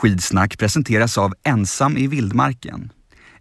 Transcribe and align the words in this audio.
Skidsnack 0.00 0.58
presenteras 0.58 1.18
av 1.18 1.34
Ensam 1.44 1.96
i 1.96 2.06
vildmarken. 2.06 2.92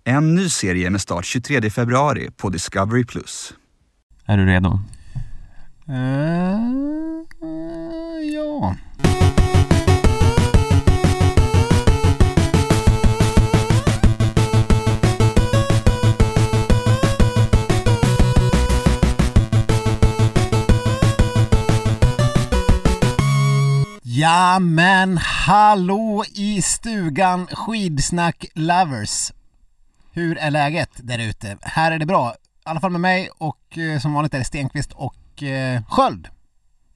En 0.04 0.36
ny 0.36 0.50
serie 0.50 0.89
med 0.89 1.01
start 1.01 1.25
23 1.25 1.70
februari 1.70 2.32
på 2.38 2.50
Discovery+. 2.50 3.05
Är 4.26 4.38
du 4.38 4.46
redo? 4.46 4.80
Uh, 5.90 7.24
ja. 8.34 8.76
Ja 24.20 24.59
men 24.59 25.17
hallå 25.17 26.23
i 26.36 26.61
stugan 26.61 27.47
skidsnack 27.47 28.46
lovers! 28.55 29.32
Hur 30.11 30.37
är 30.37 30.51
läget 30.51 30.89
där 31.04 31.19
ute? 31.19 31.57
Här 31.61 31.91
är 31.91 32.00
det 32.00 32.05
bra, 32.05 32.33
i 32.33 32.36
alla 32.63 32.80
fall 32.80 32.91
med 32.91 33.02
mig 33.02 33.30
och 33.38 33.77
eh, 33.77 34.00
som 34.00 34.13
vanligt 34.13 34.33
är 34.33 34.38
det 34.38 34.44
Stenqvist 34.44 34.91
och 34.91 35.44
eh, 35.44 35.83
Sköld. 35.89 36.27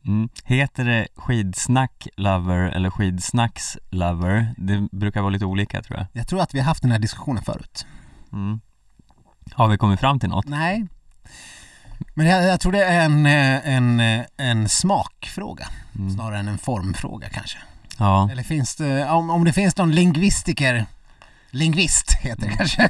Mm. 0.05 0.29
Heter 0.43 0.85
det 0.85 1.07
skidsnack 1.15 2.07
lover 2.17 2.59
eller 2.59 2.89
skidsnacks 2.89 3.77
lover? 3.89 4.53
Det 4.57 4.87
brukar 4.91 5.21
vara 5.21 5.29
lite 5.29 5.45
olika 5.45 5.81
tror 5.81 5.97
jag. 5.97 6.07
Jag 6.13 6.27
tror 6.27 6.41
att 6.41 6.53
vi 6.53 6.59
har 6.59 6.65
haft 6.65 6.81
den 6.81 6.91
här 6.91 6.99
diskussionen 6.99 7.43
förut. 7.43 7.85
Mm. 8.33 8.61
Har 9.53 9.67
vi 9.67 9.77
kommit 9.77 9.99
fram 9.99 10.19
till 10.19 10.29
något? 10.29 10.47
Nej. 10.47 10.87
Men 12.13 12.27
jag, 12.27 12.43
jag 12.43 12.59
tror 12.59 12.71
det 12.71 12.83
är 12.85 13.05
en, 13.05 13.25
eh, 13.25 13.67
en, 13.75 13.99
eh, 13.99 14.25
en 14.37 14.69
smakfråga 14.69 15.67
Mm. 15.95 16.13
snarare 16.15 16.39
än 16.39 16.47
en 16.47 16.57
formfråga 16.57 17.29
kanske. 17.29 17.57
Ja. 17.97 18.29
Eller 18.31 18.43
finns 18.43 18.75
det, 18.75 19.09
om, 19.09 19.29
om 19.29 19.43
det 19.43 19.53
finns 19.53 19.77
någon 19.77 19.91
lingvistiker 19.91 20.85
Lingvist 21.51 22.13
heter 22.21 22.41
det 22.49 22.57
kanske. 22.57 22.89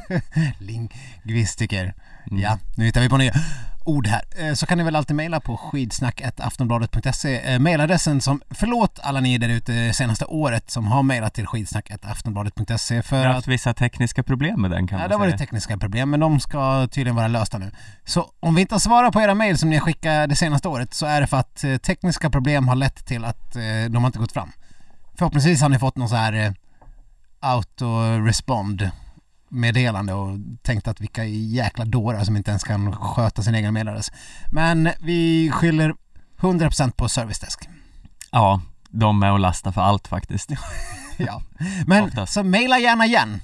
Lingvistiker. 0.59 1.93
Mm. 2.31 2.41
Ja, 2.43 2.59
nu 2.75 2.85
hittar 2.85 3.01
vi 3.01 3.09
på 3.09 3.17
nya 3.17 3.33
ord 3.85 4.07
här. 4.07 4.21
Eh, 4.37 4.53
Så 4.53 4.65
kan 4.65 4.77
ni 4.77 4.83
väl 4.83 4.95
alltid 4.95 5.15
mejla 5.15 5.39
på 5.39 5.57
skidsnack.aftonbladet.se. 5.57 7.53
Eh, 7.53 7.59
Mailadressen 7.59 8.21
som, 8.21 8.41
förlåt 8.49 8.99
alla 9.03 9.19
ni 9.19 9.37
där 9.37 9.49
ute 9.49 9.93
senaste 9.93 10.25
året 10.25 10.69
som 10.71 10.87
har 10.87 11.03
mejlat 11.03 11.33
till 11.33 11.47
skidsnack.aftonbladet.se 11.47 12.95
Vi 12.95 13.01
för 13.01 13.17
har 13.17 13.25
att 13.25 13.35
haft 13.35 13.47
vissa 13.47 13.73
tekniska 13.73 14.23
problem 14.23 14.61
med 14.61 14.71
den 14.71 14.87
kan 14.87 14.97
Ja, 14.97 15.01
man 15.03 15.09
det 15.09 15.15
har 15.15 15.19
varit 15.19 15.31
säga. 15.31 15.37
tekniska 15.37 15.77
problem 15.77 16.09
men 16.09 16.19
de 16.19 16.39
ska 16.39 16.87
tydligen 16.91 17.15
vara 17.15 17.27
lösta 17.27 17.57
nu. 17.57 17.71
Så 18.05 18.31
om 18.39 18.55
vi 18.55 18.61
inte 18.61 18.75
har 18.75 18.79
svarat 18.79 19.13
på 19.13 19.21
era 19.21 19.33
mejl 19.35 19.57
som 19.57 19.69
ni 19.69 19.75
har 19.75 19.81
skickat 19.85 20.29
det 20.29 20.35
senaste 20.35 20.67
året 20.67 20.93
så 20.93 21.05
är 21.05 21.21
det 21.21 21.27
för 21.27 21.37
att 21.37 21.63
eh, 21.63 21.77
tekniska 21.77 22.29
problem 22.29 22.67
har 22.67 22.75
lett 22.75 23.05
till 23.05 23.25
att 23.25 23.55
eh, 23.55 23.61
de 23.89 23.95
har 23.97 24.05
inte 24.07 24.19
gått 24.19 24.31
fram. 24.31 24.51
Förhoppningsvis 25.17 25.61
har 25.61 25.69
ni 25.69 25.79
fått 25.79 25.95
någon 25.97 26.09
så 26.09 26.15
här 26.15 26.33
eh, 26.33 26.51
auto-respond 27.39 28.89
meddelande 29.53 30.13
och 30.13 30.37
tänkt 30.61 30.87
att 30.87 31.01
vilka 31.01 31.25
jäkla 31.25 31.85
dårar 31.85 32.23
som 32.23 32.37
inte 32.37 32.51
ens 32.51 32.63
kan 32.63 32.91
sköta 32.95 33.41
sin 33.43 33.55
egen 33.55 33.73
mailadress. 33.73 34.11
Men 34.51 34.89
vi 34.99 35.51
skyller 35.53 35.93
100% 36.39 36.91
på 36.91 37.09
Service 37.09 37.39
Desk. 37.39 37.69
Ja, 38.31 38.61
de 38.89 39.23
är 39.23 39.31
att 39.35 39.41
lasta 39.41 39.71
för 39.71 39.81
allt 39.81 40.07
faktiskt. 40.07 40.49
ja. 41.17 41.41
Men 41.87 42.03
Oftast. 42.03 42.33
så 42.33 42.43
mejla 42.43 42.79
gärna 42.79 43.05
igen. 43.05 43.39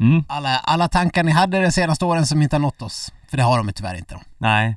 Mm. 0.00 0.24
Alla, 0.28 0.58
alla 0.58 0.88
tankar 0.88 1.22
ni 1.22 1.32
hade 1.32 1.60
de 1.60 1.72
senaste 1.72 2.04
åren 2.04 2.26
som 2.26 2.42
inte 2.42 2.56
har 2.56 2.60
nått 2.60 2.82
oss. 2.82 3.12
För 3.30 3.36
det 3.36 3.42
har 3.42 3.58
de 3.58 3.72
tyvärr 3.72 3.94
inte 3.94 4.14
då. 4.14 4.20
Nej, 4.38 4.76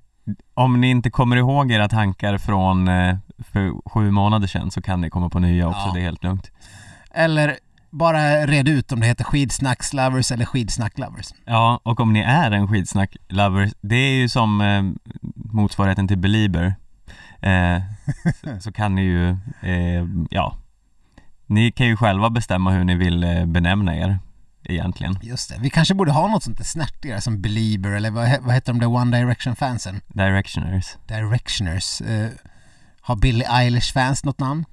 om 0.53 0.81
ni 0.81 0.89
inte 0.89 1.09
kommer 1.09 1.35
ihåg 1.37 1.71
era 1.71 1.89
tankar 1.89 2.37
från 2.37 2.87
eh, 2.87 3.17
för 3.51 3.89
sju 3.89 4.11
månader 4.11 4.47
sedan 4.47 4.71
så 4.71 4.81
kan 4.81 5.01
ni 5.01 5.09
komma 5.09 5.29
på 5.29 5.39
nya 5.39 5.67
också, 5.67 5.79
Ja. 5.85 5.91
det 5.93 5.99
är 5.99 6.03
helt 6.03 6.23
lugnt. 6.23 6.51
Eller 7.11 7.57
bara 7.89 8.47
red 8.47 8.67
ut 8.69 8.91
om 8.91 8.99
det 8.99 9.07
heter 9.07 9.23
skidsnackslovers 9.23 10.31
eller 10.31 10.45
skidsnacklovers. 10.45 11.27
Ja, 11.45 11.79
och 11.83 11.99
om 11.99 12.13
ni 12.13 12.19
är 12.19 12.51
en 12.51 12.67
skidsnack-lover, 12.67 13.71
det 13.81 13.95
är 13.95 14.11
ju 14.11 14.29
som 14.29 14.61
eh, 14.61 14.83
motsvarigheten 15.35 16.07
till 16.07 16.17
Belieber 16.17 16.75
eh, 17.41 17.81
så, 18.43 18.59
så 18.59 18.71
kan 18.71 18.95
ni 18.95 19.01
ju, 19.01 19.29
eh, 19.61 20.07
ja 20.29 20.57
Ni 21.45 21.71
kan 21.71 21.87
ju 21.87 21.97
själva 21.97 22.29
bestämma 22.29 22.71
hur 22.71 22.83
ni 22.83 22.95
vill 22.95 23.23
eh, 23.23 23.45
benämna 23.45 23.95
er 23.95 24.19
egentligen 24.63 25.17
Just 25.21 25.49
det. 25.49 25.55
Vi 25.61 25.69
kanske 25.69 25.93
borde 25.93 26.11
ha 26.11 26.27
något 26.27 26.43
sånt 26.43 26.57
där 26.57 26.65
snärtigare 26.65 27.21
som 27.21 27.41
Belieber 27.41 27.89
eller 27.89 28.11
vad, 28.11 28.41
vad 28.41 28.53
heter 28.53 28.73
de 28.73 28.79
där 28.79 28.87
One 28.87 29.17
Direction 29.17 29.55
fansen? 29.55 30.01
Directioners 30.07 30.97
Directioners. 31.07 32.01
Eh, 32.01 32.29
har 33.01 33.15
Billie 33.15 33.45
Eilish 33.49 33.93
fans 33.93 34.23
något 34.25 34.39
namn? 34.39 34.65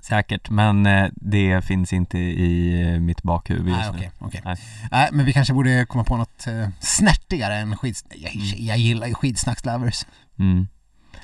Säkert, 0.00 0.50
men 0.50 0.86
eh, 0.86 1.08
det 1.14 1.64
finns 1.64 1.92
inte 1.92 2.18
i 2.18 2.82
eh, 2.82 3.00
mitt 3.00 3.22
bakhuvud 3.22 3.68
just 3.68 3.92
Nej, 3.92 4.00
nu 4.00 4.10
okej, 4.18 4.40
okej. 4.44 4.56
Nej. 4.90 5.08
Men 5.12 5.24
vi 5.26 5.32
kanske 5.32 5.54
borde 5.54 5.86
komma 5.86 6.04
på 6.04 6.16
något 6.16 6.46
eh, 6.46 6.68
snärtigare 6.80 7.54
än 7.56 7.76
skids... 7.76 8.04
Jag, 8.14 8.34
Mm. 8.36 8.46
jag 8.66 8.78
gillar 8.78 9.06
ju 9.06 9.14
skidsnackslovers. 9.14 10.06
mm. 10.38 10.68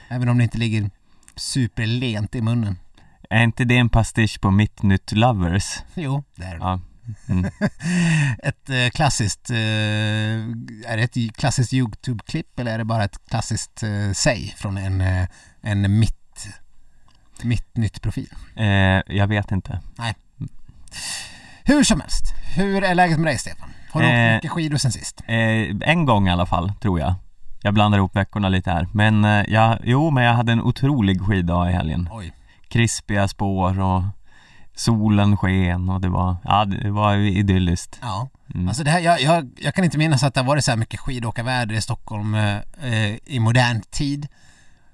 Även 0.09 0.29
om 0.29 0.39
det 0.39 0.45
inte 0.45 0.59
ligger 0.59 0.91
superlent 1.37 2.35
i 2.35 2.41
munnen. 2.43 2.79
Är 3.31 3.43
inte 3.43 3.65
det 3.65 3.77
en 3.77 3.89
pastisch 3.89 4.41
på 4.41 4.51
Mitt 4.51 4.83
Nytt 4.83 5.13
Lovers? 5.13 5.79
Jo, 5.95 6.25
det 6.37 6.45
är 6.45 6.51
det. 6.51 6.57
Ja, 6.61 6.81
mm. 7.29 7.51
Ett 8.43 8.95
klassiskt, 8.95 9.51
är 9.51 10.97
det 10.97 11.03
ett 11.03 11.37
klassiskt 11.37 11.73
YouTube-klipp 11.73 12.59
eller 12.61 12.73
är 12.75 12.79
det 12.79 12.85
bara 12.85 13.05
ett 13.05 13.19
klassiskt 13.29 13.83
säg 14.15 14.55
från 14.57 14.77
en, 14.79 15.27
en 15.63 15.99
mitt, 15.99 16.17
mitt 17.43 17.77
nytt 17.77 18.03
profil? 18.03 18.29
eh, 18.57 18.67
jag 19.17 19.27
vet 19.27 19.51
inte 19.53 19.81
Hur 21.65 21.85
som 21.85 22.01
helst, 22.01 22.25
hur 22.57 22.85
är 22.85 22.95
läget 22.95 23.19
med 23.19 23.27
dig 23.27 23.39
Stefan? 23.39 23.69
Har 23.91 24.03
du 24.03 24.07
Eh, 24.09 24.27
åkt 24.27 24.35
mycket 24.45 24.51
skidor 24.51 24.77
sen 24.77 24.93
sist? 24.93 25.21
Eh, 25.27 25.91
en 25.91 26.05
gång 26.07 26.29
i 26.29 26.31
alla 26.31 26.47
fall, 26.47 26.73
tror 26.81 27.01
jag. 27.01 27.15
Jag 27.63 27.75
blandar 27.75 27.99
ihop 27.99 28.17
veckorna 28.17 28.49
lite 28.49 28.71
här. 28.71 28.89
Men 28.93 29.25
eh, 29.25 29.45
jag, 29.49 29.79
jo, 29.85 30.11
men 30.11 30.25
jag 30.25 30.35
hade 30.35 30.53
en 30.53 30.61
otrolig 30.63 31.21
skiddag 31.23 31.71
i 31.71 31.73
helgen. 31.73 32.09
Oj. 32.13 32.33
Krispiga 32.69 33.29
spår 33.29 33.81
och 33.81 34.03
solen 34.77 35.37
sken 35.37 35.89
och 35.89 36.01
det 36.01 36.09
var, 36.09 36.37
ja 36.45 36.65
det 36.65 36.91
var 36.91 37.15
idylliskt. 37.17 37.99
Ja, 38.03 38.29
Mm. 38.55 38.69
alltså 38.69 38.85
det 38.85 38.91
här, 38.91 39.01
jag, 39.01 39.21
jag, 39.23 39.51
jag 39.61 39.75
kan 39.75 39.85
inte 39.85 39.99
minnas 39.99 40.23
att 40.23 40.35
det 40.35 40.41
har 40.41 40.47
varit 40.47 40.65
så 40.65 40.71
här 40.71 40.79
mycket 40.79 41.01
skidåkarväder 41.01 41.75
i 41.75 41.81
Stockholm 41.81 42.35
eh, 42.35 42.57
eh, 42.83 43.17
i 43.25 43.39
modern 43.41 43.83
tid. 43.91 44.29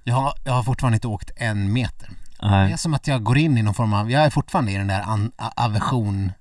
Jag 0.04 0.14
har, 0.14 0.32
jag 0.44 0.52
har 0.52 0.62
fortfarande 0.62 0.96
inte 0.96 1.08
åkt 1.08 1.30
en 1.36 1.72
meter. 1.72 2.08
Det 2.40 2.50
Nej. 2.50 2.72
är 2.72 2.76
som 2.76 2.94
att 2.94 3.06
jag 3.06 3.22
går 3.22 3.38
in 3.38 3.58
i 3.58 3.62
någon 3.62 3.74
form 3.74 3.92
av, 3.92 4.10
jag 4.10 4.24
är 4.24 4.30
fortfarande 4.30 4.72
i 4.72 4.76
den 4.76 4.86
där 4.86 5.00
an, 5.02 5.32
a- 5.36 5.52
aversion 5.56 6.32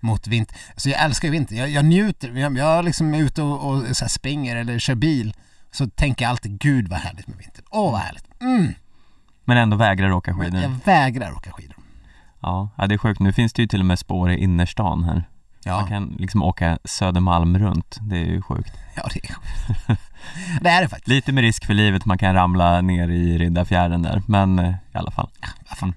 mot 0.00 0.26
vinter. 0.26 0.56
Så 0.76 0.88
jag 0.88 1.00
älskar 1.04 1.28
ju 1.28 1.32
vinter, 1.32 1.56
jag, 1.56 1.68
jag 1.70 1.84
njuter, 1.84 2.30
jag, 2.36 2.58
jag 2.58 2.84
liksom 2.84 3.14
är 3.14 3.18
ute 3.18 3.42
och, 3.42 3.70
och 3.70 3.96
så 3.96 4.08
springer 4.08 4.56
eller 4.56 4.78
kör 4.78 4.94
bil 4.94 5.34
så 5.70 5.86
tänker 5.88 6.24
jag 6.24 6.30
alltid 6.30 6.58
gud 6.58 6.88
vad 6.88 6.98
härligt 6.98 7.26
med 7.28 7.38
vinter. 7.38 7.64
Åh 7.70 7.92
vad 7.92 8.00
härligt. 8.00 8.24
Mm. 8.40 8.74
Men 9.44 9.56
ändå 9.56 9.76
vägrar 9.76 10.10
åka 10.12 10.34
Men 10.34 10.44
skidor. 10.44 10.62
jag 10.62 10.76
vägrar 10.84 11.32
åka 11.32 11.52
skidor. 11.52 11.76
Ja. 12.40 12.68
ja, 12.76 12.86
det 12.86 12.94
är 12.94 12.98
sjukt. 12.98 13.20
Nu 13.20 13.32
finns 13.32 13.52
det 13.52 13.62
ju 13.62 13.68
till 13.68 13.80
och 13.80 13.86
med 13.86 13.98
spår 13.98 14.30
i 14.30 14.36
innerstan 14.42 15.04
här. 15.04 15.28
Ja, 15.64 15.76
Man 15.80 15.88
kan 15.88 16.16
liksom 16.18 16.42
åka 16.42 16.78
Södermalm 16.84 17.58
runt. 17.58 17.98
Det 18.00 18.16
är 18.16 18.24
ju 18.24 18.42
sjukt. 18.42 18.72
ja 18.96 19.08
det 19.14 19.24
är 19.24 19.34
sjukt. 19.34 20.00
Det 20.60 20.68
är 20.70 20.82
det 20.82 20.88
faktiskt. 20.88 21.08
Lite 21.08 21.32
med 21.32 21.42
risk 21.42 21.64
för 21.66 21.74
livet, 21.74 22.04
man 22.04 22.18
kan 22.18 22.34
ramla 22.34 22.80
ner 22.80 23.08
i 23.08 23.38
Riddarfjärden 23.38 24.02
där. 24.02 24.22
Men 24.26 24.58
eh, 24.58 24.68
i 24.70 24.98
alla 24.98 25.10
fall. 25.10 25.30
Vad 25.68 25.78
fan. 25.78 25.94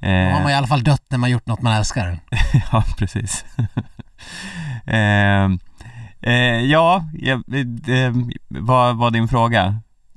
Eh, 0.00 0.28
Då 0.28 0.32
har 0.34 0.42
man 0.42 0.50
i 0.50 0.54
alla 0.54 0.66
fall 0.66 0.82
dött 0.84 1.02
när 1.08 1.18
man 1.18 1.30
gjort 1.30 1.46
något 1.46 1.62
man 1.62 1.72
älskar. 1.72 2.18
Ja, 2.72 2.84
precis. 2.98 3.44
eh, 4.86 5.44
eh, 6.22 6.60
ja, 6.64 7.04
ja 7.12 7.32
eh, 7.32 8.12
vad 8.48 8.96
var 8.96 9.10
din 9.10 9.28
fråga? 9.28 9.62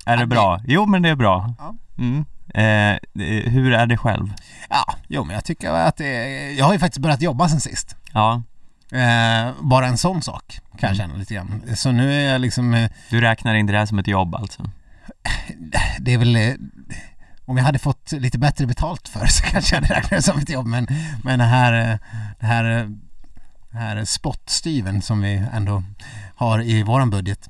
Är 0.05 0.13
Ja, 0.13 0.19
det 0.19 0.25
bra? 0.27 0.59
Jo, 0.67 0.85
men 0.85 1.01
det 1.01 1.09
är 1.09 1.15
bra. 1.15 1.53
Ja. 1.57 1.75
Mm. 1.97 2.25
Eh, 2.53 2.91
eh, 3.27 3.51
hur 3.51 3.73
är 3.73 3.85
det 3.87 3.97
själv? 3.97 4.33
Ja, 4.69 4.95
jo 5.07 5.23
men 5.23 5.33
jag 5.33 5.45
tycker 5.45 5.71
att 5.71 5.97
det 5.97 6.05
är, 6.07 6.57
Jag 6.57 6.65
har 6.65 6.73
ju 6.73 6.79
faktiskt 6.79 7.01
börjat 7.01 7.21
jobba 7.21 7.49
sen 7.49 7.59
sist. 7.59 7.95
Ja, 8.13 8.41
Eh, 8.91 9.51
bara 9.61 9.87
en 9.87 9.97
sån 9.97 10.21
sak 10.21 10.59
kan 10.79 10.87
jag 10.89 10.97
känna 10.97 11.15
lite 11.15 11.33
grann. 11.33 11.63
Så 11.75 11.91
nu 11.91 12.13
är 12.13 12.31
jag 12.31 12.41
liksom, 12.41 12.73
eh, 12.73 12.89
du 13.09 13.21
räknar 13.21 13.55
inte 13.55 13.73
det 13.73 13.79
här 13.79 13.85
som 13.85 13.99
ett 13.99 14.07
jobb 14.07 14.35
alltså? 14.35 14.69
det 15.99 16.13
är 16.13 16.17
väl 16.17 16.35
eh, 16.35 16.53
om 17.45 17.57
jag 17.57 17.63
hade 17.63 17.79
fått 17.79 18.11
lite 18.11 18.37
bättre 18.39 18.65
betalt 18.65 19.07
för 19.07 19.25
så 19.25 19.43
kanske 19.43 19.75
jag 19.75 19.81
hade 19.81 19.93
räknat 19.93 20.09
det 20.09 20.21
som 20.21 20.39
ett 20.39 20.49
jobb 20.49 20.65
men, 20.67 20.87
men 21.23 21.39
det 21.39 21.45
här, 21.45 21.91
eh, 21.91 21.97
det 22.39 22.45
här, 22.45 22.79
eh, 22.79 22.85
det 23.71 23.77
här 23.77 24.05
spottstyven 24.05 25.01
som 25.01 25.21
vi 25.21 25.43
ändå 25.53 25.83
har 26.35 26.61
i 26.61 26.83
våran 26.83 27.09
budget 27.09 27.49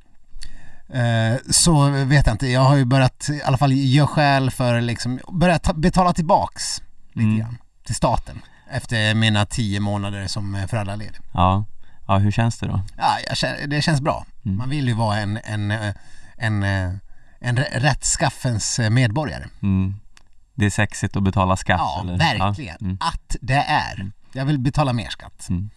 eh, 0.94 1.36
så 1.50 1.90
vet 1.90 2.26
jag 2.26 2.34
inte, 2.34 2.48
jag 2.48 2.62
har 2.62 2.76
ju 2.76 2.86
börjat 2.86 3.30
i 3.30 3.42
alla 3.44 3.58
fall 3.58 3.74
göra 3.74 4.08
skäl 4.08 4.52
för 4.52 4.82
liksom, 4.82 5.20
börjat 5.32 5.64
ta, 5.64 5.74
betala 5.74 6.14
tillbaks 6.14 6.82
lite 7.14 7.26
Mm. 7.28 7.40
grann 7.40 7.58
till 7.86 7.96
staten 7.96 8.42
efter 8.72 9.14
mina 9.16 9.46
tio 9.46 9.80
månader 9.80 10.28
som 10.28 10.66
föräldraledig. 10.70 11.20
Ja. 11.34 11.66
Ja, 12.08 12.18
hur 12.18 12.32
känns 12.32 12.58
det 12.60 12.68
då? 12.68 12.82
Ja, 12.98 13.36
känner, 13.36 13.68
det 13.68 13.82
känns 13.82 14.02
bra. 14.02 14.26
Mm. 14.46 14.58
Man 14.58 14.70
vill 14.70 14.88
ju 14.88 14.94
vara 14.94 15.18
en, 15.18 15.40
en, 15.44 15.72
en, 16.38 16.64
en 17.40 17.58
rä- 17.58 17.80
rättskaffens 17.80 18.80
medborgare. 18.92 19.46
Mm. 19.62 19.96
Det 20.56 20.66
är 20.66 20.70
sexigt 20.70 21.16
att 21.16 21.24
betala 21.24 21.58
skatt 21.58 21.80
Ja, 21.80 22.00
eller? 22.04 22.18
verkligen. 22.18 22.76
Ja. 22.80 22.86
Mm. 22.86 22.98
Att 23.00 23.36
det 23.42 23.54
är. 23.68 24.12
Jag 24.34 24.46
vill 24.46 24.60
betala 24.60 24.94
mer 24.94 25.10
skatt. 25.10 25.48
Mm. 25.50 25.70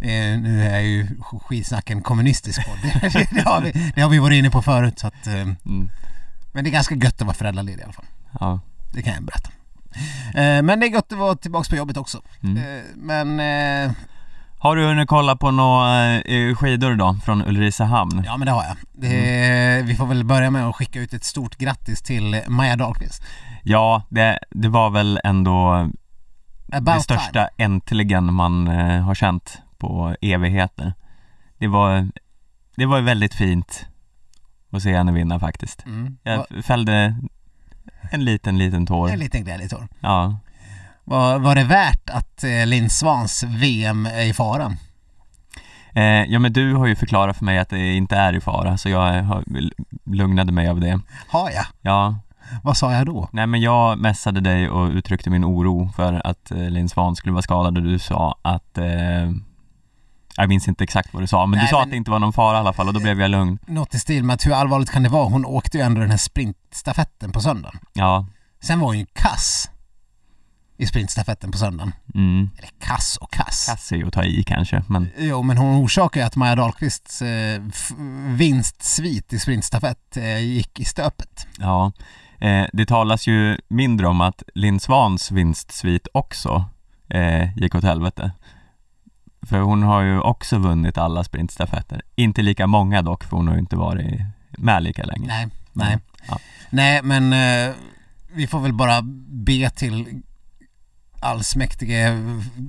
Eh, 0.00 0.40
nu 0.42 0.64
är 0.66 0.80
ju 0.80 1.06
skitsnack 1.48 1.90
en 1.90 2.02
kommunistisk 2.02 2.66
podd. 2.66 2.78
det, 2.82 3.28
det, 3.34 3.40
har 3.40 3.60
vi, 3.60 3.92
det 3.94 4.00
har 4.00 4.08
vi 4.08 4.18
varit 4.18 4.36
inne 4.38 4.50
på 4.50 4.62
förut. 4.62 4.98
Så 4.98 5.06
att, 5.06 5.26
eh, 5.26 5.34
Mm. 5.34 5.90
men 6.52 6.64
det 6.64 6.70
är 6.70 6.72
ganska 6.72 6.94
gött 6.94 7.14
att 7.20 7.26
vara 7.26 7.34
föräldraledig 7.34 7.80
i 7.80 7.84
alla 7.84 7.92
fall. 7.92 8.06
Ja. 8.40 8.60
Det 8.92 9.02
kan 9.02 9.14
jag 9.14 9.22
berätta. 9.22 9.50
Eh, 10.34 10.62
men 10.62 10.80
det 10.80 10.86
är 10.86 10.90
gött 10.90 11.12
att 11.12 11.18
vara 11.18 11.34
tillbaka 11.36 11.70
på 11.70 11.76
jobbet 11.76 11.96
också. 11.96 12.20
Mm. 12.42 12.56
Eh, 12.56 12.82
men 12.96 13.40
eh, 13.40 13.92
Har 14.58 14.76
du 14.76 14.86
hunnit 14.86 15.08
kolla 15.08 15.36
på 15.36 15.50
några 15.50 16.22
skidor 16.54 16.94
då 16.94 17.16
från 17.24 17.46
Ulricehamn? 17.46 18.22
ja 18.26 18.36
men 18.36 18.46
det 18.46 18.52
har 18.52 18.64
jag. 18.64 18.76
Det, 18.92 19.82
Vi 19.84 19.94
får 19.96 20.06
väl 20.06 20.24
börja 20.24 20.50
med 20.50 20.66
att 20.66 20.76
skicka 20.76 21.00
ut 21.00 21.12
ett 21.14 21.24
stort 21.24 21.56
grattis 21.56 22.02
till 22.02 22.42
Maja 22.48 22.76
Dahlqvist. 22.76 23.22
Ja, 23.62 24.02
det, 24.08 24.38
det 24.50 24.68
var 24.68 24.90
väl 24.90 25.20
ändå 25.24 25.90
About 26.72 26.94
det 26.94 27.00
största 27.02 27.32
time. 27.32 27.48
äntligen 27.64 28.34
man 28.34 28.66
har 29.02 29.14
känt 29.14 29.58
på 29.78 30.16
evigheter. 30.20 30.94
Det 31.58 31.66
var, 31.68 32.08
det 32.76 32.86
var 32.86 33.00
väldigt 33.00 33.34
fint 33.34 33.86
att 34.70 34.82
se 34.82 34.96
henne 34.96 35.12
vinna 35.12 35.40
faktiskt. 35.40 35.86
Mm. 35.86 36.16
Jag 36.22 36.46
fällde 36.64 37.16
en 38.10 38.24
liten, 38.24 38.58
liten 38.58 38.86
tår. 38.86 39.10
En 39.10 39.18
liten 39.18 39.44
glädjetår. 39.44 39.88
Ja, 40.00 40.38
Var, 41.04 41.38
var 41.38 41.54
det 41.54 41.64
värt 41.64 42.10
att 42.10 42.44
eh, 42.44 42.66
Linn 42.66 42.90
Svans 42.90 43.42
VM 43.48 44.06
är 44.06 44.22
i 44.22 44.32
fara? 44.32 44.72
eh, 45.94 46.02
ja 46.04 46.38
men 46.38 46.52
du 46.52 46.74
har 46.74 46.86
ju 46.86 46.96
förklarat 46.96 47.36
för 47.36 47.44
mig 47.44 47.58
att 47.58 47.68
det 47.68 47.92
inte 47.94 48.16
är 48.16 48.32
i 48.32 48.40
fara 48.40 48.78
så 48.78 48.88
jag 48.88 49.22
har, 49.22 49.44
lugnade 50.04 50.52
mig 50.52 50.68
av 50.68 50.80
det. 50.80 51.00
Har 51.28 51.50
jag? 51.50 51.64
Ja, 51.82 52.18
Vad 52.62 52.76
sa 52.76 52.92
jag 52.92 53.06
då? 53.06 53.28
nej 53.32 53.46
men 53.46 53.60
jag 53.60 53.98
messade 53.98 54.40
dig 54.40 54.68
och 54.70 54.88
uttryckte 54.90 55.30
min 55.30 55.44
oro 55.44 55.90
för 55.96 56.26
att 56.26 56.50
eh, 56.50 56.70
Linn 56.70 56.88
Svan 56.88 57.16
skulle 57.16 57.32
vara 57.32 57.42
skadad 57.42 57.76
och 57.78 57.84
du 57.84 57.98
sa 57.98 58.38
att 58.42 58.78
eh, 58.78 58.84
jag 60.42 60.48
minns 60.48 60.68
inte 60.68 60.84
exakt 60.84 61.12
vad 61.14 61.22
du 61.22 61.26
sa, 61.26 61.46
men 61.46 61.56
Nej, 61.58 61.66
du 61.66 61.70
sa 61.70 61.76
men- 61.78 61.84
att 61.84 61.90
det 61.90 61.96
inte 61.96 62.10
var 62.10 62.18
någon 62.18 62.32
fara 62.32 62.56
i 62.56 62.60
alla 62.60 62.72
fall 62.72 62.88
och 62.88 62.94
då 62.94 63.00
blev 63.00 63.20
jag 63.20 63.30
lugn. 63.30 63.58
Något 63.66 63.94
i 63.94 63.98
stil 63.98 64.24
med 64.24 64.34
att 64.34 64.46
hur 64.46 64.52
allvarligt 64.52 64.90
kan 64.90 65.02
det 65.02 65.08
vara? 65.08 65.24
Hon 65.28 65.44
åkte 65.44 65.78
ju 65.78 65.84
ändå 65.84 66.00
den 66.00 66.10
här 66.10 66.16
sprintstafetten 66.18 67.32
på 67.32 67.40
söndagen. 67.40 67.78
Ja, 67.92 68.26
Sen 68.60 68.80
var 68.80 68.86
hon 68.86 68.98
ju 68.98 69.06
kass 69.12 69.70
i 70.80 70.86
sprintstafetten 70.86 71.50
på 71.52 71.58
söndagen. 71.58 71.92
mm. 72.14 72.50
Eller 72.58 72.70
kass 72.80 73.16
och 73.20 73.30
kass. 73.32 73.66
Kass 73.66 73.92
är 73.92 73.96
ju 73.96 74.06
att 74.06 74.12
ta 74.12 74.24
i 74.24 74.42
kanske, 74.42 74.82
men 74.86 75.08
Jo, 75.18 75.42
men 75.42 75.58
hon 75.58 75.84
orsakade 75.84 76.20
ju 76.22 76.26
att 76.26 76.36
Maja 76.36 76.54
Dahlqvists 76.56 77.22
eh, 77.22 77.62
vinstsvit 78.26 79.32
i 79.32 79.38
sprintstafett 79.38 80.16
eh, 80.16 80.38
gick 80.38 80.80
i 80.80 80.84
stöpet. 80.84 81.46
ja. 81.58 81.92
Eh, 82.40 82.66
det 82.72 82.86
talas 82.86 83.26
ju 83.26 83.58
mindre 83.68 84.06
om 84.08 84.20
att 84.20 84.42
Linn 84.54 84.80
Svans 84.80 85.30
vinstsvit 85.30 86.08
också 86.14 86.64
eh, 87.10 87.58
gick 87.58 87.74
åt 87.74 87.84
helvete. 87.84 88.30
För 89.42 89.58
hon 89.58 89.82
har 89.82 90.02
ju 90.02 90.20
också 90.20 90.58
vunnit 90.58 90.98
alla 90.98 91.24
sprintstafetter. 91.24 92.02
Inte 92.14 92.42
lika 92.42 92.66
många 92.66 93.02
dock, 93.02 93.24
för 93.24 93.36
hon 93.36 93.46
har 93.48 93.54
ju 93.54 93.60
inte 93.60 93.76
varit 93.76 94.20
med 94.50 94.82
lika 94.82 95.04
länge. 95.04 95.26
Nej, 95.26 95.48
nej. 95.72 95.98
Ja. 96.28 96.38
Nej, 96.70 97.02
men 97.02 97.32
eh, 97.32 97.74
vi 98.32 98.46
får 98.46 98.60
väl 98.60 98.72
bara 98.72 99.02
be 99.28 99.70
till 99.70 100.22
allsmäktige 101.20 102.22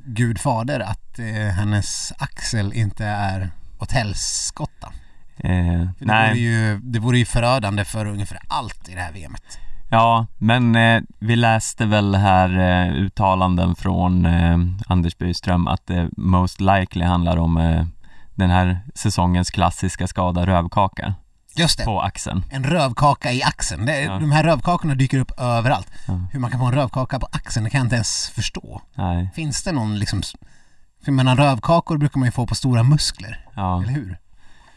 Gud 0.06 0.40
fader 0.40 0.80
att 0.80 1.20
eh, 1.20 1.26
hennes 1.26 2.14
axel 2.18 2.74
inte 2.74 3.06
är 3.06 3.52
åt 3.80 3.92
helskotta. 3.92 4.94
Eh, 5.38 5.52
det, 6.00 6.06
nej. 6.06 6.30
vore 6.30 6.40
ju, 6.40 6.80
det 6.80 7.00
vore 7.00 7.18
ju 7.18 7.26
förödande 7.26 7.86
för 7.86 8.06
ungefär 8.06 8.40
allt 8.48 8.90
i 8.90 8.96
det 8.96 9.02
här 9.02 9.12
VMet. 9.12 9.60
Ja, 9.92 10.26
men 10.38 10.76
eh, 10.76 11.02
vi 11.20 11.36
läste 11.36 11.86
väl 11.86 12.16
här 12.16 12.60
eh, 12.60 12.94
uttalanden 12.94 13.76
från 13.76 14.26
eh, 14.26 14.58
Anders 14.88 15.18
Byström 15.18 15.68
att 15.68 15.88
det 15.88 16.10
most 16.18 16.62
likely 16.62 17.06
handlar 17.06 17.38
om 17.38 17.58
eh, 17.58 17.86
den 18.36 18.50
här 18.50 18.80
säsongens 18.96 19.52
klassiska 19.52 20.08
skada 20.08 20.46
rövkaka 20.46 21.14
Just 21.56 21.78
det, 21.78 21.86
på 21.86 22.02
axeln. 22.02 22.44
en 22.50 22.64
rövkaka 22.64 23.32
i 23.32 23.44
axeln. 23.44 23.86
Det, 23.86 24.00
Ja. 24.02 24.20
De 24.20 24.32
här 24.32 24.44
rövkakorna 24.44 24.96
dyker 24.96 25.20
upp 25.20 25.32
överallt. 25.40 25.88
Ja. 26.08 26.14
Hur 26.32 26.40
man 26.40 26.52
kan 26.52 26.60
få 26.60 26.66
en 26.66 26.74
rövkaka 26.76 27.20
på 27.20 27.28
axeln, 27.32 27.64
det 27.64 27.70
kan 27.70 27.78
jag 27.78 27.86
inte 27.86 27.96
ens 27.96 28.30
förstå. 28.30 28.82
Nej, 28.96 29.30
Finns 29.36 29.64
det 29.64 29.72
någon 29.72 30.00
liksom... 30.00 30.22
För 31.04 31.12
jag 31.12 31.14
menar 31.14 31.36
rövkakor 31.36 31.98
brukar 31.98 32.20
man 32.20 32.28
ju 32.28 32.32
få 32.32 32.46
på 32.48 32.56
stora 32.56 32.84
muskler, 32.84 33.46
ja. 33.56 33.84
eller 33.84 33.94
hur? 33.94 34.18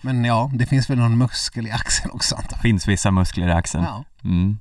Men 0.03 0.25
ja, 0.25 0.51
det 0.55 0.67
finns 0.67 0.91
väl 0.91 0.99
någon 0.99 1.19
muskel 1.19 1.67
i 1.67 1.71
axeln 1.71 2.11
också 2.11 2.35
antar 2.35 2.57
jag. 2.57 2.63
Finns 2.63 2.89
vissa 2.89 3.11
muskler 3.11 3.49
i 3.49 3.53
axeln. 3.53 3.85
Ja. 3.85 4.05
Mm. 4.25 4.59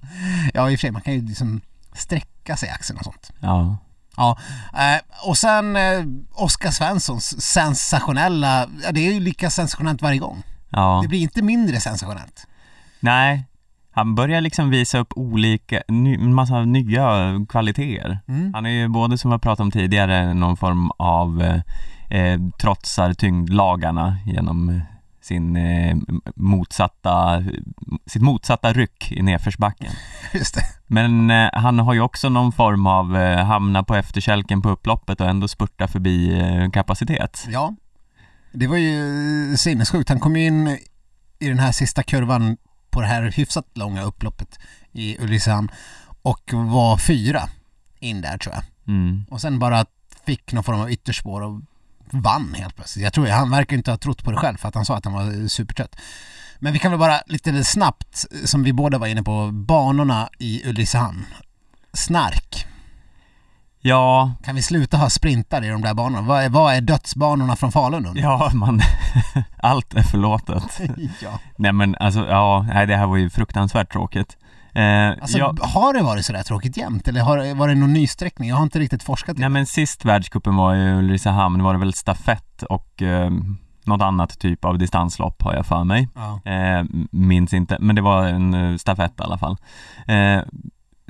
ja, 0.53 0.69
i 0.69 0.75
och 0.75 0.79
för 0.79 0.81
sig, 0.81 0.91
man 0.91 1.01
kan 1.01 1.13
ju 1.13 1.21
liksom 1.21 1.61
sträcka 1.93 2.57
sig 2.57 2.69
i 2.69 2.71
axeln 2.71 2.99
och 2.99 3.05
sånt. 3.05 3.31
Ja. 3.39 3.77
Ja, 4.17 4.38
eh, 4.73 5.27
och 5.27 5.38
sen 5.38 5.75
eh, 5.75 6.03
Oskar 6.31 6.71
Svenssons 6.71 7.41
sensationella, 7.41 8.67
ja, 8.83 8.91
det 8.91 9.07
är 9.07 9.13
ju 9.13 9.19
lika 9.19 9.49
sensationellt 9.49 10.01
varje 10.01 10.19
gång. 10.19 10.43
Ja. 10.69 10.99
Det 11.03 11.07
blir 11.07 11.19
inte 11.19 11.41
mindre 11.41 11.79
sensationellt. 11.79 12.47
Nej, 12.99 13.45
han 13.91 14.15
börjar 14.15 14.41
liksom 14.41 14.69
visa 14.69 14.99
upp 14.99 15.13
olika, 15.15 15.81
ny, 15.88 16.17
massa 16.17 16.65
nya 16.65 17.31
kvaliteter. 17.49 18.19
Mm. 18.27 18.53
Han 18.53 18.65
är 18.65 18.69
ju 18.69 18.88
både 18.88 19.17
som 19.17 19.31
vi 19.31 19.33
har 19.33 19.39
pratat 19.39 19.59
om 19.59 19.71
tidigare 19.71 20.33
någon 20.33 20.57
form 20.57 20.91
av 20.97 21.41
eh, 21.41 21.61
eh, 22.19 22.39
trotsar 22.61 23.13
tyngdlagarna 23.13 24.17
genom 24.25 24.81
sin 25.31 25.55
eh, 25.55 25.97
motsatta, 26.35 27.43
sitt 28.05 28.21
motsatta 28.21 28.73
ryck 28.73 29.11
i 29.11 29.21
nedförsbacken. 29.21 29.91
Just 30.33 30.55
det. 30.55 30.61
Men 30.87 31.31
eh, 31.31 31.49
han 31.53 31.79
har 31.79 31.93
ju 31.93 32.01
också 32.01 32.29
någon 32.29 32.51
form 32.51 32.87
av 32.87 33.17
eh, 33.17 33.45
hamna 33.45 33.83
på 33.83 33.95
efterkälken 33.95 34.61
på 34.61 34.69
upploppet 34.69 35.21
och 35.21 35.27
ändå 35.27 35.47
spurta 35.47 35.87
förbi 35.87 36.39
eh, 36.39 36.71
kapacitet. 36.71 37.45
Ja. 37.47 37.75
Det 38.51 38.67
var 38.67 38.77
ju 38.77 39.57
sinnessjukt. 39.57 40.09
Han 40.09 40.19
kom 40.19 40.35
ju 40.35 40.45
in 40.45 40.67
i 41.39 41.47
den 41.47 41.59
här 41.59 41.71
sista 41.71 42.03
kurvan 42.03 42.57
på 42.89 43.01
det 43.01 43.07
här 43.07 43.31
hyfsat 43.31 43.65
långa 43.73 44.03
upploppet 44.03 44.59
i 44.91 45.17
Ulricehamn 45.19 45.71
och 46.21 46.53
var 46.53 46.97
fyra 46.97 47.41
in 47.99 48.21
där 48.21 48.37
tror 48.37 48.55
jag. 48.55 48.63
Mm. 48.87 49.25
Och 49.29 49.41
sen 49.41 49.59
bara 49.59 49.85
fick 50.25 50.53
någon 50.53 50.63
form 50.63 50.81
av 50.81 50.91
ytterspår 50.91 51.41
och 51.41 51.61
vann 52.13 52.53
helt 52.53 52.75
plötsligt. 52.75 53.03
Jag 53.03 53.13
tror 53.13 53.27
han 53.27 53.51
verkar 53.51 53.77
inte 53.77 53.91
ha 53.91 53.97
trott 53.97 54.23
på 54.23 54.31
det 54.31 54.37
själv 54.37 54.57
för 54.57 54.67
att 54.67 54.75
han 54.75 54.85
sa 54.85 54.97
att 54.97 55.05
han 55.05 55.13
var 55.13 55.47
supertrött. 55.47 55.95
Men 56.59 56.73
vi 56.73 56.79
kan 56.79 56.91
väl 56.91 56.99
bara 56.99 57.21
lite 57.25 57.63
snabbt, 57.63 58.25
som 58.45 58.63
vi 58.63 58.73
båda 58.73 58.97
var 58.97 59.07
inne 59.07 59.23
på, 59.23 59.51
banorna 59.51 60.29
i 60.39 60.69
Ulricehamn. 60.69 61.25
Snark. 61.93 62.67
Ja, 63.83 64.31
Kan 64.43 64.55
vi 64.55 64.61
sluta 64.61 64.97
ha 64.97 65.09
sprintar 65.09 65.63
i 65.63 65.67
de 65.67 65.81
där 65.81 65.93
banorna? 65.93 66.21
Vad 66.21 66.43
är, 66.43 66.50
vad 66.50 66.74
är 66.74 66.81
dödsbanorna 66.81 67.55
från 67.55 67.71
Falun? 67.71 68.03
jag? 68.03 68.15
ja 68.17 68.51
man, 68.53 68.81
allt 69.57 69.93
är 69.93 70.03
förlåtet. 70.03 70.81
ja. 71.21 71.39
Nej 71.55 71.74
men 71.74 71.95
alltså, 71.95 72.27
ja, 72.27 72.65
nej 72.74 72.88
det 72.88 72.95
här 72.97 73.07
var 73.07 73.17
ju 73.17 73.29
fruktansvärt 73.29 73.91
tråkigt. 73.91 74.38
Eh, 74.73 75.09
Alltså, 75.21 75.37
ja, 75.37 75.55
har 75.61 75.93
det 75.93 76.01
varit 76.03 76.25
sådär 76.25 76.43
tråkigt 76.43 76.77
jämt? 76.77 77.07
Eller 77.07 77.21
har, 77.21 77.55
var 77.55 77.67
det 77.67 77.75
någon 77.75 77.93
nysträckning? 77.93 78.49
Jag 78.49 78.55
har 78.55 78.63
inte 78.63 78.79
riktigt 78.79 79.03
forskat 79.03 79.37
i 79.37 79.39
nej 79.39 79.45
det. 79.45 79.49
men 79.49 79.65
sist 79.65 80.05
världscupen 80.05 80.55
var 80.55 80.75
i 80.75 80.93
Ulricehamn 80.93 81.63
var 81.63 81.73
det 81.73 81.79
väl 81.79 81.93
stafett 81.93 82.63
och 82.63 83.01
eh, 83.01 83.31
något 83.85 84.01
annat 84.01 84.39
typ 84.39 84.65
av 84.65 84.77
distanslopp 84.77 85.41
har 85.41 85.53
jag 85.53 85.65
för 85.65 85.83
mig. 85.83 86.09
Ja. 86.15 86.51
Eh, 86.51 86.83
minns 87.11 87.53
inte, 87.53 87.77
men 87.79 87.95
det 87.95 88.01
var 88.01 88.25
en 88.27 88.53
eh, 88.53 88.77
stafett 88.77 89.19
i 89.19 89.23
alla 89.23 89.37
fall. 89.37 89.57
Eh, 90.07 90.39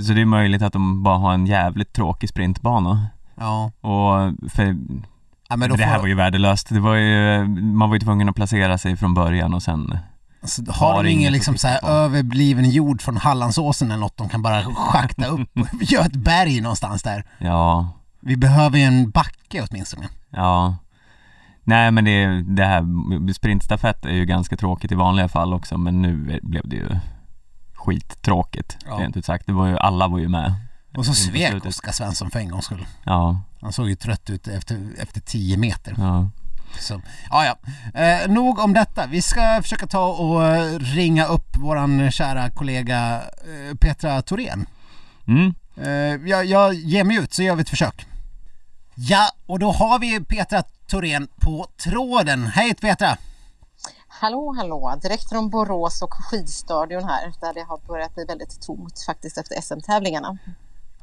så 0.02 0.14
det 0.14 0.22
är 0.22 0.26
möjligt 0.26 0.62
att 0.62 0.74
de 0.74 1.04
bara 1.04 1.18
har 1.18 1.34
en 1.34 1.46
jävligt 1.46 1.94
tråkig 1.94 2.30
sprintbana. 2.30 3.08
ja. 3.40 3.72
Och 3.82 4.34
för, 4.52 4.78
ja 5.50 5.56
det 5.58 5.84
här 5.84 5.96
får, 5.96 6.02
var 6.02 6.08
ju 6.08 6.16
värdelöst. 6.16 6.70
Det 6.70 6.80
var 6.80 6.96
ju, 6.96 7.44
man 7.48 7.90
var 7.90 7.96
ju 7.96 8.00
tvungen 8.00 8.30
att 8.30 8.36
placera 8.36 8.78
sig 8.78 8.98
från 8.98 9.14
början 9.14 9.54
och 9.54 9.64
sen 9.64 9.98
alltså, 10.42 10.62
har 10.72 10.94
har 10.94 11.04
de 11.04 11.10
ingen 11.10 11.34
liksom 11.34 11.58
så 11.58 11.68
här 11.68 11.80
överbliven 11.86 12.70
jord 12.70 13.02
från 13.02 13.18
Hallandsåsen 13.18 13.92
eller 13.92 14.00
något 14.00 14.18
de 14.18 14.30
kan 14.30 14.42
bara 14.42 14.64
schakta 14.64 15.26
upp 15.26 15.50
och 15.60 15.84
göra 15.84 16.06
ett 16.06 16.16
berg 16.16 16.62
någonstans 16.62 17.04
där? 17.04 17.24
Ja, 17.38 17.90
Vi 18.20 18.38
behöver 18.38 18.78
ju 18.78 18.84
en 18.84 19.10
backe 19.10 19.66
åtminstone. 19.70 20.10
ja 20.30 20.76
Nej 21.64 21.92
men 21.92 22.06
det, 22.06 22.42
det 22.42 22.66
här, 22.66 23.34
sprintstafett 23.34 24.06
är 24.06 24.14
ju 24.14 24.26
ganska 24.26 24.58
tråkigt 24.58 24.92
i 24.92 24.96
vanliga 24.96 25.28
fall 25.30 25.54
också 25.54 25.78
men 25.78 26.02
nu 26.02 26.40
blev 26.44 26.70
det 26.70 26.76
ju 26.76 26.90
skittråkigt 27.74 28.78
Ja. 28.86 28.96
rent 29.00 29.18
ut 29.18 29.26
sagt. 29.26 29.46
Det 29.48 29.54
var 29.54 29.68
ju, 29.68 29.78
alla 29.78 30.08
var 30.08 30.20
ju 30.20 30.28
med. 30.30 30.54
Och 30.98 31.06
så 31.06 31.14
svek. 31.14 31.66
Oskar 31.66 31.92
Svensson 31.92 32.32
för 32.32 32.40
en 32.40 32.50
gångs 32.50 32.66
skull. 32.66 32.86
Ja, 33.04 33.42
Han 33.62 33.74
såg 33.74 33.90
ju 33.90 33.96
trött 33.96 34.30
ut 34.30 34.48
efter, 34.48 34.90
efter 34.98 35.22
10 35.22 35.58
meter. 35.58 35.96
ja. 35.98 36.30
Så, 36.80 37.02
ja, 37.30 37.46
ja. 37.46 37.58
Eh, 38.02 38.28
nog 38.32 38.60
om 38.60 38.74
detta. 38.74 39.06
Vi 39.08 39.22
ska 39.22 39.60
försöka 39.62 39.88
ta 39.88 40.08
och 40.08 40.46
eh, 40.48 40.80
ringa 40.80 41.26
upp 41.26 41.58
våran 41.58 42.12
kära 42.12 42.50
kollega 42.50 43.22
eh, 43.22 43.76
Petra 43.78 44.22
Thorén. 44.22 44.66
Mm. 45.28 45.54
Eh, 45.78 46.30
jag, 46.30 46.46
jag 46.46 46.74
ger 46.74 47.04
mig 47.04 47.18
ut 47.18 47.34
så 47.34 47.44
gör 47.44 47.56
vi 47.56 47.62
ett 47.62 47.70
försök. 47.70 48.06
Ja, 48.96 49.28
och 49.46 49.60
då 49.60 49.72
har 49.72 50.00
vi 50.00 50.20
Petra 50.20 50.64
Thorén 50.88 51.28
på 51.42 51.68
tråden. 51.84 52.48
Hej 52.48 52.74
Petra! 52.74 53.18
Hallå, 54.08 54.54
hallå! 54.58 55.00
Direkt 55.02 55.30
från 55.30 55.50
Borås 55.50 56.02
och 56.02 56.14
skidstadion 56.14 57.04
här 57.04 57.34
där 57.42 57.54
det 57.54 57.66
har 57.68 57.80
börjat 57.88 58.16
bli 58.16 58.26
väldigt 58.26 58.62
tomt 58.62 59.04
faktiskt 59.06 59.38
efter 59.38 59.62
SM-tävlingarna. 59.62 60.38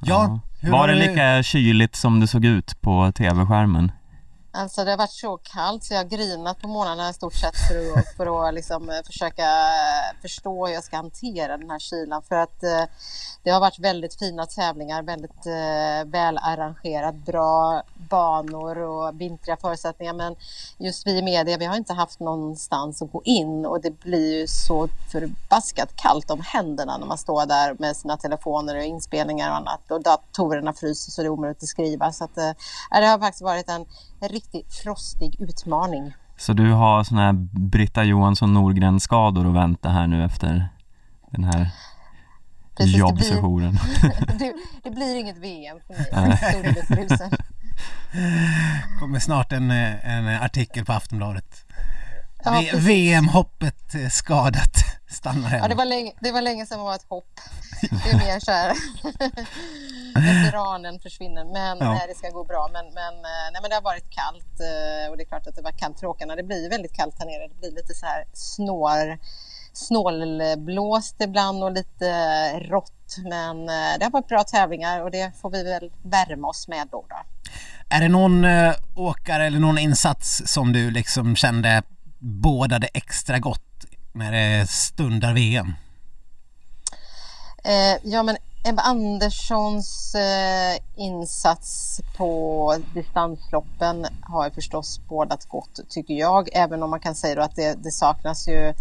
Ja, 0.00 0.40
hur 0.60 0.70
Var 0.70 0.88
det 0.88 0.94
du- 0.94 1.00
lika 1.00 1.42
kyligt 1.42 1.96
som 1.96 2.20
det 2.20 2.26
såg 2.26 2.44
ut 2.44 2.80
på 2.80 3.12
tv-skärmen? 3.12 3.92
Alltså 4.52 4.84
det 4.84 4.90
har 4.90 4.98
varit 4.98 5.10
så 5.10 5.36
kallt 5.36 5.84
så 5.84 5.94
jag 5.94 5.98
har 5.98 6.08
grinat 6.08 6.60
på 6.60 6.68
morgnarna 6.68 7.10
i 7.10 7.12
stort 7.12 7.34
sett 7.34 7.56
för 7.68 7.98
att, 7.98 8.08
för 8.16 8.48
att 8.48 8.54
liksom 8.54 8.90
eh, 8.90 9.02
försöka 9.06 9.46
förstå 10.22 10.66
hur 10.66 10.74
jag 10.74 10.84
ska 10.84 10.96
hantera 10.96 11.56
den 11.56 11.70
här 11.70 11.78
kylan. 11.78 12.22
För 12.22 12.34
att 12.34 12.62
eh, 12.62 12.84
det 13.42 13.50
har 13.50 13.60
varit 13.60 13.78
väldigt 13.78 14.18
fina 14.18 14.46
tävlingar, 14.46 15.02
väldigt 15.02 15.46
eh, 15.46 16.10
välarrangerat, 16.10 17.14
bra 17.14 17.82
banor 17.94 18.78
och 18.78 19.20
vintriga 19.20 19.56
förutsättningar. 19.56 20.12
Men 20.12 20.36
just 20.78 21.06
vi 21.06 21.18
i 21.18 21.22
media, 21.22 21.56
vi 21.56 21.64
har 21.64 21.76
inte 21.76 21.92
haft 21.92 22.20
någonstans 22.20 23.02
att 23.02 23.12
gå 23.12 23.22
in 23.24 23.66
och 23.66 23.80
det 23.80 24.00
blir 24.00 24.38
ju 24.40 24.46
så 24.46 24.88
förbaskat 25.12 25.96
kallt 25.96 26.30
om 26.30 26.40
händerna 26.40 26.98
när 26.98 27.06
man 27.06 27.18
står 27.18 27.46
där 27.46 27.76
med 27.78 27.96
sina 27.96 28.16
telefoner 28.16 28.76
och 28.76 28.84
inspelningar 28.84 29.50
och 29.50 29.56
annat. 29.56 29.90
Och 29.90 30.02
datorerna 30.02 30.72
fryser 30.72 31.10
så 31.10 31.22
det 31.22 31.26
är 31.26 31.30
omöjligt 31.30 31.62
att 31.62 31.68
skriva. 31.68 32.12
Så 32.12 32.24
att, 32.24 32.38
eh, 32.38 32.50
det 32.90 33.06
har 33.06 33.18
faktiskt 33.18 33.42
varit 33.42 33.68
en 33.68 33.86
en 34.38 34.42
riktigt 34.42 34.74
frostig 34.74 35.36
utmaning. 35.40 36.12
Så 36.36 36.52
du 36.52 36.70
har 36.72 37.04
såna 37.04 37.24
här 37.26 37.32
Britta 37.52 38.04
Johansson 38.04 38.54
Norgren-skador 38.54 39.48
att 39.48 39.54
vänta 39.54 39.88
här 39.88 40.06
nu 40.06 40.24
efter 40.24 40.68
den 41.30 41.44
här 41.44 41.52
Precis, 41.54 41.70
det 42.76 42.84
blir- 42.84 42.98
jobbsessionen? 42.98 43.78
Det, 44.38 44.54
det 44.84 44.90
blir 44.90 45.16
inget 45.20 45.36
VM 45.38 45.78
för 45.86 45.94
mig. 46.26 46.38
Kommer 49.00 49.18
snart 49.18 49.52
en, 49.52 49.70
eh, 49.70 50.08
en 50.18 50.28
artikel 50.42 50.84
på 50.84 50.92
Aftonbladet. 50.92 51.64
Ja. 52.44 52.62
VM-hoppet 52.74 53.94
eh, 53.94 54.08
skadat, 54.08 54.76
stannar 55.10 55.48
hemma. 55.48 55.64
Ja, 55.64 55.68
det 55.68 55.74
var 55.74 55.84
länge, 55.84 56.12
det 56.20 56.32
var 56.32 56.42
länge 56.42 56.66
sedan 56.66 56.78
det 56.78 56.84
var 56.84 56.94
ett 56.94 57.06
hopp. 57.08 57.40
Det 57.80 58.10
är 58.10 58.18
mer 58.18 58.40
så 58.40 58.50
här. 58.52 58.72
Veteranen 60.14 61.00
försvinner. 61.00 61.44
Men 61.44 61.78
Ja. 61.80 61.92
nej, 61.92 62.04
det 62.08 62.14
ska 62.14 62.28
gå 62.30 62.44
bra. 62.44 62.68
Men, 62.72 62.84
men, 62.94 63.14
eh, 63.14 63.46
nej, 63.52 63.58
men 63.62 63.68
det 63.70 63.74
har 63.74 63.82
varit 63.82 64.10
kallt 64.10 64.60
eh, 64.60 65.10
och 65.10 65.16
det 65.16 65.22
är 65.22 65.28
klart 65.28 65.46
att 65.46 65.54
det 65.56 65.62
var 65.62 65.72
kallt 65.72 66.00
för 66.00 66.06
åkarna. 66.06 66.36
Det 66.36 66.42
blir 66.42 66.70
väldigt 66.70 66.92
kallt 66.92 67.14
här 67.18 67.26
nere. 67.26 67.48
Det 67.48 67.54
blir 67.60 67.70
lite 67.70 67.94
så 67.94 68.06
här 68.06 68.24
snår, 68.32 69.18
snålblåst 69.72 71.16
ibland 71.20 71.62
och 71.64 71.72
lite 71.72 72.10
rått. 72.58 73.16
Men 73.30 73.68
eh, 73.68 73.98
det 73.98 74.04
har 74.04 74.10
varit 74.10 74.28
bra 74.28 74.44
tävlingar 74.44 75.00
och 75.00 75.10
det 75.10 75.32
får 75.40 75.50
vi 75.50 75.64
väl 75.64 75.90
värma 76.02 76.48
oss 76.48 76.68
med 76.68 76.88
då. 76.90 77.06
då. 77.08 77.16
Är 77.90 78.00
det 78.00 78.08
någon 78.08 78.44
eh, 78.44 78.72
åkare 78.96 79.46
eller 79.46 79.58
någon 79.58 79.78
insats 79.78 80.42
som 80.46 80.72
du 80.72 80.90
liksom 80.90 81.36
kände 81.36 81.82
bådade 82.18 82.86
extra 82.94 83.38
gott 83.38 83.62
när 84.18 84.32
det 84.32 84.66
stundar 84.70 85.34
VM? 85.34 85.74
Eh, 87.64 87.96
ja, 88.02 88.22
men 88.22 88.36
Ebba 88.64 88.82
Anderssons 88.82 90.14
eh, 90.14 90.78
insats 90.96 92.00
på 92.16 92.74
distansloppen 92.94 94.06
har 94.22 94.44
ju 94.44 94.50
förstås 94.50 95.00
bådat 95.08 95.44
gott 95.44 95.80
tycker 95.88 96.14
jag. 96.14 96.48
Även 96.52 96.82
om 96.82 96.90
man 96.90 97.00
kan 97.00 97.14
säga 97.14 97.34
då 97.34 97.42
att 97.42 97.56
det, 97.56 97.74
det 97.82 97.90
saknas 97.90 98.48
ju 98.48 98.74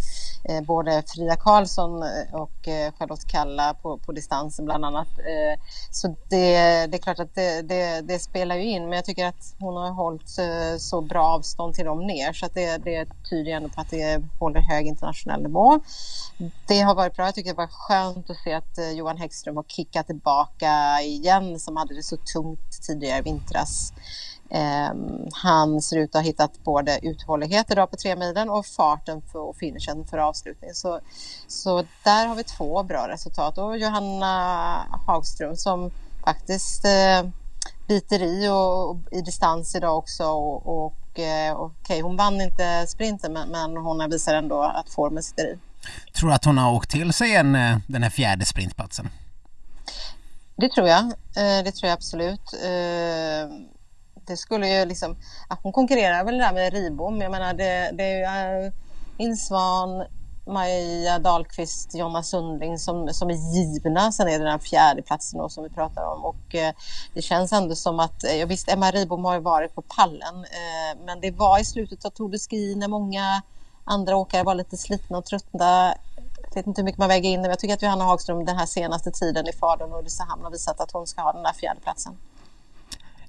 eh, 0.43 0.61
både 0.61 1.03
Frida 1.07 1.35
Karlsson 1.35 2.03
eh, 2.03 2.33
och 2.33 2.67
eh, 2.67 2.93
Charlotte 2.99 3.27
Kalla 3.27 3.73
på, 3.73 3.97
på 3.97 4.11
distansen 4.11 4.65
bland 4.65 4.85
annat. 4.85 5.07
Eh, 5.19 5.63
så 5.91 6.07
det, 6.07 6.87
det 6.87 6.97
är 6.97 7.01
klart 7.01 7.19
att 7.19 7.35
det, 7.35 7.61
det, 7.61 8.01
det 8.01 8.19
spelar 8.19 8.55
ju 8.55 8.63
in. 8.63 8.83
Men 8.83 8.93
jag 8.93 9.05
tycker 9.05 9.25
att 9.25 9.55
hon 9.59 9.75
har 9.75 9.91
hållit 9.91 10.37
eh, 10.39 10.77
så 10.77 11.01
bra 11.01 11.23
avstånd 11.23 11.73
till 11.75 11.85
dem 11.85 12.07
ner 12.07 12.33
så 12.33 12.45
att 12.45 12.53
det, 12.53 12.77
det 12.77 13.07
tyder 13.29 13.51
ju 13.51 13.51
ändå 13.51 13.69
på 13.69 13.81
att 13.81 13.89
det 13.89 14.21
håller 14.39 14.59
hög 14.59 14.87
internationell 14.87 15.43
nivå. 15.43 15.79
Det 16.67 16.81
har 16.81 16.95
varit 16.95 17.15
bra. 17.15 17.25
Jag 17.25 17.35
tycker 17.35 17.49
det 17.49 17.57
var 17.57 17.67
skönt 17.67 18.29
att 18.29 18.37
se 18.37 18.53
att 18.53 18.77
eh, 18.77 18.91
Johan 18.91 19.17
Häggström 19.17 19.55
har 19.55 19.66
kicka 19.67 20.03
tillbaka 20.03 21.01
igen 21.01 21.59
som 21.59 21.77
hade 21.77 21.95
det 21.95 22.03
så 22.03 22.17
tungt 22.17 22.81
tidigare 22.87 23.19
i 23.19 23.21
vintras. 23.21 23.93
Ehm, 24.49 25.27
han 25.31 25.81
ser 25.81 25.97
ut 25.97 26.09
att 26.09 26.21
ha 26.21 26.21
hittat 26.21 26.63
både 26.63 26.99
uthållighet 27.01 27.71
idag 27.71 27.91
på 27.91 27.97
tre 27.97 28.15
milen 28.15 28.49
och 28.49 28.65
farten 28.65 29.21
för, 29.31 29.39
och 29.39 29.55
finishen 29.55 30.05
för 30.05 30.17
avslutning. 30.17 30.73
Så, 30.73 30.99
så 31.47 31.83
där 32.03 32.27
har 32.27 32.35
vi 32.35 32.43
två 32.43 32.83
bra 32.83 33.07
resultat. 33.07 33.57
Och 33.57 33.77
Johanna 33.77 34.85
Hagström 35.07 35.55
som 35.55 35.91
faktiskt 36.25 36.85
eh, 36.85 37.29
biter 37.87 38.23
i 38.23 38.47
och, 38.47 38.89
och 38.89 38.97
i 39.11 39.21
distans 39.21 39.75
idag 39.75 39.97
också. 39.97 40.23
Och, 40.23 40.85
och, 40.85 41.19
eh, 41.19 41.55
Okej, 41.55 42.01
hon 42.01 42.17
vann 42.17 42.41
inte 42.41 42.87
sprinten 42.87 43.33
men, 43.33 43.49
men 43.49 43.77
hon 43.77 44.09
visar 44.09 44.35
ändå 44.35 44.61
att 44.61 44.89
formen 44.89 45.23
sitter 45.23 45.43
i. 45.43 45.57
Tror 46.13 46.29
du 46.29 46.35
att 46.35 46.45
hon 46.45 46.57
har 46.57 46.73
åkt 46.73 46.89
till 46.89 47.13
sig 47.13 47.35
en, 47.35 47.55
eh, 47.55 47.77
den 47.87 48.03
här 48.03 48.09
fjärde 48.09 48.45
sprintplatsen? 48.45 49.09
Det 50.55 50.69
tror 50.71 50.87
jag. 50.87 51.03
Eh, 51.37 51.63
det 51.63 51.71
tror 51.71 51.87
jag 51.89 51.93
absolut. 51.93 52.53
Eh, 52.53 53.49
det 54.27 54.37
skulle 54.37 54.67
ju 54.67 54.85
liksom... 54.85 55.15
Hon 55.63 55.71
konkurrerar 55.71 56.23
väl 56.23 56.37
där 56.37 56.53
med 56.53 56.73
Ribom. 56.73 57.21
Jag 57.21 57.31
menar 57.31 57.53
det, 57.53 57.91
det 57.93 58.03
är 58.03 58.61
ju 58.61 58.65
eh, 59.29 59.35
Svan, 59.35 60.05
Maja 60.47 61.19
Dahlqvist, 61.19 61.95
Jonna 61.95 62.23
Sundling 62.23 62.77
som, 62.77 63.13
som 63.13 63.29
är 63.29 63.55
givna. 63.55 64.11
Sen 64.11 64.27
är 64.27 64.31
det 64.31 64.37
den 64.37 64.51
här 64.51 64.57
fjärdeplatsen 64.57 65.39
då 65.39 65.49
som 65.49 65.63
vi 65.63 65.69
pratar 65.69 66.05
om. 66.05 66.25
Och 66.25 66.55
eh, 66.55 66.73
det 67.13 67.21
känns 67.21 67.53
ändå 67.53 67.75
som 67.75 67.99
att, 67.99 68.23
eh, 68.23 68.35
ja, 68.35 68.45
visst 68.45 68.69
Emma 68.69 68.91
Ribom 68.91 69.25
har 69.25 69.33
ju 69.33 69.39
varit 69.41 69.75
på 69.75 69.81
pallen. 69.81 70.35
eh, 70.43 71.05
Men 71.05 71.21
det 71.21 71.31
var 71.31 71.59
i 71.59 71.65
slutet 71.65 72.05
av 72.05 72.09
Tour 72.09 72.29
de 72.29 72.39
Ski 72.39 72.75
när 72.75 72.87
många 72.87 73.41
andra 73.83 74.17
åkare 74.17 74.43
var 74.43 74.55
lite 74.55 74.77
slitna 74.77 75.17
och 75.17 75.25
trötta. 75.25 75.93
Jag 76.49 76.55
vet 76.55 76.67
inte 76.67 76.81
hur 76.81 76.85
mycket 76.85 76.99
man 76.99 77.07
väger 77.07 77.29
in 77.29 77.35
det, 77.35 77.41
men 77.41 77.49
jag 77.49 77.59
tycker 77.59 77.73
att 77.73 77.81
Johanna 77.81 78.03
Hagström 78.03 78.45
den 78.45 78.57
här 78.57 78.65
senaste 78.65 79.11
tiden 79.11 79.47
i 79.47 79.51
Falun 79.53 79.91
och 79.91 79.99
Ulricehamn 79.99 80.43
har 80.43 80.51
visat 80.51 80.81
att 80.81 80.91
hon 80.91 81.07
ska 81.07 81.21
ha 81.21 81.33
den 81.33 81.43
där 81.43 81.53
fjärdeplatsen. 81.53 82.13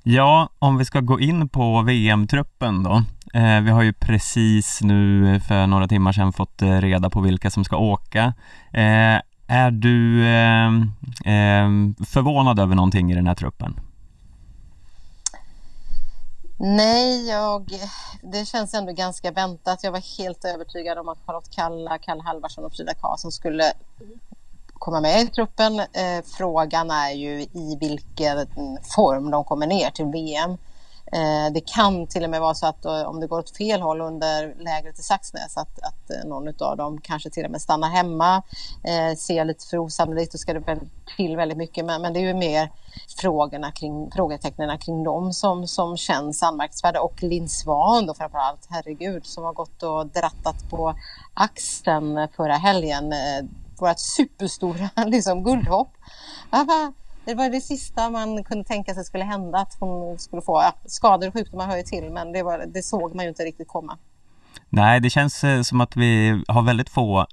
Ja, 0.03 0.49
om 0.59 0.79
vi 0.79 0.85
ska 0.85 1.01
gå 1.01 1.21
in 1.21 1.49
på 1.49 1.83
VM-truppen 1.83 2.83
då. 2.83 3.03
Eh, 3.35 3.61
vi 3.61 3.71
har 3.71 3.83
ju 3.83 3.93
precis 3.93 4.81
nu 4.83 5.35
eh, 5.35 5.41
för 5.41 5.67
några 5.67 5.89
timmar 5.89 6.13
sedan 6.13 6.33
fått 6.33 6.63
eh, 6.63 6.81
reda 6.81 7.11
på 7.11 7.21
vilka 7.21 7.51
som 7.51 7.65
ska 7.65 7.77
åka. 7.77 8.35
Eh, 8.73 9.21
är 9.47 9.71
du 9.71 10.27
eh, 10.27 10.67
eh, 11.35 11.69
förvånad 12.07 12.59
över 12.59 12.75
någonting 12.75 13.13
i 13.13 13.15
den 13.15 13.27
här 13.27 13.35
truppen? 13.35 13.81
Nej, 16.61 17.29
jag, 17.29 17.71
det 18.23 18.45
känns 18.45 18.75
ändå 18.75 18.93
ganska 18.93 19.31
väntat. 19.31 19.85
Jag 19.85 19.93
var 19.93 20.19
helt 20.19 20.45
övertygad 20.45 20.99
om 20.99 21.09
att 21.09 21.19
Charlotte 21.27 21.51
Kalla, 21.51 21.99
Kalle 21.99 22.23
Halvarsson 22.23 22.65
och 22.65 22.73
Frida 22.73 22.95
Karlsson 22.95 23.33
skulle 23.33 23.73
komma 24.73 25.01
med 25.01 25.23
i 25.23 25.27
truppen. 25.27 25.81
Eh, 25.81 26.25
frågan 26.25 26.91
är 26.91 27.11
ju 27.11 27.41
i 27.41 27.77
vilken 27.81 28.47
form 28.97 29.31
de 29.31 29.45
kommer 29.45 29.67
ner 29.67 29.91
till 29.91 30.05
VM. 30.05 30.57
Eh, 31.13 31.53
det 31.53 31.61
kan 31.61 32.07
till 32.07 32.25
och 32.25 32.31
med 32.31 32.41
vara 32.41 32.55
så 32.55 32.67
att 32.67 32.85
eh, 32.85 33.03
om 33.03 33.21
det 33.21 33.27
går 33.27 33.39
åt 33.39 33.57
fel 33.57 33.81
håll 33.81 34.01
under 34.01 34.55
lägret 34.59 34.99
i 34.99 35.03
Saxnäs 35.03 35.57
att, 35.57 35.79
att 35.79 36.11
eh, 36.11 36.29
någon 36.29 36.49
av 36.61 36.77
dem 36.77 37.01
kanske 37.01 37.31
till 37.31 37.45
och 37.45 37.51
med 37.51 37.63
stannar 37.63 37.89
hemma. 37.89 38.43
Eh, 38.85 39.17
ser 39.17 39.45
lite 39.45 39.67
för 39.67 39.79
osannolikt 39.79 40.35
och 40.35 40.41
ska 40.41 40.53
det 40.53 40.61
väl 40.61 40.81
till 41.17 41.37
väldigt 41.37 41.59
mycket 41.59 41.85
men, 41.85 42.03
men 42.03 42.13
det 42.13 42.19
är 42.21 42.27
ju 42.27 42.35
mer 42.35 42.73
frågorna 43.21 43.73
kring, 43.73 44.11
frågetecknen 44.11 44.79
kring 44.79 45.05
dem 45.05 45.33
som, 45.33 45.67
som 45.67 45.97
känns 45.97 46.43
anmärkningsvärda 46.43 47.01
och 47.01 47.23
Linn 47.23 47.49
Svahn 47.49 48.07
då 48.07 48.15
framförallt, 48.15 48.67
herregud, 48.69 49.27
som 49.27 49.45
har 49.45 49.53
gått 49.53 49.83
och 49.83 50.07
drattat 50.07 50.71
på 50.71 50.95
axeln 51.35 52.29
förra 52.37 52.57
helgen. 52.57 53.13
Eh, 53.13 53.45
vårt 53.79 53.99
superstora 53.99 54.91
liksom, 55.07 55.45
guldhopp 55.45 55.89
det 57.29 57.35
var 57.35 57.51
det 57.51 57.61
sista 57.61 58.11
man 58.11 58.45
kunde 58.45 58.65
tänka 58.65 58.95
sig 58.95 59.05
skulle 59.05 59.25
hända, 59.25 59.59
att 59.59 59.77
hon 59.81 60.19
skulle 60.19 60.43
få 60.43 60.63
ja, 60.63 60.75
skador 60.87 61.29
och 61.29 61.33
sjukdomar 61.35 61.67
hör 61.67 61.77
ju 61.77 61.83
till, 61.83 62.11
men 62.13 62.33
det, 62.33 62.43
var, 62.43 62.65
det 62.67 62.83
såg 62.83 63.15
man 63.15 63.25
ju 63.25 63.29
inte 63.29 63.43
riktigt 63.43 63.69
komma. 63.69 63.99
Nej, 64.69 65.01
det 65.01 65.11
känns 65.11 65.45
eh, 65.45 65.63
som 65.63 65.81
att 65.81 65.97
vi 65.97 66.43
har 66.49 66.63
väldigt 66.63 66.89
få 66.89 67.27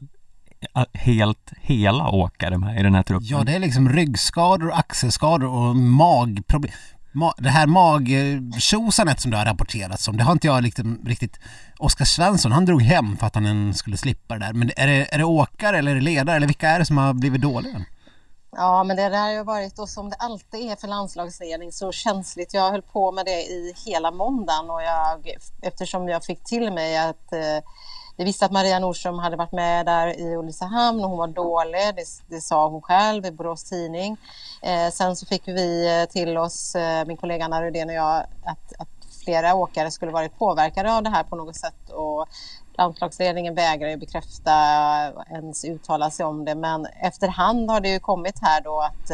eh, 0.76 0.84
helt 0.94 1.54
hela 1.62 2.10
åkare 2.10 2.58
med 2.58 2.80
i 2.80 2.84
den 2.84 2.96
här 2.96 3.04
truppen. 3.04 3.28
Ja, 3.28 3.44
det 3.44 3.56
är 3.56 3.60
liksom 3.60 3.90
ryggskador, 3.90 4.72
axelskador 4.74 5.48
och 5.48 5.76
magproblem. 5.76 6.74
Ma 7.12 7.34
det 7.38 7.50
här 7.50 7.68
magtjosanet 7.68 9.20
som 9.20 9.32
det 9.32 9.38
har 9.38 9.46
rapporterats 9.46 10.08
om, 10.08 10.18
det 10.18 10.24
har 10.24 10.32
inte 10.32 10.48
jag 10.48 10.64
liksom 10.64 11.00
riktigt... 11.06 11.40
Oskar 11.80 12.06
Svensson, 12.06 12.52
han 12.52 12.66
drog 12.66 12.82
hem 12.82 13.18
för 13.18 13.28
att 13.28 13.36
han 13.36 13.74
skulle 13.74 13.98
slippa 13.98 14.34
det 14.34 14.46
där. 14.46 14.54
Men 14.54 14.72
är 14.78 14.88
det, 14.88 15.14
är 15.14 15.18
det 15.18 15.24
åkare 15.24 15.78
eller 15.78 15.92
är 15.92 15.96
det 15.96 16.02
ledare 16.02 16.36
eller 16.36 16.48
vilka 16.48 16.70
är 16.70 16.80
det 16.80 16.86
som 16.86 16.98
har 16.98 17.14
blivit 17.14 17.42
dåliga? 17.42 17.86
Ja, 18.58 18.84
men 18.84 18.98
det 18.98 19.10
där 19.10 19.22
har 19.22 19.32
ju 19.32 19.44
varit, 19.44 19.80
och 19.80 19.90
som 19.90 20.10
det 20.10 20.16
alltid 20.16 20.72
är 20.72 20.76
för 20.76 20.88
landslagsledning, 20.88 21.72
så 21.72 21.92
känsligt. 21.92 22.54
Jag 22.54 22.72
höll 22.72 22.82
på 22.82 23.12
med 23.12 23.26
det 23.26 23.44
i 23.44 23.74
hela 23.86 24.12
måndagen 24.12 24.70
och 24.70 24.84
jag, 24.84 25.36
eftersom 25.62 26.10
jag 26.10 26.24
fick 26.24 26.44
till 26.44 26.72
mig 26.72 26.98
att 26.98 27.34
eh, 27.34 27.64
vi 28.18 28.24
visste 28.24 28.46
att 28.46 28.52
Maria 28.52 28.80
Nordström 28.80 29.20
hade 29.20 29.36
varit 29.36 29.52
med 29.52 29.86
där 29.86 30.20
i 30.20 30.36
Ulricehamn 30.36 31.04
och 31.04 31.10
hon 31.10 31.18
var 31.18 31.28
dålig, 31.28 31.96
det, 31.96 32.36
det 32.36 32.42
sa 32.42 32.70
hon 32.70 32.82
själv 32.82 33.26
i 33.26 33.32
Borås 33.32 33.64
Tidning. 33.64 34.18
Eh, 34.62 34.92
sen 34.92 35.16
så 35.16 35.26
fick 35.26 35.48
vi 35.48 36.00
eh, 36.02 36.10
till 36.10 36.38
oss, 36.38 36.76
eh, 36.76 37.06
min 37.06 37.18
kollega 37.18 37.46
Anna 37.46 37.62
Rydén 37.62 37.90
och 37.90 37.96
jag, 37.96 38.26
att, 38.46 38.74
att 38.80 38.88
flera 39.24 39.56
åkare 39.56 39.92
skulle 39.92 40.12
varit 40.12 40.40
påverkade 40.40 40.94
av 40.94 41.04
det 41.04 41.10
här 41.10 41.24
på 41.24 41.36
något 41.36 41.56
sätt. 41.56 41.90
Och 41.90 42.28
landslagsledningen 42.78 43.56
vägrar 43.56 43.90
ju 43.90 43.98
bekräfta 43.98 44.52
ens 45.30 45.66
uttala 45.66 46.12
sig 46.12 46.26
om 46.26 46.46
det 46.46 46.56
men 46.56 46.86
efterhand 46.86 47.70
har 47.70 47.80
det 47.80 47.90
ju 47.90 48.00
kommit 48.00 48.36
här 48.42 48.62
då 48.62 48.82
att 48.82 49.12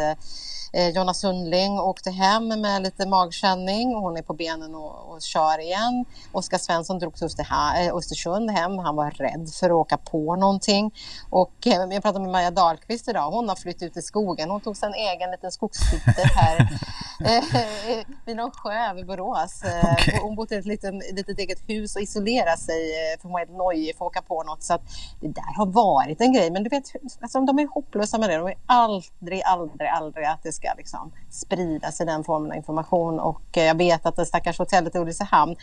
Eh, 0.74 0.89
Jonna 0.89 1.13
Sundling 1.13 1.80
åkte 1.80 2.12
hem 2.12 2.48
med 2.48 2.82
lite 2.82 3.08
magkänning. 3.08 3.96
Hon 3.96 4.18
är 4.18 4.22
på 4.22 4.34
benen 4.34 4.75
och, 4.75 5.12
och 5.12 5.22
kör 5.22 5.60
igen. 5.60 6.06
Oskar 6.32 6.58
Svensson 6.58 7.00
drog 7.00 7.15
till 7.15 7.27
eh, 7.39 7.96
Östersund 7.96 8.51
hem. 8.51 8.77
Han 8.77 8.96
var 8.96 9.12
rädd 9.12 9.50
för 9.60 9.65
att 9.65 9.72
åka 9.72 9.98
på 9.98 10.36
någonting. 10.36 10.91
Och 11.30 11.68
eh, 11.68 11.74
jag 11.74 12.03
pratade 12.03 12.20
med 12.20 12.32
Maja 12.32 12.51
Dahlqvist 12.51 13.08
idag. 13.08 13.32
Hon 13.32 13.50
har 13.50 13.56
flyttat 13.56 13.84
ut 13.84 13.98
i 13.98 14.01
skogen. 14.01 14.50
Hon 14.50 14.62
tog 14.62 14.77
sig 14.77 14.88
en 14.88 14.94
egen 14.94 15.32
liten 15.32 15.51
skogshytte 15.51 16.30
här 16.36 16.60
eh, 17.25 18.06
vid 18.25 18.36
någon 18.36 18.51
sjö 18.51 18.94
vid 18.94 19.06
Borås. 19.06 19.63
Okay. 19.63 20.20
Hon 20.22 20.36
bodde 20.36 20.56
i 20.56 20.58
ett 20.58 20.65
litet, 20.65 20.94
litet 21.13 21.39
eget 21.39 21.70
hus 21.70 21.96
och 21.96 22.01
isolerade 22.01 22.58
sig 22.58 22.82
för 23.22 23.24
hon 23.24 23.32
var 23.32 23.39
helt 23.51 23.58
nojig 23.58 23.98
för 23.98 24.05
att 24.05 24.10
åka 24.10 24.22
på 24.22 24.43
något. 24.43 24.63
Så 24.63 24.74
att 24.74 24.81
det 25.20 25.27
där 25.27 25.58
har 25.58 25.65
varit 25.65 26.22
en 26.22 26.34
grej. 26.34 26.51
Men 26.51 26.63
du 26.63 26.70
vet, 26.70 26.84
alltså, 27.22 27.41
de 27.41 27.60
är 27.60 27.67
hopplösa 27.67 28.17
med 28.17 28.29
det. 28.29 28.38
De 28.38 28.48
är 28.48 28.58
aldrig, 28.65 29.41
aldrig, 29.46 29.89
aldrig 29.89 30.25
att 30.25 30.43
det 30.43 30.51
ska 30.51 30.74
liksom 30.77 31.12
spridas 31.29 32.01
i 32.01 32.05
den 32.05 32.24
formen 32.24 32.51
av 32.51 32.58
information 32.58 33.20
och 33.20 33.58
eh, 33.58 33.63
jag 33.63 33.77
vet 33.77 34.05
att 34.05 34.15
det 34.15 34.25
stackars 34.25 34.60
hotellet 34.60 34.96
i 34.96 35.00
Ulricehamn 35.00 35.55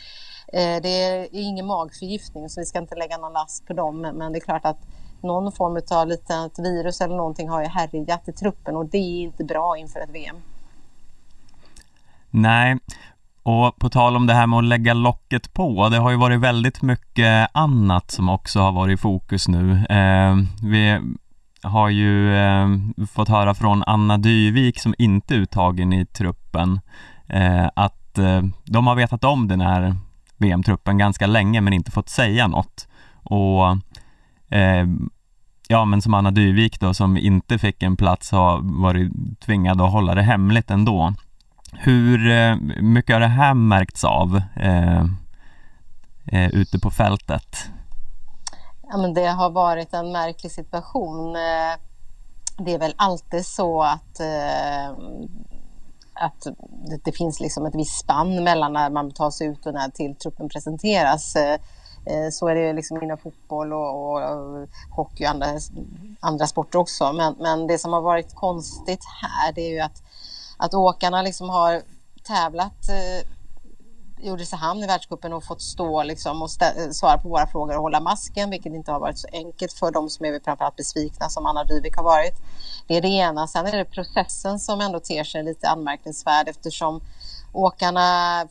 eh, 0.53 0.83
det 0.83 0.89
är 0.89 1.29
ingen 1.33 1.67
magförgiftning 1.67 2.49
så 2.49 2.61
vi 2.61 2.67
ska 2.67 2.79
inte 2.79 2.95
lägga 2.95 3.19
någon 3.19 3.33
last 3.33 3.67
på 3.67 3.73
dem 3.73 4.01
men 4.01 4.33
det 4.33 4.39
är 4.39 4.41
klart 4.41 4.65
att 4.65 4.79
någon 5.23 5.53
form 5.53 5.81
av 5.91 6.09
litet 6.09 6.59
virus 6.59 7.01
eller 7.01 7.17
någonting 7.17 7.49
har 7.49 7.63
ju 7.63 7.69
härjat 7.69 8.29
i 8.29 8.33
truppen 8.33 8.77
och 8.77 8.87
det 8.87 8.99
är 8.99 9.23
inte 9.23 9.45
bra 9.45 9.77
inför 9.77 10.01
ett 10.01 10.11
VM. 10.11 10.37
Nej, 12.31 12.79
och 13.43 13.79
på 13.79 13.89
tal 13.91 14.17
om 14.17 14.27
det 14.27 14.35
här 14.35 14.47
med 14.47 14.59
att 14.59 14.65
lägga 14.65 14.95
locket 14.95 15.55
på, 15.55 15.89
det 15.89 15.99
har 15.99 16.11
ju 16.11 16.17
varit 16.17 16.41
väldigt 16.41 16.83
mycket 16.83 17.51
annat 17.53 18.11
som 18.11 18.29
också 18.29 18.61
har 18.61 18.73
varit 18.73 18.99
i 18.99 19.03
fokus 19.03 19.49
nu. 19.49 19.87
Eh, 19.87 20.37
vi 20.63 21.01
har 21.63 21.89
ju 21.89 22.37
eh, 22.37 22.69
fått 23.13 23.29
höra 23.29 23.55
från 23.55 23.83
Anna 23.87 24.19
Dyvik 24.19 24.81
som 24.81 24.95
inte 24.99 25.35
är 25.35 25.39
uttagen 25.39 25.93
i 25.93 26.07
truppen 26.07 26.81
eh, 27.27 27.67
att 27.75 28.19
eh, 28.19 28.43
de 28.65 28.87
har 28.87 28.95
vetat 28.95 29.25
om 29.25 29.49
den 29.49 29.61
här 29.61 29.97
VM-truppen 30.37 30.99
ganska 30.99 31.27
länge 31.27 31.61
men 31.61 31.73
inte 31.73 31.91
fått 31.91 32.09
säga 32.09 32.49
något. 32.49 32.89
Och 33.23 33.71
eh, 34.57 34.87
ja, 35.69 35.85
men 35.85 36.03
som 36.03 36.15
Anna 36.15 36.31
Dyvik 36.31 36.81
då 36.81 36.95
som 36.95 37.17
inte 37.17 37.59
fick 37.59 37.83
en 37.83 37.97
plats 37.97 38.31
har 38.31 38.61
varit 38.63 39.41
tvingad 39.41 39.81
att 39.81 39.93
hålla 39.93 40.15
det 40.15 40.23
hemligt 40.23 40.71
ändå. 40.71 41.15
Hur 41.73 42.31
eh, 42.31 42.57
mycket 42.83 43.15
har 43.15 43.21
det 43.21 43.27
här 43.27 43.55
märkts 43.55 44.05
av 44.05 44.43
eh, 44.57 45.05
eh, 46.33 46.49
ute 46.49 46.79
på 46.79 46.91
fältet? 46.91 47.57
Ja, 48.91 48.97
men 48.97 49.15
det 49.15 49.27
har 49.27 49.51
varit 49.51 49.95
en 49.95 50.13
märklig 50.13 50.53
situation. 50.53 51.37
Eh, 51.37 51.75
det 52.59 52.75
är 52.75 52.79
väl 52.79 52.95
alltid 52.97 53.47
så 53.47 53.83
att, 53.83 54.21
eh, 54.21 54.91
att 56.15 56.47
det 57.05 57.13
finns 57.13 57.41
liksom 57.41 57.67
ett 57.67 57.75
visst 57.75 58.01
spann 58.01 58.45
mellan 58.45 58.73
när 58.73 58.91
man 58.91 59.11
tas 59.11 59.43
ut 59.43 59.67
och 59.67 59.75
när 59.75 59.89
till 59.89 60.15
truppen 60.15 60.49
presenteras. 60.49 61.37
Eh, 61.37 62.31
så 62.33 62.49
är 62.49 62.55
det 62.55 62.73
liksom 62.73 63.03
inom 63.03 63.19
fotboll 63.19 63.73
och, 63.73 64.03
och 64.03 64.69
hockey 64.91 65.25
och 65.25 65.31
andra, 65.31 65.47
andra 66.21 66.47
sporter 66.47 66.79
också. 66.79 67.13
Men, 67.13 67.35
men 67.39 67.67
det 67.67 67.79
som 67.79 67.93
har 67.93 68.01
varit 68.01 68.35
konstigt 68.35 69.05
här 69.23 69.53
det 69.53 69.61
är 69.61 69.71
ju 69.71 69.81
att, 69.81 70.03
att 70.59 70.75
åkarna 70.75 71.23
liksom 71.23 71.49
har 71.51 71.83
tävlat 72.23 72.91
i 74.21 74.31
Ulricehamn 74.31 74.83
i 74.83 74.87
världscupen 74.87 75.33
och 75.33 75.45
fått 75.45 75.63
stå 75.63 76.03
liksom 76.03 76.43
och 76.43 76.49
eh, 76.63 76.91
svara 76.91 77.19
på 77.19 77.29
våra 77.29 77.47
frågor 77.47 77.77
och 77.77 77.83
hålla 77.83 78.01
masken, 78.01 78.51
vilket 78.51 78.73
inte 78.73 78.93
har 78.93 79.01
varit 79.01 79.19
så 79.19 79.29
enkelt 79.33 79.73
för 79.73 79.91
de 79.91 80.11
som 80.11 80.27
är 80.27 80.41
framförallt 80.45 80.77
besvikna 80.77 81.29
som 81.29 81.47
Anna 81.47 81.65
Dyvik 81.65 81.97
har 81.97 82.05
varit. 82.05 82.35
Det 82.87 82.97
är 82.97 83.03
det 83.03 83.09
ena. 83.09 83.47
Sen 83.47 83.67
är 83.67 83.77
det 83.77 83.85
processen 83.85 84.59
som 84.59 84.81
ändå 84.81 85.01
ter 85.01 85.25
sig 85.25 85.45
lite 85.45 85.69
anmärkningsvärd 85.69 86.49
eftersom 86.49 87.01
åkarna 87.53 88.49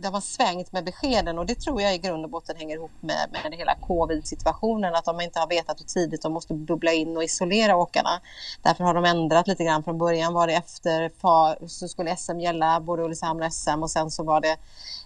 det 0.00 0.08
har 0.08 0.20
svängt 0.20 0.72
med 0.72 0.84
beskeden 0.84 1.38
och 1.38 1.46
det 1.46 1.54
tror 1.54 1.82
jag 1.82 1.94
i 1.94 1.98
grund 1.98 2.24
och 2.24 2.30
botten 2.30 2.56
hänger 2.56 2.76
ihop 2.76 2.90
med, 3.00 3.28
med 3.32 3.54
hela 3.54 3.74
covid-situationen. 3.74 4.94
Att 4.94 5.04
de 5.04 5.20
inte 5.20 5.40
har 5.40 5.46
vetat 5.46 5.80
hur 5.80 5.84
tidigt 5.84 6.22
de 6.22 6.32
måste 6.32 6.54
bubbla 6.54 6.92
in 6.92 7.16
och 7.16 7.24
isolera 7.24 7.76
åkarna. 7.76 8.20
Därför 8.62 8.84
har 8.84 8.94
de 8.94 9.04
ändrat 9.04 9.46
lite 9.46 9.64
grann. 9.64 9.82
Från 9.82 9.98
början 9.98 10.34
var 10.34 10.46
det 10.46 10.54
efter 10.54 11.10
så 11.68 11.88
skulle 11.88 12.16
SM 12.16 12.40
gälla 12.40 12.80
både 12.80 13.02
Ulricehamn 13.02 13.42
och 13.42 13.52
SM 13.52 13.82
och 13.82 13.90
sen 13.90 14.10
så 14.10 14.22
var 14.24 14.40
det 14.40 14.56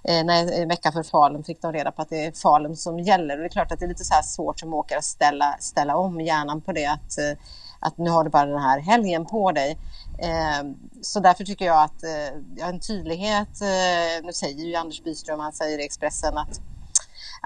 eh, 0.05 0.25
när, 0.25 0.53
en 0.53 0.69
vecka 0.69 0.93
för 0.93 1.03
Falun 1.03 1.45
fick 1.45 1.63
de 1.63 1.73
reda 1.73 1.93
på 1.93 2.03
att 2.03 2.11
det 2.11 2.25
är 2.27 2.33
Falun 2.33 2.77
som 2.77 3.01
gäller. 3.01 3.35
Och 3.35 3.41
det 3.41 3.47
är 3.47 3.49
klart 3.49 3.73
att 3.73 3.79
det 3.79 3.85
är 3.85 3.89
lite 3.89 4.05
så 4.05 4.15
här 4.15 4.23
svårt 4.23 4.61
som 4.61 4.75
åkare 4.75 4.99
att 4.99 5.05
ställa, 5.05 5.57
ställa 5.61 5.97
om 5.97 6.21
hjärnan 6.21 6.61
på 6.61 6.73
det. 6.73 6.87
Att, 6.87 7.19
eh, 7.19 7.39
att 7.85 7.99
nu 7.99 8.11
har 8.11 8.25
du 8.25 8.31
bara 8.31 8.47
den 8.47 8.63
här 8.63 8.81
helgen 8.81 9.27
på 9.27 9.53
dig. 9.53 9.79
Eh, 10.19 10.71
så 11.03 11.21
därför 11.21 11.45
tycker 11.45 11.65
jag 11.65 11.83
att 11.83 12.03
eh, 12.03 12.69
en 12.69 12.81
tydlighet, 12.81 13.61
eh, 13.61 14.25
nu 14.25 14.33
säger 14.33 14.65
ju 14.65 14.75
Anders 14.75 15.03
Byström, 15.03 15.41
han 15.41 15.53
säger 15.53 15.79
i 15.79 15.85
Expressen 15.85 16.39
att 16.39 16.61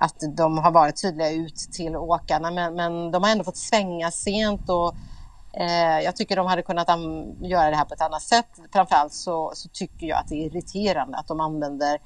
att 0.01 0.37
de 0.37 0.59
har 0.59 0.71
varit 0.71 1.03
tydliga 1.03 1.31
ut 1.31 1.57
till 1.57 1.97
åkarna 1.97 2.51
men, 2.51 2.75
men 2.75 3.11
de 3.11 3.23
har 3.23 3.31
ändå 3.31 3.45
fått 3.45 3.57
svänga 3.57 4.11
sent 4.11 4.69
och 4.69 4.95
eh, 5.53 6.01
jag 6.01 6.17
tycker 6.17 6.37
de 6.37 6.47
hade 6.47 6.63
kunnat 6.63 6.89
göra 7.41 7.71
det 7.71 7.77
här 7.77 7.85
på 7.85 7.95
ett 7.95 8.03
annat 8.03 8.23
sätt. 8.23 8.49
Framförallt 8.73 9.13
så, 9.13 9.53
så 9.55 9.69
tycker 9.69 10.07
jag 10.07 10.19
att 10.19 10.29
det 10.29 10.35
är 10.35 10.47
irriterande 10.47 11.19
att 11.19 11.29
de 11.29 11.41
använder 11.41 11.99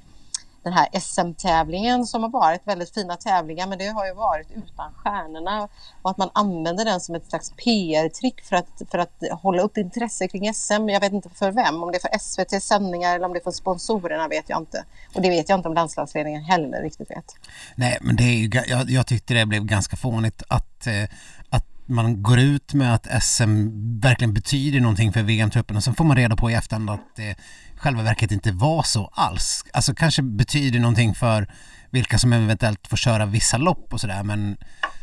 den 0.62 0.72
här 0.72 1.01
SM-tävlingen 1.01 2.07
som 2.07 2.22
har 2.22 2.31
varit 2.31 2.61
väldigt 2.64 2.94
fina 2.94 3.16
tävlingar 3.16 3.66
men 3.66 3.79
det 3.79 3.87
har 3.87 4.07
ju 4.07 4.14
varit 4.14 4.51
utan 4.51 4.92
stjärnorna 4.92 5.68
och 6.03 6.11
att 6.11 6.18
man 6.18 6.31
använder 6.35 6.85
den 6.85 7.01
som 7.01 7.14
ett 7.14 7.29
slags 7.29 7.51
PR-trick 7.51 8.40
för 8.44 8.57
att, 8.57 8.83
för 8.90 8.98
att 8.98 9.22
hålla 9.42 9.62
upp 9.62 9.79
intresse 9.79 10.29
kring 10.29 10.55
SM. 10.55 10.88
Jag 10.88 11.01
vet 11.01 11.12
inte 11.12 11.31
för 11.31 11.53
vem, 11.53 11.83
om 11.83 11.92
det 11.92 11.96
är 12.05 12.09
för 12.09 12.18
SVT 12.18 12.62
sändningar 12.62 13.14
eller 13.14 13.27
om 13.27 13.33
det 13.33 13.38
är 13.38 13.44
för 13.44 13.51
sponsorerna 13.51 14.29
vet 14.29 14.48
jag 14.48 14.61
inte. 14.61 14.85
Och 15.14 15.22
det 15.22 15.29
vet 15.29 15.48
jag 15.48 15.59
inte 15.59 15.68
om 15.68 15.75
landslagsledningen 15.75 16.42
heller 16.42 16.83
riktigt 16.83 17.11
vet. 17.11 17.35
Nej, 17.75 17.98
men 18.01 18.16
det 18.16 18.25
är 18.25 18.35
ju, 18.35 18.51
jag, 18.68 18.90
jag 18.90 19.07
tyckte 19.07 19.35
det 19.35 19.46
blev 19.46 19.64
ganska 19.64 19.96
fånigt 19.96 20.42
att, 20.48 20.87
eh, 20.87 21.05
att 21.51 21.66
man 21.87 22.22
går 22.22 22.38
ut 22.38 22.75
med 22.75 22.94
att 22.94 23.22
SM 23.22 23.68
verkligen 24.01 24.35
betyder 24.35 24.81
någonting 24.81 25.12
för 25.12 25.22
VM-truppen 25.22 25.77
och 25.77 25.85
sen 25.85 25.94
får 25.94 26.05
man 26.05 26.16
reda 26.16 26.37
på 26.37 26.51
i 26.51 26.55
efterhand 26.55 26.90
att 26.90 27.16
det 27.16 27.37
själva 27.83 28.03
verket 28.03 28.33
inte 28.33 28.53
var 28.53 28.83
så 28.83 29.11
alls. 29.12 29.64
Alltså 29.73 29.95
kanske 29.95 30.23
betyder 30.23 30.81
någonting 30.81 31.14
för 31.14 31.47
vilka 31.90 32.18
som 32.18 32.33
eventuellt 32.33 32.87
får 32.87 32.97
köra 32.97 33.27
vissa 33.27 33.59
lopp 33.59 33.92
och 33.92 34.01
sådär 34.01 34.23
men, 34.23 34.57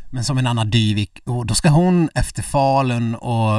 men 0.10 0.24
som 0.24 0.38
en 0.38 0.48
Anna 0.48 0.65
Dyvik, 0.65 1.20
och 1.26 1.46
då 1.46 1.56
ska 1.56 1.70
hon 1.70 2.10
efter 2.15 2.44
Falun 2.44 3.15
och, 3.15 3.58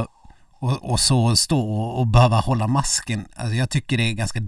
och, 0.51 0.91
och 0.91 1.01
så 1.01 1.37
stå 1.37 1.61
och, 1.61 1.99
och 1.99 2.07
behöva 2.07 2.41
hålla 2.41 2.67
masken. 2.67 3.27
Alltså 3.37 3.55
jag 3.57 3.71
tycker 3.71 3.97
det 3.97 4.03
är 4.03 4.13
ganska 4.13 4.41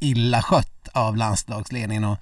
illa 0.00 0.42
skött 0.42 0.88
av 0.92 1.16
landslagsledningen 1.16 2.04
att 2.04 2.20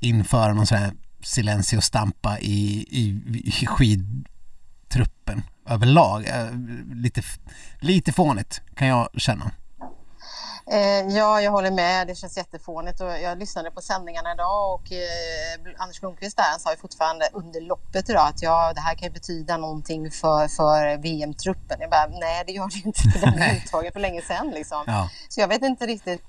införa 0.00 0.52
någon 0.52 0.66
sån 0.66 0.78
här 0.78 0.92
silencio 1.22 1.80
stampa 1.80 2.38
i, 2.38 2.86
i, 2.90 3.20
i 3.44 3.66
skidtruppen 3.66 5.42
överlag. 5.66 6.26
Eh, 6.26 6.50
lite, 6.94 7.22
lite 7.80 8.12
fånigt 8.12 8.60
kan 8.74 8.88
jag 8.88 9.08
känna. 9.16 9.50
Eh, 10.70 11.16
ja, 11.16 11.40
jag 11.40 11.50
håller 11.50 11.70
med. 11.70 12.06
Det 12.06 12.14
känns 12.14 12.36
jättefånigt. 12.36 13.00
Och 13.00 13.06
jag 13.06 13.38
lyssnade 13.38 13.70
på 13.70 13.80
sändningarna 13.80 14.32
idag 14.32 14.74
och 14.74 14.92
eh, 14.92 15.82
Anders 15.82 16.00
Blomqvist 16.00 16.36
där 16.36 16.58
sa 16.58 16.70
ju 16.70 16.76
fortfarande 16.76 17.28
under 17.32 17.60
loppet 17.60 18.08
idag 18.10 18.28
att 18.28 18.42
ja, 18.42 18.72
det 18.74 18.80
här 18.80 18.94
kan 18.94 19.12
betyda 19.12 19.56
någonting 19.56 20.10
för, 20.10 20.48
för 20.48 21.02
VM-truppen. 21.02 21.76
Jag 21.80 21.90
bara, 21.90 22.06
nej 22.06 22.44
det 22.46 22.52
gör 22.52 22.68
det 22.68 22.86
inte 22.86 23.00
för 23.18 23.26
den 23.26 23.42
är 23.42 23.56
uttagen 23.56 23.92
för 23.92 24.00
länge 24.00 24.22
sedan. 24.22 24.50
Liksom. 24.50 24.84
Ja. 24.86 25.08
Så 25.28 25.40
jag 25.40 25.48
vet 25.48 25.62
inte 25.62 25.86
riktigt. 25.86 26.22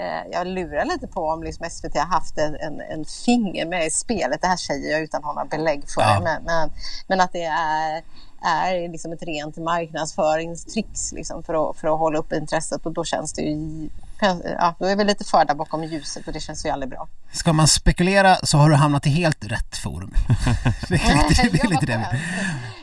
Eh, 0.00 0.30
jag 0.32 0.46
lurar 0.46 0.84
lite 0.84 1.06
på 1.06 1.20
om 1.20 1.42
liksom 1.42 1.70
SVT 1.70 1.94
har 1.96 2.06
haft 2.06 2.38
en, 2.38 2.56
en, 2.56 2.80
en, 2.80 3.04
finger 3.04 3.66
med 3.66 3.86
i 3.86 3.90
spelet. 3.90 4.40
Det 4.40 4.46
här 4.46 4.56
säger 4.56 4.92
jag 4.92 5.00
utan 5.00 5.18
att 5.18 5.24
ha 5.24 5.32
några 5.32 5.48
belägg 5.48 5.84
för 5.88 6.02
ja. 6.02 6.14
det. 6.14 6.24
Men, 6.24 6.44
men, 6.44 6.70
men 7.06 7.20
att 7.20 7.32
det 7.32 7.44
är 7.44 8.02
är 8.42 8.88
liksom 8.88 9.12
ett 9.12 9.22
rent 9.22 9.56
marknadsföringstrix 9.56 11.12
liksom 11.12 11.42
för, 11.42 11.70
att, 11.70 11.76
för 11.76 11.88
att 11.88 11.98
hålla 11.98 12.18
upp 12.18 12.32
intresset 12.32 12.86
och 12.86 12.92
då 12.92 13.04
känns 13.04 13.32
det 13.32 13.42
ju 13.42 13.88
Ja, 14.20 14.74
då 14.78 14.86
är 14.86 14.96
vi 14.96 15.04
lite 15.04 15.24
förda 15.24 15.54
bakom 15.54 15.84
ljuset 15.84 16.26
och 16.26 16.32
det 16.32 16.40
känns 16.40 16.66
ju 16.66 16.70
aldrig 16.70 16.90
bra. 16.90 17.08
Ska 17.32 17.52
man 17.52 17.68
spekulera 17.68 18.36
så 18.36 18.58
har 18.58 18.70
du 18.70 18.74
hamnat 18.76 19.06
i 19.06 19.10
helt 19.10 19.44
rätt 19.44 19.76
forum. 19.76 20.14
det 20.88 20.94
är 20.94 21.28
lite 21.28 21.42
det. 21.42 21.48
det, 21.52 21.60
är 21.64 21.68
lite 21.68 21.86
det. 21.86 21.98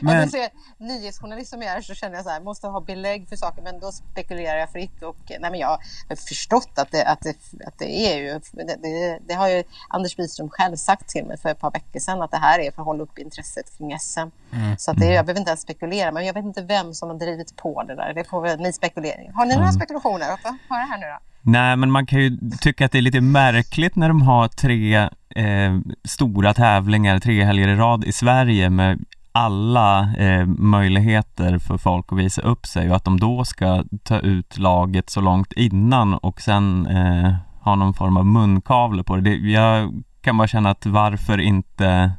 Men- 0.00 0.16
Men... 0.18 0.30
Ser, 0.30 0.48
nyhetsjournalist 0.78 1.50
som 1.50 1.62
jag 1.62 1.76
är 1.76 1.80
så 1.80 1.94
känner 1.94 2.14
jag 2.16 2.24
så 2.24 2.30
här, 2.30 2.40
måste 2.40 2.66
ha 2.66 2.80
belägg 2.80 3.28
för 3.28 3.36
saker 3.36 3.62
men 3.62 3.80
då 3.80 3.92
spekulerar 3.92 4.58
jag 4.58 4.70
fritt 4.70 5.02
och 5.02 5.16
nej 5.28 5.50
men 5.50 5.54
jag 5.60 5.68
har 6.08 6.16
förstått 6.16 6.72
att 6.76 6.90
det, 6.92 7.04
att 7.04 7.20
det, 7.20 7.36
att 7.66 7.78
det 7.78 7.90
är 8.12 8.16
ju, 8.18 8.40
det, 8.52 8.76
det, 8.82 9.18
det 9.28 9.34
har 9.34 9.48
ju 9.48 9.64
Anders 9.88 10.16
Byström 10.16 10.48
själv 10.50 10.76
sagt 10.76 11.08
till 11.08 11.24
mig 11.24 11.38
för 11.38 11.48
ett 11.48 11.60
par 11.60 11.70
veckor 11.70 12.00
sedan 12.00 12.22
att 12.22 12.30
det 12.30 12.36
här 12.36 12.58
är 12.58 12.70
för 12.70 12.82
att 12.82 12.86
hålla 12.86 13.02
upp 13.02 13.18
intresset 13.18 13.78
kring 13.78 13.98
SM. 13.98 14.20
Mm. 14.52 14.76
Så 14.78 14.90
att 14.90 14.96
det, 14.98 15.06
jag 15.06 15.26
behöver 15.26 15.40
inte 15.40 15.50
ens 15.50 15.60
spekulera 15.60 16.12
men 16.12 16.26
jag 16.26 16.34
vet 16.34 16.44
inte 16.44 16.62
vem 16.62 16.94
som 16.94 17.08
har 17.10 17.16
drivit 17.18 17.56
på 17.56 17.82
det 17.82 17.94
där. 17.94 18.14
Det 18.14 18.24
får 18.24 18.40
väl 18.40 18.60
ni 18.60 18.72
spekulera. 18.72 19.32
Har 19.34 19.46
ni 19.46 19.56
några 19.56 19.72
spekulationer? 19.72 20.36
Få 20.42 20.74
höra 20.74 20.84
här 20.84 20.98
nu 20.98 21.06
då. 21.06 21.18
Nej, 21.46 21.76
men 21.76 21.90
man 21.90 22.06
kan 22.06 22.20
ju 22.20 22.38
tycka 22.60 22.84
att 22.84 22.92
det 22.92 22.98
är 22.98 23.02
lite 23.02 23.20
märkligt 23.20 23.96
när 23.96 24.08
de 24.08 24.22
har 24.22 24.48
tre 24.48 24.96
eh, 25.36 25.78
stora 26.04 26.54
tävlingar, 26.54 27.18
tre 27.18 27.44
helger 27.44 27.68
i 27.68 27.74
rad 27.74 28.04
i 28.04 28.12
Sverige 28.12 28.70
med 28.70 29.04
alla 29.32 30.14
eh, 30.18 30.46
möjligheter 30.46 31.58
för 31.58 31.78
folk 31.78 32.12
att 32.12 32.18
visa 32.18 32.42
upp 32.42 32.66
sig 32.66 32.90
och 32.90 32.96
att 32.96 33.04
de 33.04 33.20
då 33.20 33.44
ska 33.44 33.84
ta 34.02 34.18
ut 34.18 34.58
laget 34.58 35.10
så 35.10 35.20
långt 35.20 35.52
innan 35.52 36.14
och 36.14 36.40
sen 36.40 36.86
eh, 36.86 37.34
ha 37.60 37.74
någon 37.74 37.94
form 37.94 38.16
av 38.16 38.26
munkavle 38.26 39.02
på 39.02 39.16
det. 39.16 39.22
det. 39.22 39.36
Jag 39.36 40.02
kan 40.20 40.36
bara 40.36 40.48
känna 40.48 40.70
att 40.70 40.86
varför 40.86 41.40
inte 41.40 42.12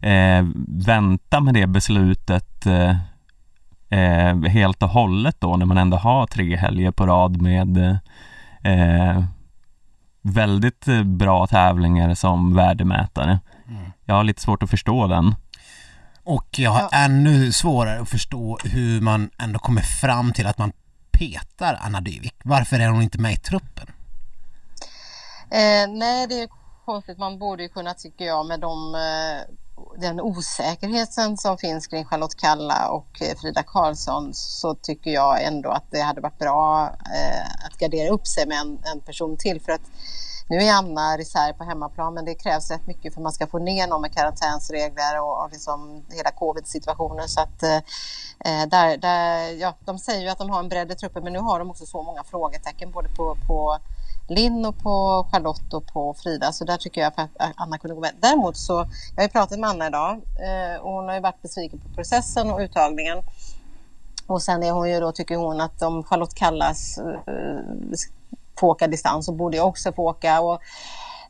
eh, 0.00 0.46
vänta 0.86 1.40
med 1.40 1.54
det 1.54 1.66
beslutet 1.66 2.66
eh, 2.66 2.96
eh, 3.88 4.36
helt 4.36 4.82
och 4.82 4.88
hållet 4.88 5.36
då 5.40 5.56
när 5.56 5.66
man 5.66 5.78
ändå 5.78 5.96
har 5.96 6.26
tre 6.26 6.56
helger 6.56 6.90
på 6.90 7.06
rad 7.06 7.42
med 7.42 7.76
eh, 7.76 7.96
eh, 8.64 9.24
väldigt 10.22 10.88
eh, 10.88 11.02
bra 11.02 11.46
tävlingar 11.46 12.14
som 12.14 12.54
värdemätare. 12.54 13.40
Jag 14.04 14.14
har 14.14 14.24
lite 14.24 14.42
svårt 14.42 14.62
att 14.62 14.70
förstå 14.70 15.06
den. 15.06 15.34
Och 16.24 16.48
jag 16.58 16.70
har 16.70 16.88
ännu 16.92 17.52
svårare 17.52 18.00
att 18.00 18.08
förstå 18.08 18.58
hur 18.64 19.00
man 19.00 19.30
ändå 19.38 19.58
kommer 19.58 19.82
fram 19.82 20.32
till 20.32 20.46
att 20.46 20.58
man 20.58 20.72
petar 21.10 21.78
Anna 21.80 22.00
Dyvik. 22.00 22.34
Varför 22.44 22.80
är 22.80 22.88
hon 22.88 23.02
inte 23.02 23.18
med 23.18 23.32
i 23.32 23.36
truppen? 23.36 23.86
Eh, 25.50 25.88
nej, 25.88 26.26
det 26.26 26.42
är 26.42 26.48
konstigt. 26.84 27.18
Man 27.18 27.38
borde 27.38 27.62
ju 27.62 27.68
kunna, 27.68 27.94
tycker 27.94 28.24
jag, 28.24 28.46
med 28.46 28.60
de, 28.60 28.94
eh, 28.94 29.54
den 29.98 30.20
osäkerheten 30.20 31.36
som 31.36 31.58
finns 31.58 31.86
kring 31.86 32.04
Charlotte 32.04 32.36
Kalla 32.36 32.88
och 32.88 33.22
eh, 33.22 33.36
Frida 33.40 33.62
Karlsson 33.62 34.34
så 34.34 34.74
tycker 34.74 35.10
jag 35.10 35.42
ändå 35.42 35.70
att 35.70 35.84
det 35.90 36.00
hade 36.00 36.20
varit 36.20 36.38
bra 36.38 36.84
eh, 37.14 37.66
att 37.66 37.78
gardera 37.78 38.10
upp 38.10 38.26
sig 38.26 38.46
med 38.46 38.58
en, 38.58 38.78
en 38.92 39.00
person 39.00 39.36
till. 39.36 39.60
För 39.60 39.72
att 39.72 39.90
nu 40.48 40.56
är 40.56 40.72
Anna 40.72 41.18
reserv 41.18 41.52
på 41.52 41.64
hemmaplan 41.64 42.14
men 42.14 42.24
det 42.24 42.34
krävs 42.34 42.70
rätt 42.70 42.86
mycket 42.86 43.14
för 43.14 43.20
att 43.20 43.22
man 43.22 43.32
ska 43.32 43.46
få 43.46 43.58
ner 43.58 43.86
någon 43.86 44.00
med 44.00 44.14
karantänsregler 44.14 45.20
och, 45.20 45.44
och 45.44 45.50
liksom 45.52 46.04
hela 46.10 46.30
covid-situationen. 46.30 47.28
Så 47.28 47.40
att, 47.40 47.62
eh, 47.62 47.76
eh 48.44 48.68
där, 48.68 48.96
där, 48.96 49.48
ja, 49.60 49.74
de 49.84 49.98
säger 49.98 50.22
ju 50.22 50.28
att 50.28 50.38
de 50.38 50.50
har 50.50 50.60
en 50.60 50.68
bredd 50.68 50.92
i 50.92 50.94
truppen 50.94 51.24
men 51.24 51.32
nu 51.32 51.38
har 51.38 51.58
de 51.58 51.70
också 51.70 51.86
så 51.86 52.02
många 52.02 52.24
frågetecken 52.24 52.90
både 52.90 53.08
på, 53.08 53.36
på 53.46 53.78
Linn 54.28 54.66
och 54.66 54.78
på 54.78 55.26
Charlotte 55.32 55.74
och 55.74 55.86
på 55.86 56.14
Frida. 56.14 56.52
Så 56.52 56.64
där 56.64 56.76
tycker 56.76 57.00
jag 57.00 57.12
att 57.16 57.40
eh, 57.40 57.48
Anna 57.56 57.78
kunde 57.78 57.94
gå 57.94 58.00
med. 58.00 58.12
Däremot 58.20 58.56
så, 58.56 58.72
jag 59.14 59.22
har 59.22 59.22
ju 59.22 59.28
pratat 59.28 59.58
med 59.58 59.70
Anna 59.70 59.86
idag 59.86 60.10
eh, 60.12 60.80
och 60.82 60.92
hon 60.92 61.08
har 61.08 61.14
ju 61.14 61.20
varit 61.20 61.42
besviken 61.42 61.78
på 61.78 61.88
processen 61.94 62.50
och 62.50 62.60
uttagningen. 62.60 63.18
Och 64.26 64.42
sen 64.42 64.62
är 64.62 64.70
hon 64.70 64.90
ju 64.90 65.00
då, 65.00 65.12
tycker 65.12 65.36
hon, 65.36 65.60
att 65.60 65.82
om 65.82 66.04
Charlotte 66.04 66.34
kallas 66.34 66.98
eh, 66.98 67.34
eh 67.34 67.60
få 68.60 68.68
åka 68.68 68.86
distans 68.86 69.26
så 69.26 69.32
borde 69.32 69.56
jag 69.56 69.68
också 69.68 69.92
få 69.92 70.08
åka. 70.08 70.40
Och, 70.40 70.60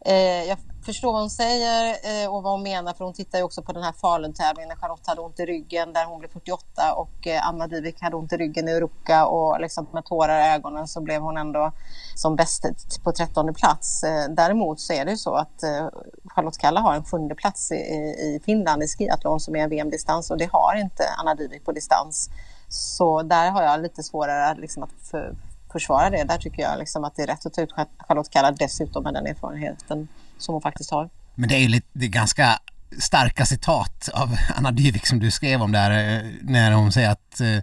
eh, 0.00 0.44
jag 0.44 0.58
förstår 0.84 1.12
vad 1.12 1.20
hon 1.20 1.30
säger 1.30 1.96
eh, 2.02 2.34
och 2.34 2.42
vad 2.42 2.52
hon 2.52 2.62
menar 2.62 2.92
för 2.92 3.04
hon 3.04 3.14
tittar 3.14 3.38
ju 3.38 3.44
också 3.44 3.62
på 3.62 3.72
den 3.72 3.82
här 3.82 3.92
Falun-tävlingen 3.92 4.68
när 4.68 4.76
Charlotte 4.76 5.06
hade 5.06 5.20
ont 5.20 5.40
i 5.40 5.46
ryggen 5.46 5.92
där 5.92 6.04
hon 6.04 6.18
blev 6.18 6.28
48 6.28 6.94
och 6.94 7.26
eh, 7.26 7.48
Anna 7.48 7.66
Dyvik 7.66 8.00
hade 8.00 8.16
ont 8.16 8.32
i 8.32 8.36
ryggen 8.36 8.68
i 8.68 8.80
Ruka 8.80 9.26
och 9.26 9.60
liksom 9.60 9.86
med 9.92 10.04
tårar 10.04 10.40
i 10.40 10.54
ögonen 10.54 10.88
så 10.88 11.00
blev 11.00 11.22
hon 11.22 11.36
ändå 11.36 11.72
som 12.14 12.36
bäst 12.36 12.64
på 13.04 13.12
13 13.12 13.54
plats. 13.54 14.04
Eh, 14.04 14.28
däremot 14.30 14.80
så 14.80 14.92
är 14.92 15.04
det 15.04 15.10
ju 15.10 15.16
så 15.16 15.34
att 15.34 15.62
eh, 15.62 15.88
Charlotte 16.24 16.58
Kalla 16.58 16.80
har 16.80 16.94
en 16.94 17.04
sjunde 17.04 17.34
plats 17.34 17.72
i, 17.72 17.74
i 17.74 18.40
Finland 18.44 18.82
i 18.82 18.88
skiathlon 18.88 19.40
som 19.40 19.56
är 19.56 19.60
en 19.60 19.70
VM-distans 19.70 20.30
och 20.30 20.38
det 20.38 20.50
har 20.52 20.74
inte 20.74 21.04
Anna 21.18 21.34
Dyvik 21.34 21.64
på 21.64 21.72
distans. 21.72 22.30
Så 22.68 23.22
där 23.22 23.50
har 23.50 23.62
jag 23.62 23.82
lite 23.82 24.02
svårare 24.02 24.54
liksom 24.54 24.82
att 24.82 24.92
för, 25.10 25.36
försvara 25.72 26.10
det. 26.10 26.24
Där 26.24 26.38
tycker 26.38 26.62
jag 26.62 26.78
liksom 26.78 27.04
att 27.04 27.16
det 27.16 27.22
är 27.22 27.26
rätt 27.26 27.46
att 27.46 27.54
ta 27.54 27.62
ut 27.62 27.72
Charlotte 27.98 28.30
Kalla 28.30 28.50
dessutom 28.50 29.02
med 29.02 29.14
den 29.14 29.26
erfarenheten 29.26 30.08
som 30.42 30.52
hon 30.52 30.62
faktiskt 30.62 30.90
har. 30.90 31.10
Men 31.34 31.48
det 31.48 31.54
är 31.54 31.60
ju 31.60 31.68
lite, 31.68 31.86
det 31.92 32.04
är 32.04 32.08
ganska 32.08 32.58
starka 32.98 33.46
citat 33.46 34.08
av 34.14 34.36
Anna 34.56 34.70
Dyvik 34.70 35.06
som 35.06 35.18
du 35.18 35.30
skrev 35.30 35.62
om 35.62 35.72
där 35.72 35.90
eh, 35.90 36.22
när 36.42 36.72
hon 36.72 36.92
säger 36.92 37.10
att 37.10 37.40
eh, 37.40 37.58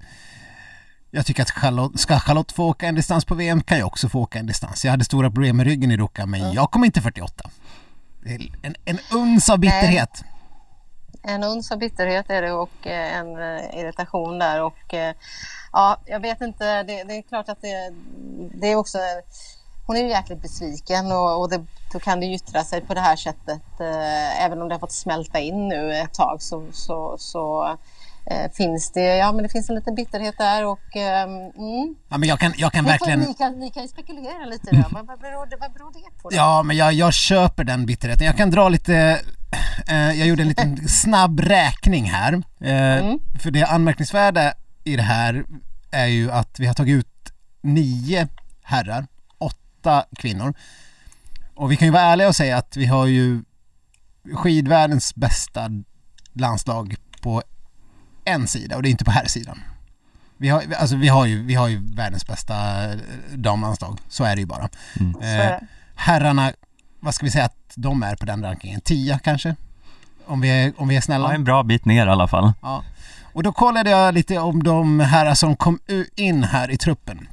jag 1.12 1.26
tycker 1.26 1.44
att 1.44 1.52
Charlotte, 1.52 2.00
ska 2.00 2.20
Charlotte 2.20 2.52
få 2.52 2.65
åka 2.65 2.88
en 2.88 2.96
distans 2.96 3.26
på 3.26 3.36
VM 3.36 3.63
kan 3.63 3.78
jag 3.78 3.88
också 3.88 4.10
få 4.10 4.20
åka 4.20 4.39
en 4.39 4.46
distans. 4.46 4.86
Jag 4.86 4.92
hade 4.92 5.06
stora 5.06 5.32
problem 5.32 5.58
med 5.58 5.65
ryggen 5.65 5.92
i 5.92 5.98
Ruka 5.98 6.26
men 6.26 6.54
jag 6.54 6.72
kommer 6.72 6.86
inte 6.86 7.02
48. 7.02 7.50
Det 8.24 8.34
är 8.34 8.39
en, 8.62 8.76
en 8.86 9.00
uns 9.13 9.50
av 9.50 9.60
bitterhet. 9.60 10.24
En 11.24 11.44
uns 11.44 11.72
av 11.72 11.78
bitterhet 11.78 12.30
är 12.30 12.42
det 12.42 12.52
och 12.52 12.88
eh, 12.88 13.18
en 13.18 13.28
irritation 13.80 14.39
där 14.39 14.63
och 14.63 14.94
ja, 15.72 16.02
jag 16.06 16.20
vet 16.20 16.42
inte. 16.42 16.84
Det, 16.84 17.04
det 17.04 17.18
är 17.18 17.22
klart 17.22 17.50
att 17.50 17.62
det, 17.62 17.94
det 18.54 18.68
är 18.68 18.76
också 18.76 18.98
hon 19.89 19.97
är 19.97 20.02
ju 20.02 20.10
jäkligt 20.10 20.41
besviken 20.41 21.12
och, 21.12 21.41
och 21.41 21.49
det, 21.49 21.65
då 21.93 21.99
kan 21.99 22.19
det 22.19 22.25
yttra 22.25 22.63
sig 22.63 22.82
på 22.82 22.93
det 22.93 22.99
här 22.99 23.15
sättet. 23.15 23.80
Eh, 23.80 24.45
även 24.45 24.62
om 24.62 24.67
det 24.67 24.75
har 24.75 24.80
fått 24.80 24.91
smälta 24.91 25.39
in 25.39 25.67
nu 25.67 25.95
ett 25.95 26.13
tag 26.13 26.41
så, 26.41 26.65
så, 26.71 27.15
så 27.19 27.78
eh, 28.25 28.52
finns 28.52 28.91
det, 28.91 29.17
ja 29.17 29.32
men 29.32 29.43
det 29.43 29.49
finns 29.49 29.69
en 29.69 29.75
liten 29.75 29.95
bitterhet 29.95 30.38
där 30.38 30.65
och 30.65 30.97
eh, 30.97 31.23
mm. 31.23 31.95
Ja 32.10 32.17
men 32.17 32.30
jag 32.30 32.39
kan, 32.39 32.54
jag 32.58 32.71
kan 32.71 32.86
verkligen... 32.86 33.19
Ni 33.19 33.34
kan, 33.34 33.60
ni 33.60 33.69
kan 33.69 33.84
ju 33.84 33.89
spekulera 33.89 34.45
lite 34.45 34.71
där. 34.71 34.86
Vad, 34.91 35.08
vad, 35.08 35.19
beror, 35.19 35.45
det, 35.45 35.58
vad 35.60 35.73
beror 35.73 35.93
det 35.93 36.21
på? 36.21 36.30
Då? 36.30 36.36
Ja 36.36 36.63
men 36.63 36.78
jag, 36.78 36.93
jag 36.93 37.13
köper 37.13 37.63
den 37.63 37.86
bitterheten. 37.86 38.25
Jag 38.25 38.38
kan 38.38 38.49
dra 38.49 38.69
lite 38.69 39.21
eh, 39.88 40.12
jag 40.12 40.28
gjorde 40.28 40.41
en 40.41 40.49
liten 40.49 40.88
snabb 40.88 41.39
räkning 41.39 42.04
här. 42.06 42.34
Eh, 42.60 42.97
mm. 42.97 43.19
För 43.39 43.52
det 43.52 43.63
anmärkningsvärda 43.63 44.54
i 44.84 44.95
det 44.95 45.04
här 45.04 45.45
är 45.91 46.08
ju 46.08 46.32
att 46.32 46.60
vi 46.60 46.65
har 46.65 46.73
tagit 46.73 46.95
ut 46.95 47.34
nio 47.62 48.28
herrar 48.63 49.08
åtta 49.89 50.06
kvinnor. 50.15 50.54
Och 51.56 51.71
vi 51.71 51.75
kan 51.75 51.88
ju 51.88 51.91
vara 51.91 52.04
ärliga 52.04 52.28
och 52.28 52.36
säga 52.36 52.58
att 52.58 52.78
vi 52.78 52.86
har 52.86 53.06
ju 53.06 53.43
skidvärldens 54.34 55.15
bästa 55.15 55.69
landslag 56.34 56.95
på 57.21 57.43
en 58.25 58.47
sida 58.47 58.75
och 58.75 58.84
det 58.84 58.89
är 58.89 58.91
inte 58.91 59.06
på 59.06 59.12
här 59.12 59.25
sidan. 59.25 59.60
Vi 60.38 60.49
har, 60.49 60.63
alltså 60.78 60.95
vi 60.95 61.08
har, 61.08 61.25
ju, 61.25 61.43
vi 61.43 61.56
har 61.56 61.67
ju 61.67 61.95
världens 61.95 62.28
bästa 62.28 62.56
damlandslag, 63.32 63.99
så 64.10 64.23
är 64.23 64.36
det 64.36 64.39
ju 64.39 64.45
bara. 64.45 64.69
Mm. 64.99 65.21
Eh, 65.21 65.58
herrarna, 65.95 66.54
vad 66.99 67.15
ska 67.15 67.25
vi 67.25 67.32
säga 67.32 67.45
att 67.45 67.73
de 67.75 68.04
är 68.04 68.15
på 68.15 68.25
den 68.25 68.43
rankingen? 68.43 68.82
Tia 68.82 69.19
kanske? 69.19 69.56
Om 70.25 70.41
vi 70.41 70.49
är, 70.49 70.73
om 70.78 70.88
vi 70.88 70.95
är 70.95 71.02
snälla? 71.02 71.30
Ja, 71.30 71.36
en 71.36 71.43
bra 71.43 71.63
bit 71.63 71.86
ner 71.86 72.08
i 72.08 72.10
alla 72.10 72.28
fall. 72.28 72.54
Ja. 72.62 72.84
Och 73.34 73.43
då 73.43 73.52
kollade 73.52 73.89
jag 73.89 74.13
lite 74.13 74.39
om 74.39 74.63
de 74.63 74.99
herrar 74.99 75.34
som 75.34 75.56
kom 75.56 75.80
in 76.15 76.43
här 76.43 76.71
i 76.71 76.78
truppen. 76.78 77.28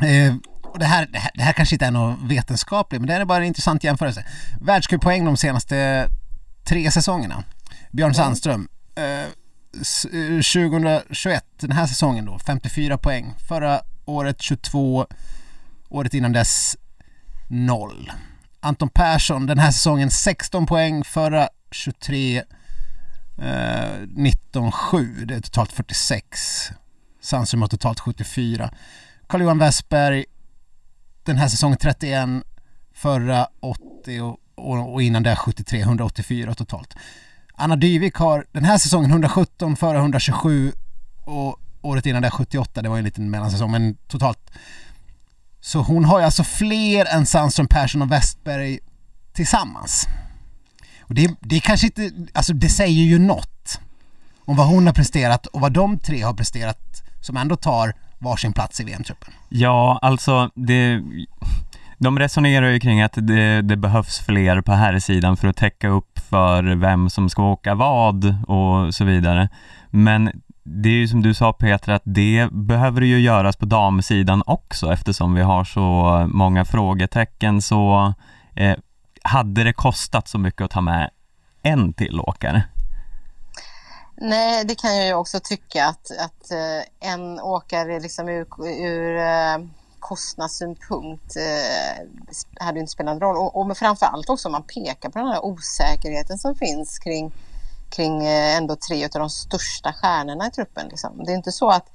Eh, 0.00 0.34
och 0.76 0.80
det 0.80 0.86
här, 0.86 1.06
det 1.12 1.18
här, 1.18 1.30
det 1.34 1.42
här 1.42 1.52
kanske 1.52 1.74
inte 1.74 1.86
är 1.86 1.90
något 1.90 2.18
vetenskapligt 2.22 3.00
men 3.00 3.08
det 3.08 3.14
är 3.14 3.24
bara 3.24 3.38
en 3.38 3.44
intressant 3.44 3.84
jämförelse. 3.84 4.24
Världscuppoäng 4.60 5.24
de 5.24 5.36
senaste 5.36 6.08
tre 6.64 6.90
säsongerna. 6.90 7.44
Björn 7.90 8.14
Sandström, 8.14 8.68
eh, 8.94 9.26
2021, 9.72 11.44
den 11.60 11.72
här 11.72 11.86
säsongen 11.86 12.24
då, 12.24 12.38
54 12.38 12.98
poäng. 12.98 13.34
Förra 13.48 13.80
året 14.04 14.42
22, 14.42 15.06
året 15.88 16.14
innan 16.14 16.32
dess 16.32 16.76
0. 17.48 18.12
Anton 18.60 18.88
Persson, 18.88 19.46
den 19.46 19.58
här 19.58 19.70
säsongen 19.70 20.10
16 20.10 20.66
poäng, 20.66 21.04
förra 21.04 21.48
23, 21.70 22.42
eh, 23.38 23.90
19, 24.08 24.72
7. 24.72 25.24
Det 25.24 25.34
är 25.34 25.40
totalt 25.40 25.72
46. 25.72 26.70
Sandström 27.20 27.62
har 27.62 27.68
totalt 27.68 28.00
74. 28.00 28.70
Carl-Johan 29.26 29.58
Westberg, 29.58 30.24
den 31.26 31.38
här 31.38 31.48
säsongen 31.48 31.78
31, 31.78 32.28
förra 32.94 33.48
80 33.60 34.20
och, 34.20 34.40
och, 34.54 34.94
och 34.94 35.02
innan 35.02 35.22
det 35.22 35.36
73, 35.36 35.80
184 35.80 36.54
totalt. 36.54 36.94
Anna 37.54 37.76
Dyvik 37.76 38.14
har 38.14 38.46
den 38.52 38.64
här 38.64 38.78
säsongen 38.78 39.10
117, 39.10 39.76
förra 39.76 39.98
127 39.98 40.72
och 41.24 41.60
året 41.82 42.06
innan 42.06 42.22
det 42.22 42.30
78, 42.30 42.82
det 42.82 42.88
var 42.88 42.98
en 42.98 43.04
liten 43.04 43.30
mellansäsong 43.30 43.70
men 43.70 43.96
totalt. 44.08 44.50
Så 45.60 45.78
hon 45.78 46.04
har 46.04 46.18
ju 46.18 46.24
alltså 46.24 46.44
fler 46.44 47.06
än 47.06 47.26
Sandström, 47.26 47.66
Persson 47.66 48.02
och 48.02 48.12
Westberg 48.12 48.78
tillsammans. 49.32 50.06
Och 51.00 51.14
det, 51.14 51.30
det 51.40 51.60
kanske 51.60 51.86
inte, 51.86 52.10
alltså 52.32 52.52
det 52.52 52.68
säger 52.68 53.04
ju 53.04 53.18
något 53.18 53.80
om 54.44 54.56
vad 54.56 54.66
hon 54.66 54.86
har 54.86 54.94
presterat 54.94 55.46
och 55.46 55.60
vad 55.60 55.72
de 55.72 55.98
tre 55.98 56.22
har 56.22 56.34
presterat 56.34 57.02
som 57.20 57.36
ändå 57.36 57.56
tar 57.56 57.94
varsin 58.18 58.52
plats 58.52 58.80
i 58.80 58.84
VM-truppen. 58.84 59.34
Ja, 59.48 59.98
alltså 60.02 60.50
det, 60.54 61.02
de 61.98 62.18
resonerar 62.18 62.68
ju 62.68 62.80
kring 62.80 63.02
att 63.02 63.12
det, 63.16 63.62
det 63.62 63.76
behövs 63.76 64.18
fler 64.18 64.60
på 64.60 64.72
här 64.72 64.98
sidan 64.98 65.36
för 65.36 65.48
att 65.48 65.56
täcka 65.56 65.88
upp 65.88 66.18
för 66.18 66.62
vem 66.62 67.10
som 67.10 67.28
ska 67.28 67.42
åka 67.42 67.74
vad 67.74 68.34
och 68.48 68.94
så 68.94 69.04
vidare. 69.04 69.48
Men 69.90 70.42
det 70.62 70.88
är 70.88 70.92
ju 70.92 71.08
som 71.08 71.22
du 71.22 71.34
sa 71.34 71.52
Peter 71.52 71.92
att 71.92 72.02
det 72.04 72.48
behöver 72.52 73.00
ju 73.00 73.20
göras 73.20 73.56
på 73.56 73.66
damsidan 73.66 74.42
också 74.46 74.92
eftersom 74.92 75.34
vi 75.34 75.42
har 75.42 75.64
så 75.64 76.26
många 76.32 76.64
frågetecken 76.64 77.62
så 77.62 78.14
eh, 78.54 78.76
hade 79.22 79.64
det 79.64 79.72
kostat 79.72 80.28
så 80.28 80.38
mycket 80.38 80.62
att 80.62 80.70
ta 80.70 80.80
med 80.80 81.10
en 81.62 81.92
till 81.92 82.20
åkare? 82.20 82.62
Nej, 84.18 84.64
det 84.64 84.74
kan 84.74 84.96
jag 84.96 85.06
ju 85.06 85.14
också 85.14 85.40
tycka 85.40 85.86
att, 85.86 86.10
att 86.18 86.50
eh, 86.50 87.10
en 87.10 87.40
åkare 87.40 88.00
liksom 88.00 88.28
ur, 88.28 88.66
ur 88.66 89.16
eh, 89.18 89.58
kostnadssynpunkt 90.00 91.36
eh, 91.36 92.64
hade 92.64 92.80
inte 92.80 92.92
spelat 92.92 93.14
någon 93.14 93.20
roll. 93.20 93.36
Och, 93.36 93.56
och 93.56 93.76
framförallt 93.76 94.30
också 94.30 94.48
om 94.48 94.52
man 94.52 94.62
pekar 94.62 95.10
på 95.10 95.18
den 95.18 95.28
här 95.28 95.44
osäkerheten 95.44 96.38
som 96.38 96.54
finns 96.54 96.98
kring, 96.98 97.32
kring 97.90 98.26
eh, 98.26 98.56
ändå 98.56 98.76
tre 98.76 99.04
av 99.04 99.10
de 99.10 99.30
största 99.30 99.92
stjärnorna 99.92 100.46
i 100.46 100.50
truppen. 100.50 100.88
Liksom. 100.88 101.24
Det 101.24 101.32
är 101.32 101.36
inte 101.36 101.52
så 101.52 101.68
att, 101.68 101.86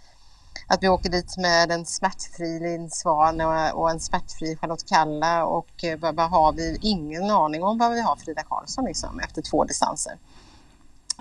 att 0.67 0.83
vi 0.83 0.89
åker 0.89 1.09
dit 1.09 1.37
med 1.37 1.71
en 1.71 1.85
smärtfri 1.85 2.59
Linn 2.59 2.89
Svan 2.89 3.41
och, 3.41 3.81
och, 3.81 3.91
en 3.91 3.99
smärtfri 3.99 4.57
Charlotte 4.57 4.89
Kalla 4.89 5.45
och 5.45 5.83
eh, 5.83 5.99
vad 5.99 6.29
har 6.29 6.51
vi 6.51 6.77
ingen 6.81 7.31
aning 7.31 7.63
om 7.63 7.77
vad 7.77 7.91
vi 7.91 8.01
har 8.01 8.15
Frida 8.15 8.43
Karlsson 8.43 8.85
liksom, 8.85 9.19
efter 9.19 9.41
två 9.41 9.63
distanser. 9.63 10.17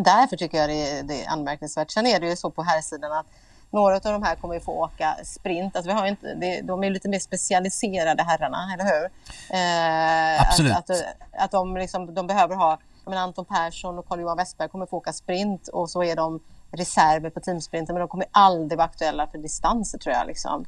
Därför 0.02 0.36
tycker 0.36 0.58
jag 0.58 0.68
det 0.68 0.90
är, 0.90 1.02
det 1.02 1.24
är 1.24 1.30
anmärkningsvärt. 1.30 1.90
Sen 1.90 2.06
är 2.06 2.20
det 2.20 2.28
ju 2.28 2.36
så 2.36 2.50
på 2.50 2.62
här 2.62 2.80
sidan 2.80 3.12
att 3.12 3.26
några 3.70 3.94
av 3.94 4.00
de 4.00 4.22
här 4.22 4.36
kommer 4.36 4.54
ju 4.54 4.60
få 4.60 4.72
åka 4.72 5.16
sprint. 5.24 5.76
Alltså 5.76 5.92
vi 5.92 5.98
har 5.98 6.06
inte, 6.06 6.34
det, 6.34 6.60
de 6.60 6.84
är 6.84 6.90
lite 6.90 7.08
mer 7.08 7.18
specialiserade 7.18 8.22
herrarna, 8.22 8.70
eller 8.74 8.84
hur? 8.84 9.04
Eh, 9.50 10.40
Absolut. 10.40 10.76
Att, 10.76 10.90
att, 10.90 11.04
att 11.32 11.50
de, 11.50 11.76
liksom, 11.76 12.14
de 12.14 12.26
behöver 12.26 12.56
ha, 12.56 12.78
men 13.04 13.18
Anton 13.18 13.44
Persson 13.44 13.98
och 13.98 14.08
Carl-Johan 14.08 14.36
Westberg 14.36 14.68
kommer 14.68 14.86
få 14.86 14.96
åka 14.96 15.12
sprint 15.12 15.68
och 15.68 15.90
så 15.90 16.04
är 16.04 16.16
de 16.16 16.40
reserver 16.72 17.30
på 17.30 17.40
teamsprinten 17.40 17.94
men 17.94 18.00
de 18.00 18.08
kommer 18.08 18.26
aldrig 18.30 18.78
vara 18.78 18.88
aktuella 18.88 19.26
för 19.26 19.38
distanser 19.38 19.98
tror 19.98 20.14
jag. 20.14 20.26
Liksom. 20.26 20.64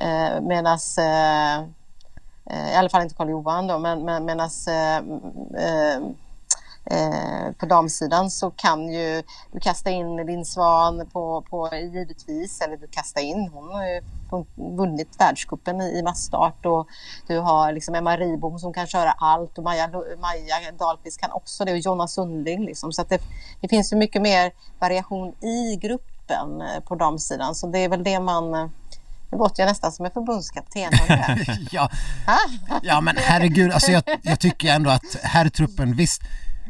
Eh, 0.00 0.40
Medan 0.40 0.78
eh, 0.98 1.58
eh, 2.50 2.72
i 2.72 2.76
alla 2.76 2.88
fall 2.88 3.02
inte 3.02 3.14
Carl-Johan 3.14 3.66
då, 3.66 3.78
men, 3.78 4.04
men 4.04 4.24
medan 4.24 4.50
eh, 4.68 5.98
eh 6.90 7.52
på 7.58 7.66
damsidan 7.66 8.30
så 8.30 8.50
kan 8.50 8.88
ju 8.88 9.22
du 9.52 9.60
kasta 9.60 9.90
in 9.90 10.16
din 10.16 10.44
svan 10.44 11.06
på, 11.12 11.44
på 11.50 11.70
givetvis, 11.72 12.60
eller 12.60 12.76
du 12.76 12.86
kastar 12.86 13.20
in, 13.20 13.50
hon 13.52 13.68
har 13.68 13.86
ju 13.86 14.00
vunnit 14.54 15.08
världscupen 15.18 15.80
i, 15.80 15.98
i 15.98 16.02
massstart 16.02 16.66
och 16.66 16.88
du 17.26 17.38
har 17.38 17.72
liksom 17.72 17.94
Emma 17.94 18.16
Ribom 18.16 18.58
som 18.58 18.72
kan 18.72 18.86
köra 18.86 19.10
allt 19.10 19.58
och 19.58 19.64
Maja, 19.64 19.88
Maja 20.20 20.72
Dahlqvist 20.78 21.20
kan 21.20 21.32
också 21.32 21.64
det 21.64 21.72
och 21.72 21.78
Jonna 21.78 22.08
Sundling 22.08 22.64
liksom. 22.64 22.92
Så 22.92 23.02
att 23.02 23.08
det, 23.08 23.20
det 23.60 23.68
finns 23.68 23.92
ju 23.92 23.96
mycket 23.96 24.22
mer 24.22 24.52
variation 24.78 25.28
i 25.28 25.76
gruppen 25.76 26.60
eh, 26.60 26.82
på 26.84 26.94
damsidan 26.94 27.54
så 27.54 27.66
det 27.66 27.78
är 27.78 27.88
väl 27.88 28.04
det 28.04 28.20
man 28.20 28.54
eh, 28.54 28.66
nu 29.30 29.38
låter 29.38 29.62
jag 29.62 29.68
nästan 29.68 29.92
som 29.92 30.04
en 30.04 30.10
förbundskapten. 30.10 30.92
ja. 31.70 31.90
ja, 32.82 33.00
men 33.00 33.16
herregud, 33.16 33.72
alltså 33.72 33.90
jag, 33.90 34.02
jag 34.22 34.40
tycker 34.40 34.68
ändå 34.68 34.90
att 34.90 35.16
herrtruppen, 35.22 35.96
visst, 35.96 36.22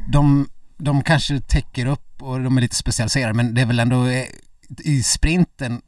de, 0.07 0.49
de 0.77 1.03
kanske 1.03 1.41
täcker 1.41 1.87
upp 1.87 2.23
och 2.23 2.41
de 2.41 2.57
är 2.57 2.61
lite 2.61 2.77
specialiserade 2.77 3.35
men 3.35 3.55
det 3.55 3.61
är 3.61 3.67
väl 3.67 3.81
ändå 3.81 4.07
eh, 4.07 4.25
i 4.79 5.03
sprinten 5.03 5.83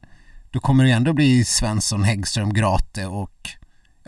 då 0.50 0.60
kommer 0.60 0.84
det 0.84 0.90
ju 0.90 0.96
ändå 0.96 1.12
bli 1.12 1.44
Svensson, 1.44 2.04
Häggström, 2.04 2.54
Grate 2.54 3.06
och 3.06 3.50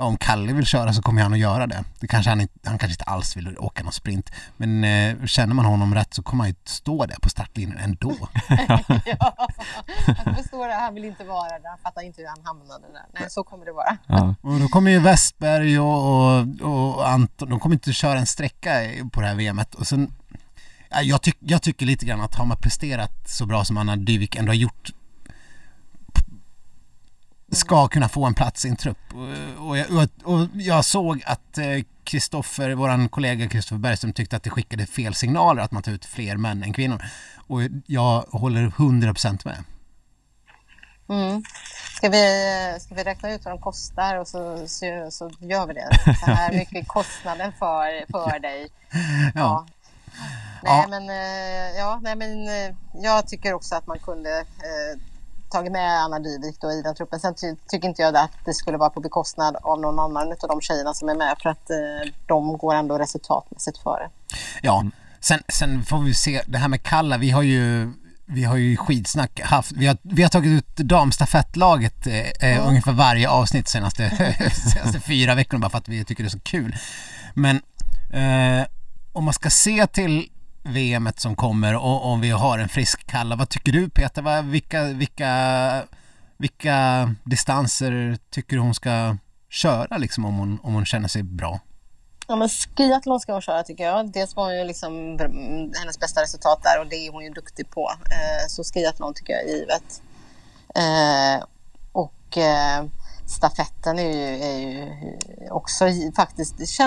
ja, 0.01 0.07
om 0.07 0.17
Kalle 0.17 0.53
vill 0.53 0.67
köra 0.67 0.93
så 0.93 1.03
kommer 1.03 1.23
han 1.23 1.33
att 1.33 1.39
göra 1.39 1.67
det. 1.67 1.85
det 2.01 2.07
kanske 2.07 2.31
han, 2.31 2.39
han 2.39 2.79
kanske 2.79 2.93
inte 2.93 3.05
alls 3.05 3.37
vill 3.37 3.59
åka 3.59 3.83
någon 3.83 3.93
sprint 3.93 4.31
men 4.57 4.85
eh, 4.85 5.27
känner 5.27 5.55
man 5.55 5.65
honom 5.65 5.95
rätt 5.95 6.15
så 6.15 6.23
kommer 6.23 6.45
han 6.45 6.49
ju 6.49 6.57
stå 6.65 7.07
där 7.07 7.17
på 7.23 7.29
startlinjen 7.29 7.79
ändå. 7.79 8.17
ja, 9.05 9.37
han 10.25 10.35
förstår 10.35 10.69
det. 10.69 10.75
Han 10.75 10.95
vill 10.95 11.05
inte 11.05 11.25
vara 11.25 11.49
där. 11.49 11.69
Han 11.69 11.79
fattar 11.79 12.03
inte 12.03 12.21
hur 12.21 12.29
han 12.29 12.45
hamnade 12.45 12.87
där. 12.93 13.21
Nej, 13.21 13.31
så 13.31 13.45
kommer 13.45 13.65
det 13.65 13.73
vara. 13.73 13.97
Ja. 14.07 14.35
Och 14.41 14.61
då 14.61 14.69
kommer 14.69 14.91
ju 14.91 14.99
Westberg 14.99 15.79
och, 15.81 16.31
och, 16.31 16.47
och 16.61 17.09
Anton, 17.09 17.51
de 17.51 17.61
kommer 17.61 17.75
inte 17.75 17.93
köra 17.93 18.19
en 18.19 18.27
sträcka 18.27 18.71
på 19.13 19.21
det 19.21 19.27
här 19.27 19.35
VMet 19.35 19.75
och 19.75 19.87
sen 19.87 20.13
jag, 21.03 21.23
tyck, 21.23 21.37
jag 21.39 21.63
tycker 21.63 21.87
lite 21.87 22.07
grann 22.07 22.21
att 22.21 22.35
har 22.35 22.47
man 22.47 22.57
presterat 22.57 23.29
så 23.29 23.47
bra 23.47 23.65
som 23.65 23.77
Anna 23.77 23.97
Dyvik 23.97 24.37
ändå 24.37 24.51
har 24.51 24.57
gjort 24.57 24.91
ska 27.51 27.89
kunna 27.89 28.09
få 28.09 28.27
en 28.27 28.35
plats 28.35 28.65
i 28.65 28.69
en 28.69 28.77
trupp. 28.77 29.15
Och 29.59 29.79
jag, 29.79 30.09
och 30.25 30.47
jag 30.55 30.85
såg 30.85 31.23
att 31.27 31.59
Kristoffer, 32.11 32.71
eh, 32.71 32.77
våran 32.77 33.09
kollega 33.09 33.49
Kristoffer 33.49 33.79
Bergström 33.79 34.13
tyckte 34.13 34.37
att 34.37 34.43
det 34.43 34.51
skickade 34.51 34.87
fel 34.87 35.15
signaler 35.15 35.63
att 35.63 35.73
man 35.73 35.83
tar 35.83 35.93
ut 35.93 36.05
fler 36.05 36.37
män 36.37 36.63
än 36.63 36.73
kvinnor. 36.73 37.05
Och 37.49 37.61
jag 37.87 38.21
håller 38.21 38.67
100% 38.71 39.45
med. 39.45 39.65
Mm. 41.09 41.43
Ska, 41.97 42.09
vi, 42.09 42.77
ska 42.81 42.95
vi 42.95 43.05
räkna 43.05 43.31
ut 43.31 43.45
vad 43.45 43.55
de 43.55 43.61
kostar 43.61 44.17
och 44.17 44.29
så, 44.29 44.69
så, 44.69 45.09
så 45.11 45.31
gör 45.39 45.67
vi 45.67 45.75
det. 45.75 45.89
Så 46.05 46.27
här 46.27 46.53
mycket 46.53 46.89
kostnaden 46.89 47.53
för, 47.59 48.13
för 48.13 48.39
dig. 48.39 48.69
Ja. 48.91 49.31
ja. 49.35 49.67
Nej, 50.63 50.83
ja. 50.83 50.87
men, 50.89 51.11
eh, 51.11 51.79
ja, 51.79 52.01
nej, 52.03 52.17
men 52.17 52.49
eh, 52.49 52.75
jag 52.93 53.29
tycker 53.29 53.53
också 53.55 53.75
att 53.75 53.87
man 53.87 53.99
kunde 53.99 54.39
eh, 54.39 55.01
tagit 55.51 55.73
med 55.73 56.03
Anna 56.03 56.19
Dyvik 56.19 56.61
då 56.61 56.73
i 56.73 56.83
den 56.83 56.95
truppen. 56.95 57.21
Sen 57.21 57.35
ty 57.35 57.55
tycker 57.69 57.89
inte 57.89 58.03
jag 58.03 58.17
att 58.17 58.31
det 58.45 58.55
skulle 58.55 58.77
vara 58.77 58.91
på 58.91 59.01
bekostnad 59.01 59.57
av 59.63 59.81
någon 59.81 59.99
annan 59.99 60.33
av 60.43 60.49
de 60.49 60.61
tjejerna 60.61 60.95
som 60.95 61.09
är 61.09 61.15
med 61.15 61.37
för 61.43 61.51
att 61.51 61.71
eh, 61.71 62.13
de 62.27 62.59
går 62.59 62.75
ändå 62.75 62.99
resultatmässigt 62.99 63.79
före. 63.79 64.11
Ja, 64.63 64.85
sen, 65.21 65.43
sen 65.49 65.85
får 65.85 65.99
vi 65.99 66.15
se 66.15 66.43
det 66.47 66.59
här 66.59 66.69
med 66.69 66.83
Kalla. 66.83 67.19
Vi 67.19 67.31
har 67.31 67.43
ju 67.43 67.93
vi 68.33 68.45
har 68.45 68.57
ju 68.57 68.77
skitsnack 68.77 69.41
haft, 69.41 69.73
vi 69.73 69.87
har, 69.87 69.97
vi 70.03 70.23
har 70.23 70.31
tagit 70.31 70.51
ut 70.51 70.77
damstafettlaget 70.77 72.07
eh, 72.07 72.25
mm. 72.41 72.69
ungefär 72.69 72.93
varje 72.93 73.29
avsnitt 73.29 73.69
senaste, 73.69 74.11
senaste 74.73 75.01
fyra 75.01 75.35
veckorna 75.35 75.61
bara 75.61 75.71
för 75.71 75.79
att 75.79 75.89
vi 75.89 76.05
tycker 76.05 76.25
det 76.25 76.29
är 76.29 76.31
så 76.31 76.41
kul. 76.41 76.77
Men 77.35 77.57
eh, 78.13 78.67
om 79.13 79.25
man 79.25 79.35
ska 79.35 79.51
se 79.51 79.87
till 79.87 80.29
VMet 80.63 81.21
som 81.21 81.37
kommer 81.37 81.77
och 81.77 82.07
om 82.07 82.21
vi 82.21 82.31
har 82.31 82.59
en 82.59 82.69
frisk 82.69 83.07
Kalla. 83.07 83.37
Vad 83.37 83.49
tycker 83.49 83.73
du 83.73 83.91
Peter? 83.91 84.23
Vad, 84.23 84.45
vilka, 84.45 84.85
vilka, 84.85 85.83
vilka 86.37 87.15
distanser 87.25 88.19
tycker 88.31 88.57
du 88.57 88.63
hon 88.63 88.75
ska 88.75 89.17
köra 89.49 89.97
liksom 89.99 90.25
om 90.25 90.39
hon, 90.39 90.59
om 90.63 90.75
hon 90.75 90.87
känner 90.87 91.09
sig 91.09 91.23
bra? 91.23 91.61
Ja 92.29 92.37
men 92.37 92.49
skiathlon 92.49 93.21
ska 93.21 93.33
hon 93.33 93.43
köra 93.43 93.63
tycker 93.63 93.85
jag. 93.85 94.13
Dels 94.13 94.37
var 94.37 94.45
hon 94.45 94.59
ju 94.59 94.65
liksom 94.65 95.19
hennes 95.81 95.99
bästa 96.01 96.23
resultat 96.23 96.63
där 96.63 96.81
och 96.81 96.87
det 96.87 96.97
är 96.97 97.13
hon 97.13 97.25
ju 97.25 97.31
duktig 97.31 97.71
på. 97.71 97.93
Eh, 98.05 98.47
så 98.49 98.65
skiathlon 98.65 99.15
tycker 99.15 99.33
jag 99.33 99.43
är 99.43 99.49
givet. 99.49 100.03
Eh, 100.75 101.47
och 101.93 102.39
eh, 102.39 102.85
stafetten 103.27 103.99
är 103.99 104.13
ju, 104.13 104.45
är 104.45 104.59
ju 104.59 104.89
också 105.51 105.85
faktiskt... 106.17 106.81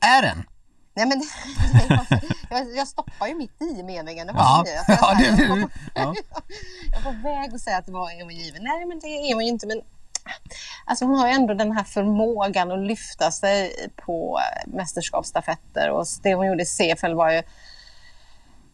Är 0.00 0.22
den? 0.22 0.44
Nej 0.98 1.06
men 1.06 1.22
jag, 2.50 2.76
jag 2.76 2.88
stoppar 2.88 3.26
ju 3.26 3.34
mitt 3.34 3.62
i 3.62 3.82
meningen. 3.82 4.26
Det 4.26 4.32
ja. 4.36 4.64
jag, 4.66 4.84
ja, 5.00 5.14
det, 5.18 5.42
jag, 5.42 5.48
var, 5.48 5.58
ja. 5.94 6.14
jag 6.92 7.00
var 7.00 7.12
på 7.12 7.18
väg 7.22 7.54
att 7.54 7.60
säga 7.60 7.76
att 7.76 7.86
det 7.86 7.92
var 7.92 8.22
hon 8.22 8.30
given. 8.30 8.62
Nej 8.62 8.86
men 8.86 9.00
det 9.00 9.06
är 9.06 9.34
hon 9.34 9.44
ju 9.44 9.48
inte. 9.48 9.66
Men 9.66 9.80
alltså 10.84 11.04
hon 11.04 11.18
har 11.18 11.28
ju 11.28 11.32
ändå 11.32 11.54
den 11.54 11.72
här 11.72 11.84
förmågan 11.84 12.72
att 12.72 12.86
lyfta 12.86 13.30
sig 13.30 13.90
på 13.96 14.40
mästerskapsstafetter 14.66 15.90
och 15.90 16.06
det 16.22 16.34
hon 16.34 16.46
gjorde 16.46 16.62
i 16.62 16.66
Seefeld 16.66 17.16
var 17.16 17.30
ju 17.30 17.42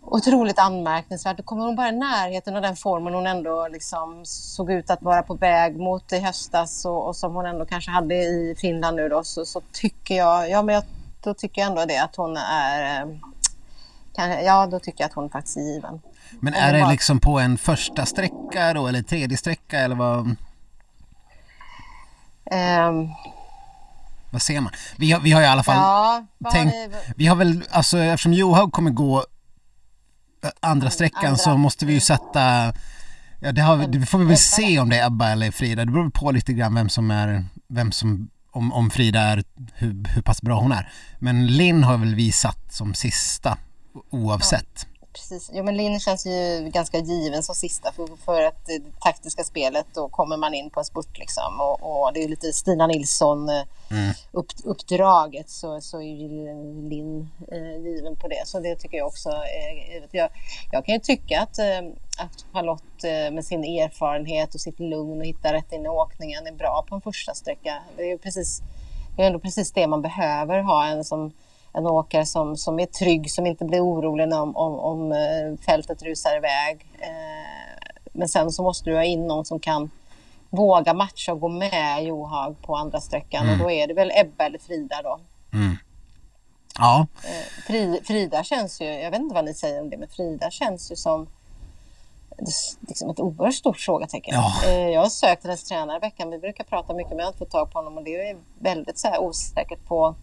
otroligt 0.01 0.59
anmärkningsvärt. 0.59 1.37
Då 1.37 1.43
kommer 1.43 1.65
hon 1.65 1.77
bara 1.77 1.89
i 1.89 1.93
närheten 1.93 2.57
av 2.57 2.63
den 2.63 2.77
formen 2.77 3.15
hon 3.15 3.27
ändå 3.27 3.69
liksom 3.69 4.21
såg 4.25 4.73
ut 4.73 4.91
att 4.91 5.03
vara 5.03 5.23
på 5.23 5.35
väg 5.35 5.77
mot 5.77 6.13
i 6.13 6.19
höstas 6.19 6.85
och, 6.85 7.07
och 7.07 7.17
som 7.17 7.35
hon 7.35 7.47
ändå 7.47 7.67
kanske 7.67 7.91
hade 7.91 8.15
i 8.15 8.55
Finland 8.59 8.97
nu 8.97 9.09
då 9.09 9.25
så, 9.25 9.45
så 9.45 9.63
tycker 9.73 10.15
jag, 10.15 10.51
ja 10.51 10.63
men 10.63 10.75
jag 10.75 10.85
då 11.25 11.35
tycker 11.35 11.61
jag 11.61 11.71
ändå 11.71 11.85
det 11.85 11.99
att 11.99 12.17
hon 12.17 12.37
är 12.37 13.03
eh, 14.17 14.45
ja, 14.45 14.67
då 14.67 14.81
tycker 14.81 15.05
jag 15.05 15.09
att 15.09 15.15
hon 15.15 15.31
faktiskt 15.31 15.57
är 15.57 15.61
given. 15.61 16.01
Men 16.41 16.55
är 16.55 16.73
det 16.73 16.81
bara... 16.81 16.91
liksom 16.91 17.21
på 17.21 17.39
en 17.41 17.59
första 17.59 18.07
sträcka 18.07 18.75
då 18.75 18.87
eller 18.87 19.03
tredje 19.03 19.37
sträcka 19.37 19.79
eller 19.79 19.97
vad? 19.97 20.27
Um... 22.51 23.09
Vad 24.31 24.43
ser 24.43 24.61
man? 24.61 24.73
Vi 24.97 25.13
har, 25.13 25.21
vi 25.21 25.33
har 25.33 25.43
i 25.43 25.47
alla 25.47 25.63
fall 25.63 25.77
ja, 25.77 26.51
tänkt, 26.53 26.75
vi... 26.75 27.13
vi... 27.17 27.27
har 27.27 27.37
väl, 27.37 27.65
alltså 27.71 27.99
eftersom 27.99 28.33
Johaug 28.33 28.73
kommer 28.73 28.91
gå 28.91 29.19
eh, 30.45 30.51
andra 30.61 30.91
sträckan 30.91 31.25
andra. 31.25 31.37
så 31.37 31.57
måste 31.57 31.87
vi 31.87 31.93
ju 31.93 32.01
sätta 32.01 32.73
Ja 33.45 33.53
det, 33.53 33.63
har, 33.63 33.87
det 33.87 34.07
får 34.07 34.19
vi 34.19 34.25
väl 34.25 34.37
se 34.37 34.81
om 34.81 34.89
det 34.89 34.99
är 34.99 35.07
Ebba 35.07 35.31
eller 35.31 35.51
Frida, 35.51 35.85
det 35.85 35.93
beror 35.93 36.11
på 36.11 36.31
lite 36.31 36.53
grann 36.53 36.75
vem 36.75 36.89
som 36.89 37.11
är, 37.11 37.45
vem 37.69 37.93
som 37.93 38.29
om, 38.55 38.73
om 38.73 38.91
Frida 38.91 39.21
är, 39.21 39.45
hur, 39.75 40.05
hur 40.09 40.23
pass 40.23 40.43
bra 40.43 40.61
hon 40.61 40.73
är. 40.73 40.89
Men 41.19 41.47
Linn 41.47 41.85
har 41.85 41.99
väl 41.99 42.15
visat 42.15 42.73
som 42.73 42.95
sista 42.95 43.59
oavsett 44.11 44.87
precis. 45.15 45.51
Jo, 45.53 45.65
men 45.65 45.77
Linn 45.77 46.01
känns 46.01 46.27
ju 46.27 46.71
ganska 46.71 46.99
given 46.99 47.43
som 47.43 47.55
sista 47.55 47.93
för, 47.93 48.09
för 48.25 48.43
att 48.43 48.67
det 48.67 48.83
taktiska 49.01 49.45
spelet 49.45 49.87
då 49.95 50.09
kommer 50.09 50.37
man 50.37 50.55
in 50.55 50.71
på 50.71 50.81
en 50.81 50.85
spurt 50.85 51.19
liksom 51.19 51.61
och, 51.61 51.83
och 51.83 52.13
det 52.15 52.25
är 52.25 52.29
lite 52.29 52.53
Stina 52.53 52.87
Nilsson 52.87 53.49
eh, 53.49 53.63
mm. 53.91 54.15
upp, 54.33 54.47
så, 55.47 55.81
så 55.81 55.99
är 55.99 56.03
ju 56.03 56.29
Linn 56.89 57.31
eh, 57.53 57.77
given 57.77 58.17
på 58.17 58.29
det 58.29 58.43
så 58.47 58.61
det 58.61 58.77
tycker 58.77 58.97
jag 58.97 59.07
också 59.07 59.29
är 59.31 59.93
givet. 59.95 60.11
Jag, 60.13 60.31
jag 60.73 60.85
kan 60.85 60.95
ju 60.95 61.01
tycka 61.01 61.41
att, 61.41 61.59
eh, 61.59 61.79
att 62.19 62.45
Charlotte 62.53 63.05
eh, 63.05 63.35
med 63.35 63.45
sin 63.45 63.65
erfarenhet 63.65 64.55
och 64.55 64.61
sitt 64.61 64.81
lugn 64.81 65.21
och 65.21 65.27
hitta 65.27 65.53
rätt 65.53 65.73
in 65.73 65.85
i 65.85 65.89
åkningen 65.89 66.47
är 66.47 66.53
bra 66.53 66.85
på 66.89 66.95
en 66.95 67.01
första 67.01 67.35
sträcka. 67.35 67.83
Det 67.97 68.03
är 68.03 68.09
ju 68.09 68.19
precis 68.19 68.63
det 69.17 69.23
är 69.23 69.27
ändå 69.27 69.39
precis 69.39 69.73
det 69.73 69.87
man 69.87 70.03
behöver 70.03 70.61
ha 70.61 70.87
en 70.87 71.05
som 71.05 71.33
en 71.75 71.87
åkare 71.87 72.27
som, 72.27 72.57
som 72.57 72.81
är 72.81 72.87
trygg, 72.87 73.31
som 73.31 73.47
inte 73.47 73.65
blir 73.65 73.81
orolig 73.81 74.33
om, 74.33 74.57
om, 74.57 74.79
om 74.79 75.13
eh, 75.13 75.65
fältet 75.67 76.03
rusar 76.03 76.37
iväg. 76.37 76.87
Eh, 76.99 77.93
men 78.13 78.29
sen 78.29 78.51
så 78.51 78.63
måste 78.63 78.91
du 78.91 78.97
ha 78.97 79.05
in 79.05 79.27
någon 79.27 79.45
som 79.45 79.61
kan 79.61 79.91
våga 80.51 80.95
matcha 80.95 81.33
och 81.33 81.41
gå 81.41 81.49
med 81.49 82.05
Johag 82.05 82.57
på 82.63 82.77
andra 82.77 83.01
sträckan 83.01 83.47
mm. 83.47 83.53
och 83.53 83.67
då 83.67 83.71
är 83.71 83.87
det 83.87 83.95
väl 83.95 84.13
Ebba 84.15 84.45
eller 84.45 84.59
Frida 84.59 85.03
då. 85.03 85.21
Mm. 85.53 85.77
Ja. 86.79 87.07
Eh, 87.69 88.03
Frida 88.03 88.45
känns 88.45 88.81
ju, 88.81 88.85
jag 88.85 89.11
vet 89.11 89.21
inte 89.21 89.35
vad 89.35 89.45
ni 89.45 89.55
säger 89.55 89.81
om 89.81 89.91
det, 89.91 89.97
men 89.97 90.09
Frida 90.09 90.51
känns 90.51 90.93
ju 90.93 90.97
som 90.97 91.27
liksom 92.81 93.11
ett 93.11 93.21
oerhört 93.21 93.55
stort 93.55 93.81
frågetecken. 93.81 94.35
Ja. 94.35 94.71
Jag 94.71 95.01
har 95.01 95.09
sökt 95.09 95.45
hennes 95.45 95.65
tränare 95.65 95.97
i 95.97 96.01
veckan. 96.01 96.31
Vi 96.31 96.39
brukar 96.39 96.65
prata 96.65 96.95
mycket, 96.95 97.11
men 97.11 97.19
jag 97.19 97.25
har 97.25 97.29
inte 97.29 97.39
fått 97.39 97.51
tag 97.51 97.73
på 97.73 97.79
honom 97.79 97.99
och 97.99 98.05
det 98.05 98.31
är 98.31 98.37
väldigt 98.59 98.99
så 98.99 99.09
här 99.09 99.21
osäkert 99.21 99.85
på 99.87 100.15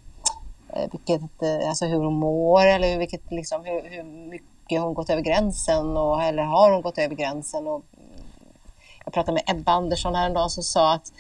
vilket, 0.92 1.44
eh, 1.44 1.70
alltså 1.70 1.86
hur 1.86 1.98
hon 1.98 2.14
mår 2.14 2.66
eller 2.66 2.98
vilket, 2.98 3.32
liksom, 3.32 3.66
hur, 3.66 3.90
hur 3.90 4.04
mycket 4.04 4.82
hon 4.82 4.94
gått 4.94 5.10
över 5.10 5.22
gränsen 5.22 5.98
och, 5.98 6.24
eller 6.24 6.44
har 6.44 6.72
hon 6.72 6.82
gått 6.82 6.98
över 6.98 7.16
gränsen. 7.16 7.68
Och, 7.68 7.84
mm, 7.98 8.26
jag 9.06 9.14
pratade 9.14 9.34
med 9.34 9.58
Ebba 9.58 9.72
Andersson 9.72 10.16
häromdagen 10.16 10.50
som 10.50 10.64
sa 10.64 10.94
att 10.94 11.14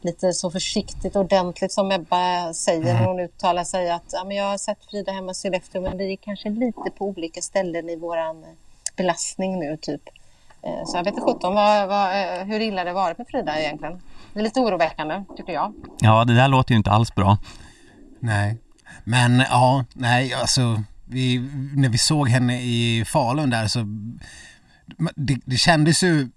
lite 0.00 0.32
så 0.32 0.50
försiktigt 0.50 1.16
och 1.16 1.22
ordentligt 1.22 1.72
som 1.72 1.90
Ebba 1.90 2.52
säger 2.54 2.82
mm. 2.82 2.96
när 2.96 3.04
hon 3.04 3.20
uttalar 3.20 3.64
sig 3.64 3.90
att 3.90 4.10
ja, 4.12 4.24
men 4.24 4.36
jag 4.36 4.44
har 4.44 4.58
sett 4.58 4.84
Frida 4.84 5.12
hemma 5.12 5.30
i 5.30 5.34
Sollefteå 5.34 5.82
men 5.82 5.98
vi 5.98 6.12
är 6.12 6.16
kanske 6.16 6.50
lite 6.50 6.90
på 6.98 7.06
olika 7.06 7.42
ställen 7.42 7.88
i 7.88 7.96
våran 7.96 8.44
belastning 8.96 9.58
nu 9.58 9.76
typ. 9.76 10.02
Eh, 10.62 10.84
så 10.86 10.96
jag 10.96 11.04
vet 11.04 11.14
inte 11.14 11.26
sjutton 11.26 11.56
hur 12.46 12.60
illa 12.60 12.84
det 12.84 12.92
varit 12.92 13.18
med 13.18 13.26
Frida 13.26 13.60
egentligen. 13.60 14.02
Det 14.32 14.38
är 14.40 14.42
lite 14.42 14.60
oroväckande 14.60 15.24
tycker 15.36 15.52
jag. 15.52 15.72
Ja, 16.00 16.24
det 16.24 16.34
där 16.34 16.48
låter 16.48 16.70
ju 16.72 16.76
inte 16.76 16.90
alls 16.90 17.14
bra. 17.14 17.38
Nej. 18.20 18.56
Men 19.04 19.38
ja, 19.38 19.84
nej 19.92 20.34
alltså 20.34 20.82
vi, 21.04 21.38
när 21.74 21.88
vi 21.88 21.98
såg 21.98 22.28
henne 22.28 22.62
i 22.62 23.04
Falun 23.06 23.50
där 23.50 23.66
så 23.66 23.78
det, 25.16 25.38
det 25.44 25.56
kändes 25.56 26.02
ju 26.02 26.28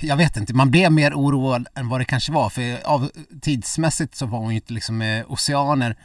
jag 0.00 0.16
vet 0.16 0.36
inte, 0.36 0.54
man 0.54 0.70
blev 0.70 0.92
mer 0.92 1.14
oroad 1.14 1.66
än 1.74 1.88
vad 1.88 2.00
det 2.00 2.04
kanske 2.04 2.32
var 2.32 2.50
för 2.50 2.86
av, 2.86 3.10
tidsmässigt 3.40 4.14
så 4.14 4.26
var 4.26 4.38
hon 4.38 4.50
ju 4.50 4.56
inte 4.56 4.72
liksom 4.72 5.02
eh, 5.02 5.32
oceaner 5.32 5.96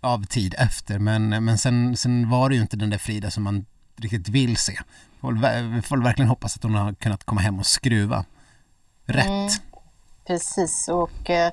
av 0.00 0.24
tid 0.24 0.54
efter 0.58 0.98
men, 0.98 1.44
men 1.44 1.58
sen, 1.58 1.96
sen 1.96 2.30
var 2.30 2.48
det 2.48 2.54
ju 2.54 2.62
inte 2.62 2.76
den 2.76 2.90
där 2.90 2.98
Frida 2.98 3.30
som 3.30 3.42
man 3.42 3.66
riktigt 3.96 4.28
vill 4.28 4.56
se. 4.56 4.78
Vi 5.74 5.82
får 5.82 6.02
verkligen 6.02 6.28
hoppas 6.28 6.56
att 6.56 6.62
hon 6.62 6.74
har 6.74 6.94
kunnat 6.94 7.24
komma 7.24 7.40
hem 7.40 7.58
och 7.58 7.66
skruva 7.66 8.24
rätt. 9.06 9.26
Mm. 9.26 9.48
Precis, 10.26 10.88
och 10.88 11.30
eh, 11.30 11.52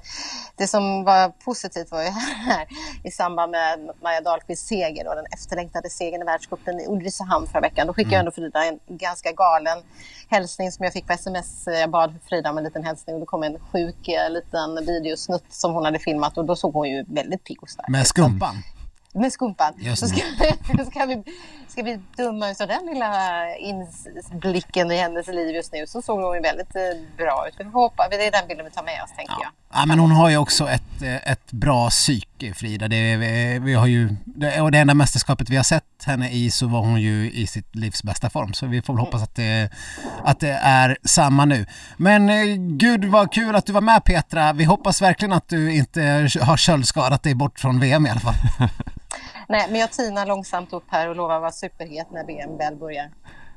det 0.55 0.67
som 0.67 1.03
var 1.03 1.29
positivt 1.29 1.91
var 1.91 2.03
ju 2.03 2.09
här 2.45 2.67
i 3.03 3.11
samband 3.11 3.51
med 3.51 3.89
Maja 4.01 4.21
Dahlqvists 4.21 4.67
seger, 4.67 5.05
då, 5.05 5.15
den 5.15 5.25
efterlängtade 5.25 5.89
segern 5.89 6.21
i 6.21 6.25
världscupen 6.25 6.79
i 6.79 6.87
Ulricehamn 6.87 7.47
förra 7.47 7.61
veckan. 7.61 7.87
Då 7.87 7.93
skickade 7.93 8.15
mm. 8.15 8.15
jag 8.15 8.19
ändå 8.19 8.31
Frida 8.31 8.65
en 8.65 8.97
ganska 8.97 9.31
galen 9.31 9.77
hälsning 10.27 10.71
som 10.71 10.83
jag 10.83 10.93
fick 10.93 11.07
på 11.07 11.13
sms. 11.13 11.67
Jag 11.67 11.89
bad 11.89 12.15
Frida 12.29 12.49
om 12.49 12.57
en 12.57 12.63
liten 12.63 12.83
hälsning 12.83 13.15
och 13.15 13.19
då 13.19 13.25
kom 13.25 13.43
en 13.43 13.59
sjuk 13.59 14.07
eh, 14.07 14.29
liten 14.29 14.85
videosnutt 14.85 15.45
som 15.49 15.73
hon 15.73 15.85
hade 15.85 15.99
filmat 15.99 16.37
och 16.37 16.45
då 16.45 16.55
såg 16.55 16.73
hon 16.73 16.89
ju 16.89 17.05
väldigt 17.07 17.43
pigg 17.43 17.63
och 17.63 17.69
stark 17.69 17.87
Med 17.87 18.07
skumpan? 18.07 18.55
Med 19.13 19.33
skumpan. 19.33 19.73
Så 19.95 20.07
ska, 20.07 20.17
ska, 20.91 21.05
vi, 21.05 21.23
ska 21.67 21.83
vi 21.83 21.99
döma 22.17 22.49
ut 22.49 22.57
den 22.57 22.85
lilla 22.85 23.11
inblicken 23.57 24.91
i 24.91 24.97
hennes 24.97 25.27
liv 25.27 25.55
just 25.55 25.73
nu 25.73 25.87
så 25.87 26.01
såg 26.01 26.21
hon 26.21 26.35
ju 26.35 26.41
väldigt 26.41 26.75
eh, 26.75 26.81
bra 27.17 27.45
ut. 27.47 27.55
Vi 27.57 27.63
får 27.63 27.79
hoppa, 27.79 28.07
det 28.09 28.27
är 28.27 28.31
den 28.31 28.47
bilden 28.47 28.65
vi 28.65 28.71
tar 28.71 28.83
med 28.83 29.03
oss 29.03 29.09
tänker 29.17 29.33
ja. 29.33 29.39
jag. 29.43 29.51
Ja 29.79 29.85
men 29.85 29.99
hon 29.99 30.11
har 30.11 30.29
ju 30.29 30.37
också 30.37 30.69
ett, 30.69 31.01
eh, 31.01 31.31
ett 31.31 31.51
bra 31.51 31.89
psyke 31.89 32.53
Frida. 32.53 32.87
Det, 32.87 33.17
vi, 33.17 33.59
vi 33.59 33.73
har 33.73 33.87
ju, 33.87 34.15
och 34.61 34.71
det 34.71 34.77
enda 34.77 34.93
mästerskapet 34.93 35.49
vi 35.49 35.55
har 35.55 35.63
sett 35.63 35.83
henne 36.05 36.29
i 36.29 36.51
så 36.51 36.67
var 36.67 36.79
hon 36.79 37.01
ju 37.01 37.31
i 37.31 37.47
sitt 37.47 37.75
livs 37.75 38.03
bästa 38.03 38.29
form. 38.29 38.53
Så 38.53 38.65
vi 38.65 38.81
får 38.81 38.93
väl 38.93 38.99
hoppas 38.99 39.23
att 39.23 39.35
det, 39.35 39.69
att 40.23 40.39
det 40.39 40.59
är 40.61 40.97
samma 41.03 41.45
nu. 41.45 41.65
Men 41.97 42.29
eh, 42.29 42.55
gud 42.57 43.05
vad 43.05 43.33
kul 43.33 43.55
att 43.55 43.65
du 43.65 43.73
var 43.73 43.81
med 43.81 44.03
Petra. 44.03 44.53
Vi 44.53 44.63
hoppas 44.63 45.01
verkligen 45.01 45.33
att 45.33 45.47
du 45.47 45.75
inte 45.75 46.01
har 46.41 46.57
köldskadat 46.57 47.23
dig 47.23 47.35
bort 47.35 47.59
från 47.59 47.79
VM 47.79 48.05
i 48.05 48.09
alla 48.09 48.19
fall. 48.19 48.35
Nej, 49.49 49.67
men 49.69 49.79
jag 49.79 49.91
tinar 49.91 50.25
långsamt 50.25 50.73
upp 50.73 50.83
här 50.87 51.09
och 51.09 51.15
lovar 51.15 51.35
att 51.35 51.41
vara 51.41 51.51
superhet 51.51 52.07
när 52.11 52.25
VM 52.25 52.57
väl 52.57 52.75
börjar. 52.75 53.09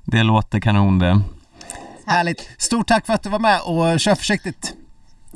Det 0.04 0.22
låter 0.22 0.60
kanon 0.60 0.98
det. 0.98 1.20
Härligt. 2.06 2.50
Stort 2.58 2.88
tack 2.88 3.06
för 3.06 3.12
att 3.12 3.22
du 3.22 3.28
var 3.28 3.38
med 3.38 3.60
och 3.60 4.00
kör 4.00 4.14
försiktigt. 4.14 4.74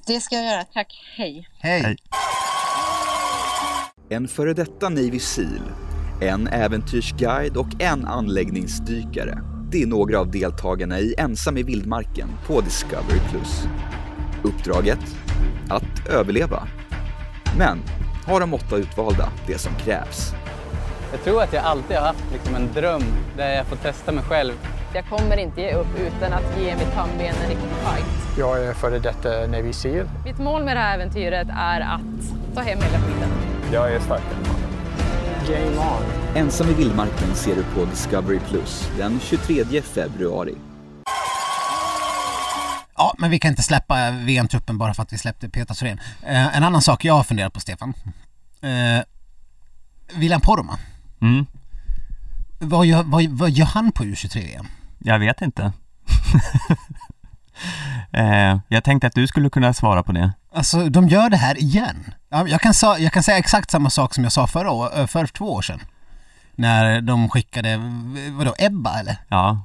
Det 0.06 0.20
ska 0.20 0.36
jag 0.36 0.44
göra. 0.44 0.64
Tack. 0.64 1.02
Hej. 1.16 1.48
Hej. 1.58 1.82
Hej. 1.82 1.96
En 4.08 4.28
före 4.28 4.54
detta 4.54 4.88
Navy 4.88 5.18
Seal, 5.18 5.62
en 6.22 6.48
äventyrsguide 6.48 7.56
och 7.56 7.82
en 7.82 8.04
anläggningsdykare. 8.04 9.38
Det 9.70 9.82
är 9.82 9.86
några 9.86 10.20
av 10.20 10.30
deltagarna 10.30 10.98
i 10.98 11.14
Ensam 11.18 11.56
i 11.56 11.62
vildmarken 11.62 12.28
på 12.46 12.60
Discovery+. 12.60 13.20
Uppdraget? 14.42 15.16
Att 15.68 16.08
överleva. 16.08 16.68
Men 17.58 17.82
har 18.26 18.40
de 18.40 18.54
åtta 18.54 18.76
utvalda 18.76 19.28
det 19.46 19.58
som 19.58 19.74
krävs. 19.74 20.34
Jag 21.12 21.24
tror 21.24 21.42
att 21.42 21.52
jag 21.52 21.64
alltid 21.64 21.96
har 21.96 22.06
haft 22.06 22.24
liksom 22.32 22.54
en 22.54 22.72
dröm 22.72 23.02
där 23.36 23.54
jag 23.54 23.66
får 23.66 23.76
testa 23.76 24.12
mig 24.12 24.24
själv. 24.24 24.52
Jag 24.94 25.04
kommer 25.08 25.36
inte 25.36 25.60
ge 25.60 25.74
upp 25.74 25.98
utan 25.98 26.32
att 26.32 26.58
ge 26.60 26.76
mitt 26.76 26.94
pannben 26.94 27.26
en 27.26 27.48
riktig 27.48 27.68
fight. 27.68 28.38
Jag 28.38 28.64
är 28.64 28.74
före 28.74 28.98
detta 28.98 29.28
Navy 29.46 29.72
Seal. 29.72 30.08
Mitt 30.24 30.38
mål 30.38 30.64
med 30.64 30.76
det 30.76 30.80
här 30.80 30.94
äventyret 30.94 31.48
är 31.56 31.80
att 31.80 32.54
ta 32.54 32.60
hem 32.60 32.78
hela 32.78 32.98
skiten. 32.98 33.28
Jag 33.72 33.92
är 33.92 34.00
starkare 34.00 34.36
Game 35.48 35.78
on! 35.78 36.36
Ensam 36.36 36.70
i 36.70 36.74
vildmarken 36.74 37.34
ser 37.34 37.54
du 37.54 37.62
på 37.62 37.84
Discovery 37.84 38.38
Plus 38.38 38.90
den 38.98 39.20
23 39.20 39.82
februari. 39.82 40.54
Ja, 42.96 43.14
men 43.18 43.30
vi 43.30 43.38
kan 43.38 43.50
inte 43.50 43.62
släppa 43.62 44.10
VM-truppen 44.10 44.78
bara 44.78 44.94
för 44.94 45.02
att 45.02 45.12
vi 45.12 45.18
släppte 45.18 45.48
Peter 45.48 45.74
Thorén. 45.74 46.00
Eh, 46.22 46.56
en 46.56 46.64
annan 46.64 46.82
sak 46.82 47.04
jag 47.04 47.14
har 47.14 47.24
funderat 47.24 47.52
på, 47.52 47.60
Stefan. 47.60 47.94
Eh, 48.60 49.02
William 50.14 50.40
Poromaa. 50.40 50.78
Mm. 51.20 51.46
Vad 52.58 52.86
gör, 52.86 53.02
vad, 53.02 53.24
vad 53.24 53.50
gör 53.50 53.66
han 53.66 53.92
på 53.92 54.04
U23-VM? 54.04 54.66
Jag 54.98 55.18
vet 55.18 55.42
inte. 55.42 55.62
eh, 58.12 58.58
jag 58.68 58.84
tänkte 58.84 59.06
att 59.06 59.14
du 59.14 59.26
skulle 59.26 59.50
kunna 59.50 59.74
svara 59.74 60.02
på 60.02 60.12
det. 60.12 60.32
Alltså, 60.52 60.88
de 60.88 61.08
gör 61.08 61.30
det 61.30 61.36
här 61.36 61.58
igen. 61.58 62.14
Jag 62.28 62.60
kan, 62.60 62.72
jag 62.98 63.12
kan 63.12 63.22
säga 63.22 63.38
exakt 63.38 63.70
samma 63.70 63.90
sak 63.90 64.14
som 64.14 64.24
jag 64.24 64.32
sa 64.32 64.46
förra, 64.46 65.00
eh, 65.00 65.06
för 65.06 65.26
två 65.26 65.52
år 65.52 65.62
sedan. 65.62 65.80
När 66.54 67.00
de 67.00 67.28
skickade, 67.28 67.80
vadå, 68.30 68.54
Ebba 68.58 69.00
eller? 69.00 69.16
Ja. 69.28 69.62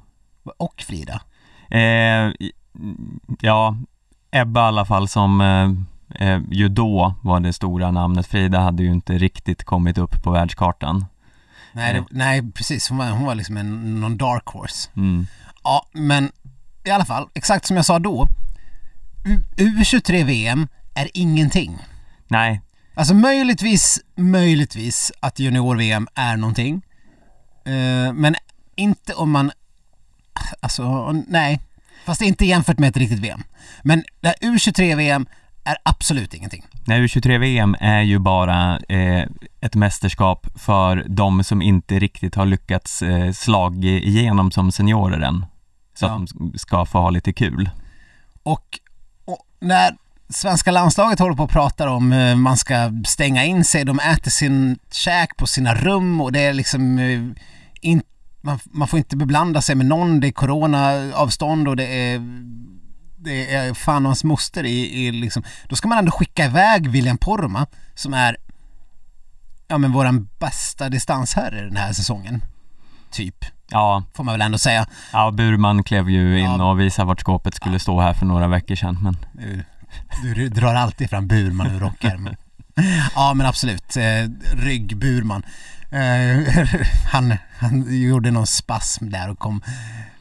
Och 0.58 0.84
Frida. 0.88 1.22
Eh, 1.70 2.32
ja, 3.40 3.78
Ebba 4.32 4.60
i 4.60 4.64
alla 4.64 4.86
fall 4.86 5.08
som 5.08 5.42
eh, 5.42 6.28
eh, 6.28 6.42
ju 6.52 6.70
då 6.70 7.16
var 7.22 7.40
det 7.40 7.54
stora 7.54 7.92
namnet. 7.92 8.28
Frida 8.28 8.60
hade 8.60 8.84
ju 8.84 8.92
inte 8.92 9.18
riktigt 9.18 9.64
kommit 9.64 9.98
upp 9.98 10.24
på 10.24 10.32
världskartan. 10.32 11.06
Nej, 11.74 11.94
det, 11.94 12.00
eh. 12.00 12.06
nej 12.12 12.52
precis. 12.52 12.90
Hon 12.90 12.98
var, 12.98 13.10
hon 13.10 13.26
var 13.26 13.36
liksom 13.36 13.58
en, 13.58 14.02
någon 14.02 14.18
dark 14.18 14.46
horse. 14.46 14.90
Mm. 14.96 15.28
Ja, 15.64 15.86
men 15.92 16.32
i 16.84 16.90
alla 16.90 17.06
fall, 17.06 17.30
exakt 17.34 17.66
som 17.66 17.76
jag 17.76 17.86
sa 17.86 18.00
då. 18.00 18.28
U23-VM 19.58 20.68
är 20.94 21.10
ingenting. 21.14 21.78
Nej. 22.28 22.62
Alltså 22.96 23.14
möjligtvis, 23.14 24.00
möjligtvis 24.16 25.12
att 25.20 25.40
junior-VM 25.40 26.08
är 26.16 26.38
någonting. 26.38 26.82
Uh, 27.68 28.14
men 28.14 28.36
inte 28.76 29.14
om 29.14 29.32
man, 29.32 29.52
alltså 30.60 31.12
nej, 31.12 31.60
Fast 32.06 32.22
inte 32.22 32.46
jämfört 32.46 32.80
med 32.80 32.90
ett 32.90 32.98
riktigt 32.98 33.20
VM. 33.20 33.44
Men 33.84 34.04
det 34.22 34.34
U23-VM 34.42 35.26
är 35.64 35.78
absolut 35.84 36.34
ingenting. 36.34 36.66
Nej, 36.86 37.02
U23-VM 37.02 37.76
är 37.80 38.02
ju 38.02 38.20
bara 38.20 38.80
eh, 38.90 39.26
ett 39.62 39.76
mästerskap 39.76 40.48
för 40.56 41.06
de 41.10 41.44
som 41.44 41.62
inte 41.62 42.00
riktigt 42.00 42.36
har 42.36 42.46
lyckats 42.46 43.02
eh, 43.02 43.32
slag 43.32 43.86
igenom 43.86 44.52
som 44.52 44.72
seniorer 44.72 45.20
än. 45.20 45.46
Så 45.94 46.06
ja. 46.06 46.10
att 46.16 46.30
de 46.38 46.54
ska 46.58 46.86
få 46.86 46.98
ha 46.98 47.10
lite 47.10 47.34
kul. 47.34 47.70
Och, 48.44 48.80
och 49.26 49.38
när 49.60 49.96
svenska 50.30 50.72
landslaget 50.72 51.20
håller 51.20 51.36
på 51.36 51.44
och 51.44 51.50
pratar 51.50 51.88
om 51.88 52.14
eh, 52.14 52.36
man 52.36 52.58
ska 52.58 52.92
stänga 53.08 53.46
in 53.46 53.64
sig, 53.64 53.86
de 53.86 54.00
äter 54.00 54.32
sin 54.32 54.80
käk 54.92 55.38
på 55.38 55.48
sina 55.48 55.76
rum 55.76 56.22
och 56.22 56.32
det 56.32 56.40
är 56.40 56.54
liksom 56.54 57.00
eh, 57.00 57.22
in, 57.82 58.02
man, 58.42 58.60
man 58.66 58.88
får 58.88 58.98
inte 59.00 59.16
beblanda 59.18 59.62
sig 59.62 59.76
med 59.76 59.86
någon, 59.86 60.20
det 60.20 60.28
är 60.28 60.32
coronaavstånd 60.32 61.68
och 61.68 61.76
det 61.76 61.86
är 62.14 62.22
det 63.24 63.54
är 63.56 63.74
fan 63.74 64.06
och 64.06 64.10
hans 64.10 64.24
moster 64.24 64.64
i, 64.64 65.06
i 65.08 65.12
liksom, 65.12 65.44
då 65.70 65.76
ska 65.76 65.88
man 65.88 65.98
ändå 65.98 66.12
skicka 66.12 66.46
iväg 66.46 66.88
William 66.90 67.18
Poromaa 67.18 67.66
som 67.96 68.14
är 68.14 68.38
ja 69.68 69.78
men 69.78 69.92
våran 69.92 70.30
bästa 70.40 70.90
distansherre 70.90 71.62
den 71.62 71.76
här 71.78 71.94
säsongen. 71.94 72.44
Typ, 73.12 73.46
Ja, 73.74 74.04
får 74.14 74.24
man 74.24 74.34
väl 74.34 74.42
ändå 74.42 74.58
säga. 74.58 74.88
ja 75.14 75.32
Burman 75.32 75.84
klev 75.84 76.10
ju 76.10 76.40
in 76.40 76.46
Ja. 76.46 76.70
och 76.72 76.80
visade 76.80 77.08
vart 77.08 77.20
skåpet 77.22 77.56
skulle 77.56 77.80
stå 77.80 78.02
här 78.02 78.14
för 78.14 78.26
några 78.26 78.48
veckor 78.48 78.76
sedan 78.76 78.98
men 79.02 79.18
Du, 80.24 80.34
du 80.34 80.50
drar 80.50 80.76
alltid 80.76 81.10
fram 81.10 81.28
Burman 81.28 81.68
ur 81.76 81.80
rockärmen. 81.80 82.36
Ja 83.16 83.34
men 83.34 83.46
absolut, 83.48 83.98
eh, 83.98 84.04
rygg 84.56 84.98
Burman. 84.98 85.44
Eh, 85.92 86.66
han, 87.12 87.34
han 87.60 88.02
gjorde 88.02 88.32
någon 88.32 88.48
spasm 88.48 89.10
där 89.10 89.30
och 89.30 89.40
kom 89.40 89.62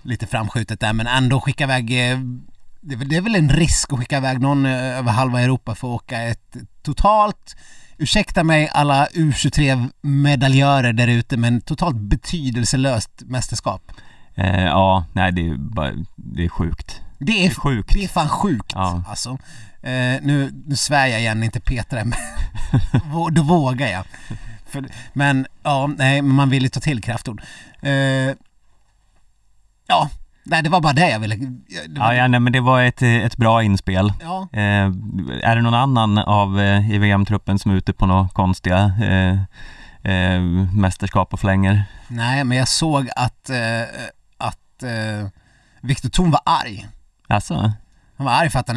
lite 0.02 0.26
framskjutet 0.26 0.80
där 0.80 0.92
men 0.92 1.06
ändå 1.06 1.40
skicka 1.40 1.64
iväg 1.64 1.90
eh, 2.12 2.18
det 2.80 2.94
är, 3.16 3.20
väl, 3.20 3.34
är 3.34 3.38
en 3.38 3.50
risk 3.50 3.92
att 3.92 3.98
skicka 3.98 4.16
iväg 4.16 4.40
någon 4.40 4.66
eh, 4.66 4.98
över 4.98 5.12
halva 5.12 5.40
Europa 5.40 5.74
för 5.74 5.88
att 5.88 6.02
åka 6.02 6.22
ett 6.22 6.56
totalt 6.82 7.56
Ursäkta 7.98 8.44
mig 8.44 8.68
alla 8.72 9.06
U23-medaljörer 9.06 10.92
där 10.92 11.08
ute 11.08 11.36
men 11.36 11.60
totalt 11.60 11.96
betydelselöst 11.96 13.10
mästerskap. 13.20 13.92
eh, 14.34 14.64
ja, 14.64 15.04
nej 15.12 15.32
det 15.32 15.48
är 15.48 15.54
bara, 15.56 15.92
det 16.16 16.44
är 16.44 16.48
sjukt. 16.48 17.00
Det 17.18 17.24
Det 17.24 17.46
är 17.46 17.50
är 17.50 17.54
sjukt. 17.54 17.92
Det 17.94 18.04
är 18.04 18.08
fan 18.08 18.28
sjukt 18.28 18.72
Ja. 18.74 19.02
alltså. 19.08 19.30
Eh, 19.82 20.18
nu, 20.22 20.50
nu 20.66 20.76
svär 20.76 21.06
jag 21.06 21.20
igen, 21.20 21.42
inte 21.42 21.60
Petra, 21.60 22.04
men 22.04 22.18
då 23.34 23.42
vågar 23.42 23.88
jag. 23.88 24.04
För, 24.70 24.84
men 25.12 25.46
ja, 25.62 25.86
nej, 25.98 26.22
man 26.22 26.50
vill 26.50 26.62
ju 26.62 26.68
ta 26.68 26.80
till 26.80 27.02
kraftord. 27.02 27.42
Eh, 27.82 27.90
ja, 29.86 30.08
nej 30.44 30.62
det 30.62 30.68
var 30.70 30.80
bara 30.80 30.92
det 30.92 31.10
jag 31.10 31.18
ville. 31.20 31.36
Det 31.36 31.46
Ja, 31.94 32.00
var, 32.02 32.12
ja 32.12 32.28
nej, 32.28 32.40
men 32.40 32.52
det 32.52 32.60
var 32.60 32.82
ett, 32.82 33.02
ett 33.02 33.36
bra 33.36 33.62
inspel. 33.62 34.12
ja. 34.22 34.48
Eh, 34.52 34.84
är 35.42 35.56
det 35.56 35.62
någon 35.62 35.74
annan 35.74 36.18
av 36.18 36.60
eh, 36.60 36.90
i 36.90 36.98
VM-truppen 36.98 37.58
som 37.58 37.70
är 37.70 37.74
ute 37.76 37.92
på 37.92 38.06
några 38.06 38.28
konstiga 38.28 38.92
eh, 40.02 40.40
mästerskap 40.74 41.32
och 41.32 41.40
flänger? 41.40 41.84
Nej, 42.08 42.44
men 42.44 42.58
jag 42.58 42.68
såg 42.68 43.08
att, 43.16 43.50
att 44.38 44.82
Viktor 45.80 46.08
Thorn 46.08 46.30
var 46.30 46.40
arg. 46.44 46.86
Alltså, 47.28 47.54
Han 48.16 48.26
var 48.26 48.32
arg 48.32 48.50
för 48.50 48.58
att 48.58 48.68
han, 48.68 48.76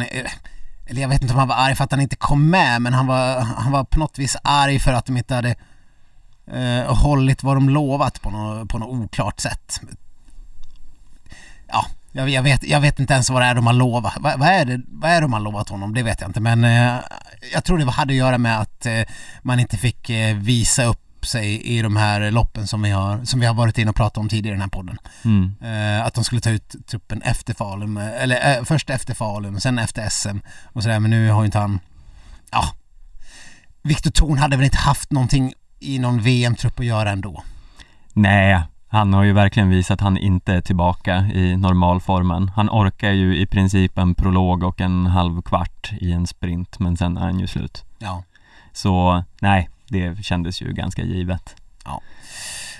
eller 0.86 1.00
jag 1.02 1.08
vet 1.08 1.22
inte 1.22 1.34
om 1.34 1.38
han 1.38 1.48
var 1.48 1.56
arg 1.56 1.74
för 1.74 1.84
att 1.84 1.90
han 1.90 2.00
inte 2.00 2.16
kom 2.16 2.50
med, 2.50 2.82
men 2.82 2.92
han 2.94 3.06
var, 3.06 3.40
han 3.40 3.72
var 3.72 3.84
på 3.84 3.98
något 3.98 4.18
vis 4.18 4.36
arg 4.42 4.78
för 4.80 4.92
att 4.92 5.06
de 5.06 5.16
inte 5.16 5.34
hade 5.34 5.54
eh, 6.46 6.96
hållit 6.96 7.42
vad 7.42 7.56
de 7.56 7.68
lovat 7.68 8.22
på 8.22 8.30
något, 8.30 8.68
på 8.68 8.78
något 8.78 9.04
oklart 9.04 9.40
sätt. 9.40 9.80
Ja, 11.68 11.86
jag, 12.12 12.30
jag, 12.30 12.42
vet, 12.42 12.64
jag 12.64 12.80
vet 12.80 13.00
inte 13.00 13.14
ens 13.14 13.30
vad 13.30 13.42
det 13.42 13.46
är 13.46 13.54
de 13.54 13.66
har 13.66 13.74
lovat. 13.74 14.14
Vad, 14.20 14.38
vad, 14.38 14.48
är, 14.48 14.64
det, 14.64 14.80
vad 14.88 15.10
är 15.10 15.14
det 15.14 15.20
de 15.20 15.32
har 15.32 15.40
lovat 15.40 15.68
honom? 15.68 15.94
Det 15.94 16.02
vet 16.02 16.20
jag 16.20 16.28
inte, 16.28 16.40
men 16.40 16.64
eh, 16.64 16.94
jag 17.52 17.64
tror 17.64 17.78
det 17.78 17.90
hade 17.90 18.12
att 18.12 18.16
göra 18.16 18.38
med 18.38 18.60
att 18.60 18.86
eh, 18.86 19.02
man 19.42 19.60
inte 19.60 19.76
fick 19.76 20.10
eh, 20.10 20.36
visa 20.36 20.84
upp 20.84 21.26
sig 21.26 21.62
i 21.62 21.82
de 21.82 21.96
här 21.96 22.30
loppen 22.30 22.66
som 22.66 22.82
vi 22.82 22.90
har, 22.90 23.24
som 23.24 23.40
vi 23.40 23.46
har 23.46 23.54
varit 23.54 23.78
inne 23.78 23.90
och 23.90 23.96
pratat 23.96 24.18
om 24.18 24.28
tidigare 24.28 24.54
i 24.54 24.58
den 24.58 24.60
här 24.60 24.68
podden. 24.68 24.98
mm. 25.24 25.54
Eh, 25.62 26.06
att 26.06 26.14
de 26.14 26.24
skulle 26.24 26.40
ta 26.40 26.50
ut 26.50 26.74
truppen 26.86 27.22
efter 27.22 27.54
Falun, 27.54 27.96
eh, 27.96 28.22
eller 28.22 28.64
först 28.64 28.90
efter 28.90 29.14
Falun, 29.14 29.60
sen 29.60 29.78
efter 29.78 30.08
SM 30.08 30.38
och 30.64 30.82
sådär, 30.82 31.00
men 31.00 31.10
nu 31.10 31.30
har 31.30 31.42
ju 31.42 31.46
inte 31.46 31.58
han, 31.58 31.80
ja. 32.50 32.68
Viktor 33.82 34.10
Thorn 34.10 34.38
hade 34.38 34.56
väl 34.56 34.64
inte 34.64 34.78
haft 34.78 35.12
någonting 35.12 35.54
i 35.84 35.98
någon 35.98 36.20
VM-trupp 36.20 36.80
att 36.80 36.86
göra 36.86 37.10
ändå. 37.10 37.42
nej, 38.12 38.62
han 38.88 39.14
har 39.14 39.22
ju 39.22 39.32
verkligen 39.32 39.70
visat 39.70 39.94
att 39.94 40.00
han 40.00 40.18
inte 40.18 40.52
är 40.52 40.60
tillbaka 40.60 41.16
i 41.16 41.56
normalformen. 41.56 42.48
Han 42.56 42.70
orkar 42.70 43.10
ju 43.10 43.36
i 43.36 43.46
princip 43.46 43.98
en 43.98 44.14
prolog 44.14 44.62
och 44.62 44.80
en 44.80 45.06
halv 45.06 45.42
kvart 45.42 45.92
i 46.00 46.12
en 46.12 46.26
sprint, 46.26 46.78
men 46.78 46.96
sen 46.96 47.16
är 47.16 47.20
han 47.20 47.40
ju 47.40 47.46
slut. 47.46 47.84
Ja. 47.98 48.22
Så 48.72 49.24
nej, 49.40 49.68
det 49.88 50.24
kändes 50.24 50.62
ju 50.62 50.72
ganska 50.72 51.02
givet. 51.02 51.56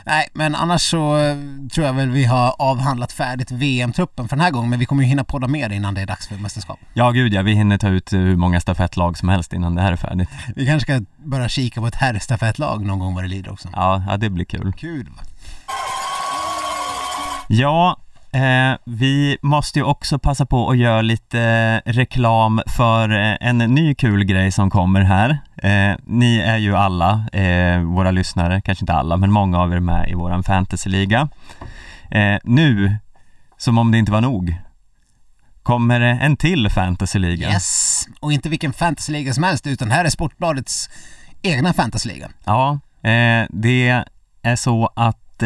Nej, 0.07 0.29
men 0.33 0.55
annars 0.55 0.83
så 0.83 1.17
eh, 1.17 1.37
tror 1.73 1.87
jag 1.87 1.93
väl 1.93 2.11
vi 2.11 2.25
har 2.25 2.55
avhandlat 2.59 3.13
färdigt 3.13 3.51
VM-truppen 3.51 4.29
för 4.29 4.37
den 4.37 4.45
här 4.45 4.51
gången, 4.51 4.71
men 4.71 4.79
vi 4.79 4.87
kommer 4.87 5.03
ju 5.03 5.09
hinna 5.09 5.25
podda 5.25 5.49
mer 5.49 5.71
innan 5.71 5.95
det 5.95 6.01
är 6.01 6.07
dags 6.07 6.29
för 6.29 6.35
mästerskap. 6.35 6.79
Ja, 6.95 7.11
gud 7.11 7.35
ja, 7.35 7.43
vi 7.43 7.53
hinner 7.53 7.79
ta 7.79 7.89
ut 7.89 8.13
eh, 8.13 8.21
hur 8.21 8.37
många 8.37 8.61
stafettlag 8.61 9.19
som 9.19 9.29
helst 9.29 9.53
innan 9.53 9.75
det 9.75 9.83
här 9.83 9.93
är 9.93 9.97
färdigt. 9.97 10.29
Vi 10.57 10.67
kanske 10.67 10.93
ska 10.93 11.05
börja 11.17 11.49
kika 11.49 11.81
på 11.81 11.87
ett 11.87 11.95
herrstafettlag 11.95 12.85
någon 12.87 12.99
gång 12.99 13.15
vad 13.15 13.25
det 13.25 13.29
lider 13.29 13.53
också. 13.53 13.69
Ja, 13.73 14.05
ja 14.09 14.17
det 14.17 14.31
blir 14.31 14.45
kul. 14.45 14.73
Kul 14.73 15.09
va? 15.17 15.23
Ja, 17.49 17.97
eh, 18.35 18.77
vi 18.87 19.39
måste 19.43 19.79
ju 19.79 19.85
också 19.85 20.19
passa 20.19 20.47
på 20.47 20.71
att 20.71 20.79
göra 20.79 21.03
lite 21.03 21.41
eh, 21.41 21.93
reklam 21.93 22.61
för 22.67 23.11
eh, 23.11 23.37
en 23.41 23.59
ny 23.59 23.95
kul 23.95 24.25
grej 24.25 24.53
som 24.53 24.71
kommer 24.71 25.01
här. 25.01 25.39
Eh, 25.57 25.97
ni 26.05 26.39
är 26.39 26.57
ju 26.57 26.77
alla, 26.77 27.27
eh, 27.33 27.81
våra 27.81 28.11
lyssnare, 28.11 28.61
kanske 28.61 28.83
inte 28.83 28.93
alla, 28.93 29.17
men 29.17 29.31
många 29.31 29.59
av 29.59 29.73
er 29.73 29.77
är 29.77 29.81
med 29.81 30.11
i 30.11 30.15
våran 30.15 30.43
fantasyliga. 30.43 31.29
Eh, 32.11 32.39
nu, 32.45 32.97
som 33.57 33.79
om 33.79 33.91
det 33.91 33.99
inte 33.99 34.13
var 34.13 34.21
nog, 34.21 34.57
kommer 35.63 36.01
en 36.01 36.37
till 36.37 36.71
fantasyliga. 36.71 37.49
Yes! 37.49 38.05
Och 38.21 38.33
inte 38.33 38.49
vilken 38.49 38.73
fantasyliga 38.73 39.35
som 39.35 39.43
helst, 39.45 39.67
utan 39.67 39.91
här 39.91 40.05
är 40.05 40.11
Sportbladets 40.11 40.91
egna 41.43 41.73
fantasyliga. 41.73 42.29
Ja, 42.45 42.79
det 43.49 44.05
är 44.43 44.57
så 44.57 44.91
att 44.97 45.43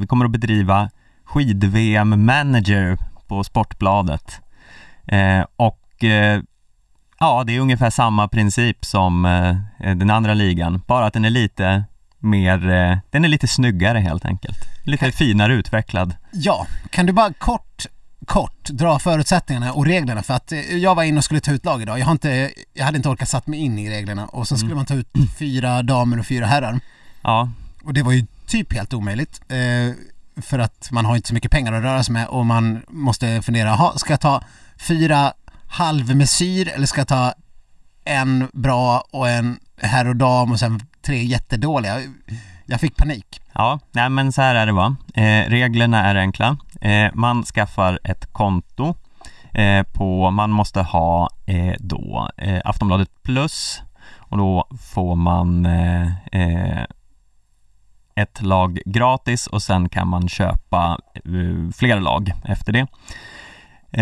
vi 0.00 0.06
kommer 0.08 0.24
att 0.24 0.30
bedriva 0.30 0.90
skid-VM-manager 1.26 2.98
på 3.28 3.44
Sportbladet. 3.44 4.40
Eh, 5.06 5.44
och 5.56 6.04
eh, 6.04 6.40
ja, 7.18 7.44
det 7.46 7.56
är 7.56 7.60
ungefär 7.60 7.90
samma 7.90 8.28
princip 8.28 8.84
som 8.84 9.24
eh, 9.24 9.56
den 9.96 10.10
andra 10.10 10.34
ligan, 10.34 10.82
bara 10.86 11.06
att 11.06 11.12
den 11.12 11.24
är 11.24 11.30
lite 11.30 11.84
mer, 12.18 12.70
eh, 12.70 12.98
den 13.10 13.24
är 13.24 13.28
lite 13.28 13.48
snyggare 13.48 13.98
helt 13.98 14.24
enkelt. 14.24 14.58
Lite 14.84 15.12
finare 15.12 15.54
utvecklad. 15.54 16.14
Ja, 16.32 16.66
kan 16.90 17.06
du 17.06 17.12
bara 17.12 17.32
kort, 17.32 17.86
kort 18.26 18.68
dra 18.68 18.98
förutsättningarna 18.98 19.72
och 19.72 19.86
reglerna 19.86 20.22
för 20.22 20.34
att 20.34 20.52
eh, 20.52 20.60
jag 20.60 20.94
var 20.94 21.02
inne 21.02 21.18
och 21.18 21.24
skulle 21.24 21.40
ta 21.40 21.52
ut 21.52 21.64
lag 21.64 21.82
idag. 21.82 21.98
Jag, 21.98 22.04
har 22.06 22.12
inte, 22.12 22.50
jag 22.74 22.84
hade 22.84 22.96
inte 22.96 23.08
orkat 23.08 23.28
satt 23.28 23.46
mig 23.46 23.60
in 23.60 23.78
i 23.78 23.90
reglerna 23.90 24.26
och 24.26 24.48
så 24.48 24.56
skulle 24.56 24.74
man 24.74 24.86
ta 24.86 24.94
ut 24.94 25.08
fyra 25.38 25.82
damer 25.82 26.18
och 26.18 26.26
fyra 26.26 26.46
herrar. 26.46 26.80
Ja, 27.22 27.50
Och 27.84 27.94
det 27.94 28.02
var 28.02 28.12
ju 28.12 28.26
typ 28.46 28.72
helt 28.72 28.94
omöjligt. 28.94 29.40
För 30.42 30.58
att 30.58 30.88
man 30.90 31.04
har 31.04 31.16
inte 31.16 31.28
så 31.28 31.34
mycket 31.34 31.50
pengar 31.50 31.72
att 31.72 31.82
röra 31.82 32.02
sig 32.02 32.12
med 32.12 32.26
och 32.26 32.46
man 32.46 32.82
måste 32.88 33.42
fundera, 33.42 33.72
aha, 33.72 33.92
ska 33.96 34.12
jag 34.12 34.20
ta 34.20 34.42
fyra 34.88 35.32
halvmesyr 35.68 36.68
eller 36.68 36.86
ska 36.86 37.00
jag 37.00 37.08
ta 37.08 37.32
en 38.04 38.48
bra 38.52 39.04
och 39.10 39.28
en 39.28 39.58
herr 39.80 40.08
och 40.08 40.16
dam 40.16 40.52
och 40.52 40.58
sen 40.58 40.80
tre 41.02 41.24
jättedåliga? 41.24 42.00
Jag 42.66 42.80
fick 42.80 42.96
panik. 42.96 43.40
Ja, 43.52 43.78
nej 43.92 44.08
men 44.08 44.32
så 44.32 44.42
här 44.42 44.54
är 44.54 44.66
det 44.66 44.72
va. 44.72 44.96
Eh, 45.14 45.50
reglerna 45.50 46.04
är 46.04 46.14
enkla. 46.14 46.56
Eh, 46.80 47.10
man 47.14 47.44
skaffar 47.44 47.98
ett 48.04 48.32
konto 48.32 48.94
eh, 49.52 49.82
på, 49.82 50.30
man 50.30 50.50
måste 50.50 50.82
ha 50.82 51.30
eh, 51.46 51.74
då 51.78 52.30
eh, 52.36 52.60
Aftonbladet 52.64 53.22
plus 53.22 53.82
och 54.18 54.38
då 54.38 54.68
får 54.92 55.14
man 55.14 55.66
eh, 55.66 56.06
eh, 56.32 56.84
ett 58.16 58.42
lag 58.42 58.78
gratis 58.86 59.46
och 59.46 59.62
sen 59.62 59.88
kan 59.88 60.08
man 60.08 60.28
köpa 60.28 60.98
eh, 61.14 61.70
fler 61.76 62.00
lag 62.00 62.32
efter 62.44 62.72
det. 62.72 62.86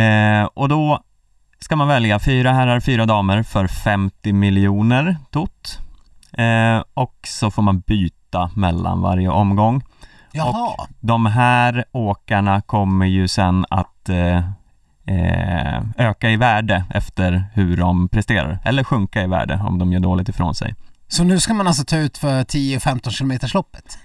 Eh, 0.00 0.44
och 0.54 0.68
då 0.68 1.02
ska 1.58 1.76
man 1.76 1.88
välja 1.88 2.18
fyra 2.18 2.52
herrar, 2.52 2.80
fyra 2.80 3.06
damer 3.06 3.42
för 3.42 3.66
50 3.66 4.32
miljoner 4.32 5.16
tot. 5.30 5.78
Eh, 6.32 6.82
och 6.94 7.18
så 7.26 7.50
får 7.50 7.62
man 7.62 7.80
byta 7.80 8.50
mellan 8.54 9.00
varje 9.00 9.28
omgång. 9.28 9.82
Jaha, 10.32 10.86
De 11.00 11.26
här 11.26 11.84
åkarna 11.92 12.60
kommer 12.60 13.06
ju 13.06 13.28
sen 13.28 13.66
att 13.70 14.08
eh, 14.08 14.36
eh, 15.06 15.82
öka 15.96 16.30
i 16.30 16.36
värde 16.36 16.84
efter 16.90 17.44
hur 17.54 17.76
de 17.76 18.08
presterar, 18.08 18.58
eller 18.64 18.84
sjunka 18.84 19.22
i 19.22 19.26
värde 19.26 19.60
om 19.68 19.78
de 19.78 19.92
gör 19.92 20.00
dåligt 20.00 20.28
ifrån 20.28 20.54
sig. 20.54 20.74
så 21.08 21.24
nu 21.24 21.40
ska 21.40 21.54
man 21.54 21.66
alltså 21.66 21.84
ta 21.84 21.96
ut 21.96 22.18
för 22.18 22.44
10-15 22.44 23.18
km 23.18 23.38
loppet? 23.54 23.98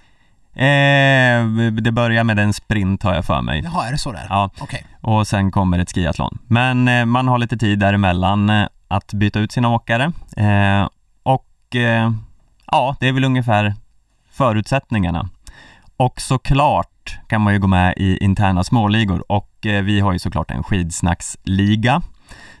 Eh, 0.54 1.70
det 1.72 1.92
börjar 1.92 2.24
med 2.24 2.38
en 2.38 2.52
sprint 2.52 3.02
har 3.02 3.14
jag 3.14 3.24
för 3.24 3.42
mig. 3.42 3.60
Jaha, 3.64 3.86
är 3.88 3.92
det 3.92 3.98
så 3.98 4.12
där? 4.12 4.26
Ja, 4.28 4.50
Okej. 4.60 4.84
och 5.00 5.26
sen 5.26 5.50
kommer 5.50 5.78
ett 5.78 5.94
skiathlon. 5.94 6.38
Men 6.46 6.88
eh, 6.88 7.04
man 7.04 7.28
har 7.28 7.38
lite 7.38 7.56
tid 7.56 7.78
däremellan 7.78 8.50
eh, 8.50 8.66
att 8.88 9.12
byta 9.14 9.38
ut 9.38 9.52
sina 9.52 9.68
åkare. 9.68 10.12
Eh, 10.36 10.88
och 11.22 11.76
eh, 11.76 12.12
ja, 12.66 12.96
det 13.00 13.08
är 13.08 13.12
väl 13.12 13.24
ungefär 13.24 13.74
förutsättningarna. 14.32 15.28
Och 15.96 16.20
såklart 16.20 17.18
kan 17.28 17.40
man 17.40 17.52
ju 17.52 17.58
gå 17.58 17.66
med 17.66 17.94
i 17.96 18.24
interna 18.24 18.64
småligor 18.64 19.32
och 19.32 19.66
eh, 19.66 19.82
vi 19.82 20.00
har 20.00 20.12
ju 20.12 20.18
såklart 20.18 20.50
en 20.50 20.62
skidsnacksliga 20.62 22.02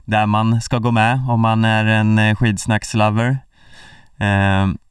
där 0.04 0.26
man 0.26 0.60
ska 0.60 0.78
gå 0.78 0.90
med 0.90 1.20
om 1.28 1.40
man 1.40 1.64
är 1.64 1.84
en 1.84 2.18
eh, 2.18 2.36
skidsnackslover. 2.36 3.38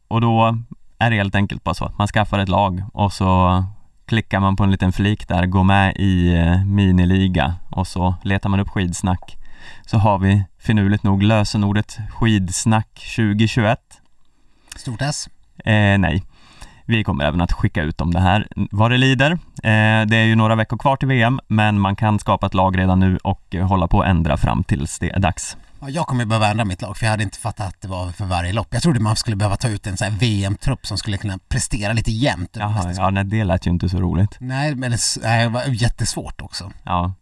Och 0.08 0.22
då 0.22 0.58
är 1.00 1.10
det 1.10 1.16
helt 1.16 1.36
enkelt 1.36 1.64
bara 1.64 1.76
så 1.76 1.86
att 1.86 1.98
man 1.98 2.08
skaffar 2.08 2.40
ett 2.40 2.50
lag 2.50 2.84
och 2.94 3.14
så 3.14 3.64
klickar 4.06 4.40
man 4.40 4.56
på 4.56 4.64
en 4.64 4.72
liten 4.72 4.92
flik 4.92 5.28
där, 5.28 5.46
gå 5.46 5.64
med 5.64 5.96
i 5.96 6.36
eh, 6.36 6.66
miniliga 6.66 7.56
och 7.70 7.88
så 7.88 8.16
letar 8.24 8.50
man 8.50 8.60
upp 8.60 8.70
skidsnack. 8.70 9.38
Så 9.86 9.98
har 9.98 10.20
vi 10.20 10.44
finurligt 10.60 11.04
nog 11.04 11.24
lösenordet 11.24 11.98
skidsnack 12.10 13.14
2021. 13.16 13.80
Stort 14.76 15.02
S. 15.02 15.30
Eh, 15.66 15.98
nej, 15.98 16.24
vi 16.86 17.04
kommer 17.04 17.26
även 17.26 17.42
att 17.42 17.52
skicka 17.52 17.84
ut 17.84 18.02
om 18.02 18.14
det 18.14 18.20
här 18.20 18.48
vad 18.72 18.92
det 18.92 18.98
lider. 18.98 19.32
Eh, 19.64 20.08
det 20.08 20.18
är 20.18 20.26
ju 20.26 20.36
några 20.36 20.56
veckor 20.56 20.78
kvar 20.78 20.96
till 20.96 21.08
VM, 21.08 21.40
men 21.48 21.80
man 21.80 21.96
kan 21.96 22.20
skapa 22.20 22.46
ett 22.46 22.54
lag 22.54 22.78
redan 22.78 23.00
nu 23.00 23.18
och 23.24 23.56
eh, 23.56 23.68
hålla 23.68 23.88
på 23.88 24.02
att 24.02 24.08
ändra 24.08 24.38
fram 24.38 24.64
tills 24.64 25.00
det 25.00 25.10
är 25.10 25.20
dags. 25.20 25.58
Ja, 25.82 25.90
jag 25.90 26.08
kommer 26.08 26.26
behöva 26.26 26.48
ändra 26.48 26.66
mitt 26.66 26.82
lag 26.82 26.98
för 26.98 27.06
jag 27.06 27.12
hade 27.12 27.24
inte 27.24 27.38
fattat 27.38 27.68
att 27.68 27.82
det 27.82 27.88
var 27.88 28.12
för 28.12 28.26
varje 28.26 28.54
lopp. 28.54 28.68
Jag 28.72 28.82
trodde 28.82 29.00
man 29.00 29.16
skulle 29.16 29.36
behöva 29.36 29.56
ta 29.56 29.68
ut 29.68 29.88
en 29.88 29.98
sån 29.98 30.12
här 30.12 30.20
VM-trupp 30.20 30.86
som 30.88 30.98
skulle 30.98 31.18
kunna 31.18 31.38
prestera 31.50 31.94
lite 31.94 32.12
jämnt. 32.12 32.56
Jaha, 32.60 32.94
ja, 32.98 33.10
nej, 33.10 33.24
det 33.24 33.44
lät 33.44 33.68
ju 33.68 33.72
inte 33.72 33.90
så 33.90 34.00
roligt. 34.00 34.36
Nej, 34.40 34.76
men 34.76 34.92
det, 34.92 34.98
nej, 35.22 35.44
det 35.44 35.50
var 35.50 35.64
jättesvårt 35.68 36.42
också. 36.42 36.72
Ja, 36.84 37.14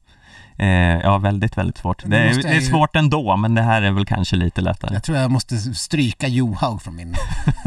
eh, 0.57 0.67
ja 0.69 1.17
väldigt, 1.17 1.57
väldigt 1.57 1.77
svårt. 1.77 2.03
Det 2.05 2.17
är, 2.17 2.33
det 2.43 2.49
är 2.49 2.53
ju- 2.55 2.61
svårt 2.61 2.95
ändå, 2.95 3.35
men 3.37 3.55
det 3.55 3.61
här 3.61 3.81
är 3.81 3.91
väl 3.91 4.05
kanske 4.05 4.35
lite 4.35 4.61
lättare. 4.61 4.93
Jag 4.93 5.03
tror 5.03 5.17
jag 5.17 5.31
måste 5.31 5.57
stryka 5.59 6.27
Johaug 6.27 6.81
från 6.81 6.95
min... 6.95 7.15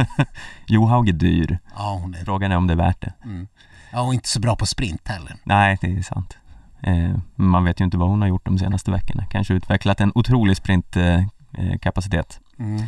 Johaug 0.66 1.08
är 1.08 1.12
dyr. 1.12 1.58
Ja, 1.76 1.98
hon 2.02 2.14
är... 2.14 2.24
Frågan 2.24 2.52
är 2.52 2.56
om 2.56 2.66
det 2.66 2.72
är 2.74 2.76
värt 2.76 3.00
det. 3.00 3.12
Mm. 3.24 3.48
Ja, 3.92 4.00
och 4.00 4.14
inte 4.14 4.28
så 4.28 4.40
bra 4.40 4.56
på 4.56 4.66
sprint 4.66 5.08
heller. 5.08 5.36
Nej, 5.44 5.78
det 5.80 5.96
är 5.96 6.02
sant. 6.02 6.36
Eh, 6.82 7.10
man 7.34 7.64
vet 7.64 7.80
ju 7.80 7.84
inte 7.84 7.96
vad 7.96 8.08
hon 8.08 8.20
har 8.20 8.28
gjort 8.28 8.44
de 8.46 8.58
senaste 8.58 8.90
veckorna. 8.90 9.24
Kanske 9.30 9.54
utvecklat 9.54 10.00
en 10.00 10.12
otrolig 10.14 10.56
sprintkapacitet. 10.56 11.80
Kapacitet. 11.82 12.40
Mm. 12.58 12.82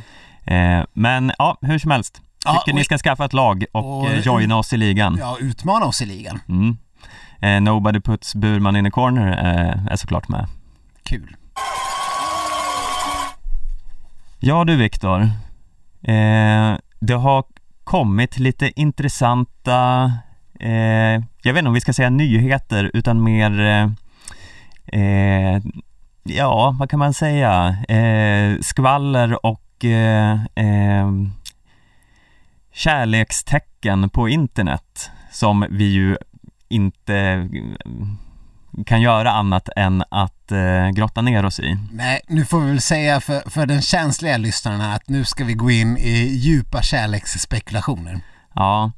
eh, 0.45 0.87
men 0.93 1.33
ja, 1.39 1.59
hur 1.61 1.79
som 1.79 1.91
helst. 1.91 2.23
Ja, 2.45 2.53
Tycker 2.53 2.73
och- 2.73 2.79
ni 2.79 2.85
ska 2.85 2.99
skaffa 2.99 3.25
ett 3.25 3.33
lag 3.33 3.65
och, 3.73 4.01
och- 4.01 4.11
eh, 4.11 4.21
joina 4.21 4.57
oss 4.57 4.73
i 4.73 4.77
ligan. 4.77 5.17
Ja, 5.21 5.37
utmana 5.41 5.87
oss 5.87 6.03
i 6.03 6.07
ligan. 6.07 6.41
Mm. 6.49 6.77
Nobody 7.65 8.01
puts 8.01 8.35
Burman 8.35 8.77
in 8.77 8.87
a 8.87 8.91
corner 8.91 9.27
är 9.91 9.97
såklart 9.97 10.29
med. 10.29 10.47
Kul. 11.03 11.37
Ja 14.41 14.65
du 14.65 14.77
Viktor, 14.77 15.21
eh, 16.03 16.77
det 17.01 17.15
har 17.15 17.45
kommit 17.85 18.39
lite 18.39 18.81
intressanta, 18.81 20.13
jag 21.43 21.53
vet 21.53 21.59
inte 21.59 21.69
om 21.69 21.75
vi 21.75 21.81
ska 21.81 21.93
säga 21.93 22.11
nyheter 22.11 22.91
utan 22.95 23.23
mer, 23.23 23.61
eh, 23.61 23.89
eh, 25.01 25.63
ja 26.23 26.77
vad 26.79 26.91
kan 26.91 26.99
man 26.99 27.15
säga, 27.15 27.77
eh, 27.89 28.61
skvaller 28.61 29.47
och 29.47 29.85
eh, 29.85 30.45
eh, 30.55 31.11
kärlekstecken 32.73 34.11
på 34.11 34.29
internet 34.29 35.11
som 35.31 35.67
vi 35.71 35.85
ju 35.85 36.17
inte 36.69 37.17
eh, 37.17 37.45
kan 38.87 39.01
göra 39.01 39.31
annat 39.31 39.69
än 39.77 40.03
att 40.09 40.53
eh, 40.53 40.89
grotta 40.89 41.23
ner 41.23 41.45
oss 41.45 41.61
i. 41.61 41.79
Nej, 41.93 42.21
nu 42.29 42.45
får 42.45 42.61
vi 42.61 42.67
väl 42.71 42.81
säga 42.81 43.21
för, 43.21 43.51
för 43.51 43.67
den 43.67 43.83
känsliga 43.83 44.37
lyssnaren 44.37 44.81
att 44.81 45.09
nu 45.09 45.25
ska 45.25 45.45
vi 45.45 45.55
gå 45.55 45.71
in 45.71 45.97
i 45.97 46.19
djupa 46.19 46.83
kärleksspekulationer. 46.83 48.21
Ja, 48.55 48.93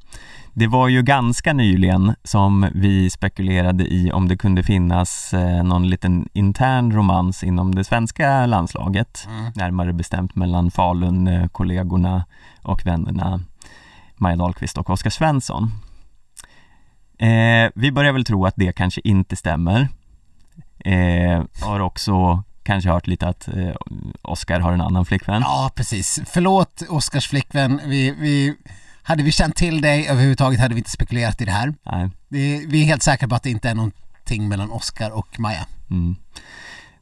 det 0.55 0.67
var 0.67 0.89
ju 0.89 1.03
ganska 1.03 1.53
nyligen 1.53 2.15
som 2.25 2.71
vi 2.75 3.11
spekulerade 3.11 3.85
i 3.85 4.13
om 4.13 4.29
det 4.29 4.37
kunde 4.37 4.63
finnas 4.63 5.35
eh, 5.35 5.65
någon 5.65 5.89
liten 5.89 6.29
intern 6.33 6.93
romans 6.93 7.45
inom 7.45 7.75
det 7.75 7.85
svenska 7.85 8.47
landslaget. 8.47 9.27
Mm. 9.29 9.53
Närmare 9.55 9.93
bestämt 9.93 10.35
mellan 10.35 10.71
Falun-kollegorna 10.71 12.25
och 12.63 12.87
vännerna 12.87 13.41
Maja 14.17 14.37
Dahlqvist 14.37 14.79
och 14.79 14.91
Oskar 14.91 15.11
Svensson. 15.11 15.71
Eh, 17.19 17.71
vi 17.75 17.93
börjar 17.93 18.13
väl 18.13 18.25
tro 18.25 18.47
att 18.47 18.55
det 18.57 18.73
kanske 18.73 19.01
inte 19.05 19.37
stämmer. 19.37 19.89
Eh, 20.79 21.43
har 21.63 21.81
också 21.81 22.43
kanske 22.63 22.91
hört 22.91 23.07
lite 23.07 23.29
att 23.29 23.49
eh, 23.49 23.75
Oskar 24.23 24.61
har 24.61 24.73
en 24.73 24.81
annan 24.81 25.05
flickvän. 25.05 25.43
Ja, 25.43 25.71
precis. 25.75 26.21
Förlåt 26.27 26.83
Oskars 26.89 27.29
flickvän. 27.29 27.81
Vi, 27.87 28.11
vi, 28.11 28.57
hade 29.07 29.23
vi 29.23 29.33
känt 29.33 29.57
till 29.57 29.81
dig 29.81 30.09
överhuvudtaget 30.09 30.61
hade 30.61 30.75
vi 30.75 30.79
inte 30.81 30.91
spekulerat 30.91 31.41
i 31.41 31.45
det 31.45 31.53
här. 31.53 31.75
Nej. 31.83 32.11
Vi 32.69 32.83
är 32.83 32.85
helt 32.85 33.03
säkra 33.03 33.29
på 33.29 33.35
att 33.35 33.43
det 33.43 33.51
inte 33.51 33.71
är 33.71 33.75
någonting 33.75 34.49
mellan 34.49 34.71
Oskar 34.71 35.11
och 35.11 35.41
Maja. 35.41 35.67
Mm. 35.91 36.17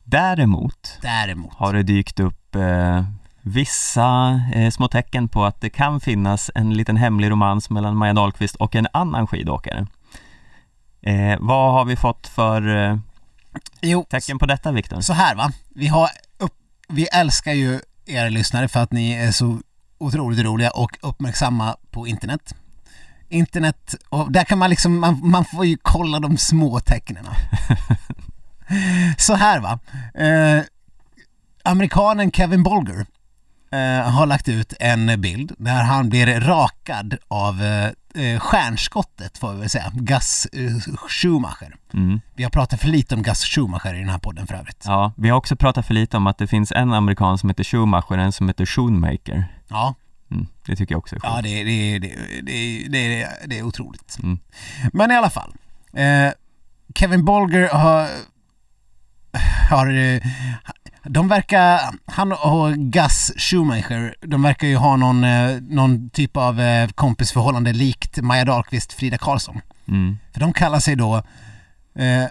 Däremot 0.04 0.98
Däremot. 1.02 1.54
har 1.54 1.72
det 1.72 1.82
dykt 1.82 2.20
upp 2.20 2.54
eh, 2.54 3.04
vissa 3.42 4.40
eh, 4.54 4.70
små 4.70 4.88
tecken 4.88 5.28
på 5.28 5.44
att 5.44 5.60
det 5.60 5.70
kan 5.70 6.00
finnas 6.00 6.50
en 6.54 6.74
liten 6.74 6.96
hemlig 6.96 7.30
romans 7.30 7.70
mellan 7.70 7.96
Maja 7.96 8.12
Dahlqvist 8.12 8.56
och 8.56 8.76
en 8.76 8.86
annan 8.92 9.26
skidåkare. 9.26 9.86
Eh, 11.02 11.36
vad 11.40 11.72
har 11.72 11.84
vi 11.84 11.96
fått 11.96 12.26
för 12.26 12.76
eh, 12.90 12.98
Jo, 13.80 14.06
tecken 14.10 14.38
på 14.38 14.46
detta 14.46 14.72
Viktor? 14.72 15.00
så 15.00 15.12
här 15.12 15.34
va. 15.34 15.52
Vi, 15.74 15.86
har 15.86 16.08
upp, 16.38 16.54
vi 16.88 17.06
älskar 17.06 17.52
ju 17.52 17.80
er 18.06 18.30
lyssnare 18.30 18.68
för 18.68 18.80
att 18.82 18.92
ni 18.92 19.12
är 19.12 19.32
så 19.32 19.58
otroligt 20.02 20.44
roliga 20.44 20.70
och 20.70 20.98
uppmärksamma 21.00 21.76
på 21.90 22.06
internet. 22.06 22.54
Internet, 23.28 23.94
och 24.08 24.32
där 24.32 24.44
kan 24.44 24.58
man 24.58 24.70
liksom, 24.70 24.98
man, 25.00 25.20
man 25.22 25.44
får 25.44 25.66
ju 25.66 25.76
kolla 25.82 26.20
de 26.20 26.36
små 26.36 26.80
tecknen. 26.80 27.24
Så 29.18 29.34
här 29.34 29.60
va. 29.60 29.78
Eh, 30.14 30.62
amerikanen 31.64 32.32
Kevin 32.32 32.62
Bolger 32.62 33.06
eh, 33.72 34.10
har 34.10 34.26
lagt 34.26 34.48
ut 34.48 34.74
en 34.80 35.20
bild 35.20 35.52
där 35.58 35.82
han 35.82 36.08
blir 36.08 36.40
rakad 36.40 37.16
av 37.28 37.62
eh, 37.62 37.90
eh, 38.24 38.40
stjärnskottet 38.40 39.38
får 39.38 39.52
vi 39.52 39.60
väl 39.60 39.70
säga, 39.70 39.92
Gus 39.94 40.46
eh, 40.52 40.94
Schumacher. 41.08 41.76
Mm. 41.94 42.20
Vi 42.34 42.42
har 42.42 42.50
pratat 42.50 42.80
för 42.80 42.88
lite 42.88 43.14
om 43.14 43.22
Gus 43.22 43.44
Schumacher 43.44 43.94
i 43.94 43.98
den 43.98 44.08
här 44.08 44.18
podden 44.18 44.46
för 44.46 44.54
övrigt. 44.54 44.84
Ja, 44.86 45.12
vi 45.16 45.28
har 45.28 45.36
också 45.36 45.56
pratat 45.56 45.86
för 45.86 45.94
lite 45.94 46.16
om 46.16 46.26
att 46.26 46.38
det 46.38 46.46
finns 46.46 46.72
en 46.72 46.92
amerikan 46.92 47.38
som 47.38 47.48
heter 47.48 47.64
Schumacher 47.64 48.12
och 48.12 48.18
en 48.18 48.32
som 48.32 48.48
heter 48.48 48.66
Schoonmaker. 48.66 49.44
Ja, 49.72 49.94
Mm. 50.30 50.46
Det 50.66 50.76
tycker 50.76 50.94
jag 50.94 50.98
också 50.98 51.16
är 51.16 51.20
sjukt. 51.20 51.32
ja 51.34 51.42
det, 51.42 51.64
det, 51.64 51.98
det, 51.98 52.16
det, 52.42 52.88
det, 52.88 53.28
det 53.46 53.58
är 53.58 53.62
otroligt. 53.62 54.18
Mm. 54.22 54.38
Men 54.92 55.10
i 55.10 55.16
alla 55.16 55.30
fall. 55.30 55.54
Eh, 55.92 56.30
Kevin 56.94 57.24
Bolger 57.24 57.68
har, 57.68 58.08
har 59.70 59.86
eh, 60.14 60.22
de 61.04 61.28
verkar, 61.28 61.80
han 62.06 62.32
och 62.32 62.74
Gus 62.76 63.32
Schumacher, 63.36 64.14
de 64.20 64.42
verkar 64.42 64.68
ju 64.68 64.76
ha 64.76 64.96
någon, 64.96 65.24
eh, 65.24 65.60
någon 65.60 66.10
typ 66.10 66.36
av 66.36 66.60
eh, 66.60 66.88
kompisförhållande 66.88 67.72
likt 67.72 68.16
Maja 68.22 68.44
Dahlqvist, 68.44 68.92
Frida 68.92 69.18
Karlsson. 69.18 69.60
Mm. 69.88 70.18
För 70.32 70.40
de 70.40 70.52
kallar 70.52 70.80
sig 70.80 70.96
då, 70.96 71.16
eh, 71.94 72.24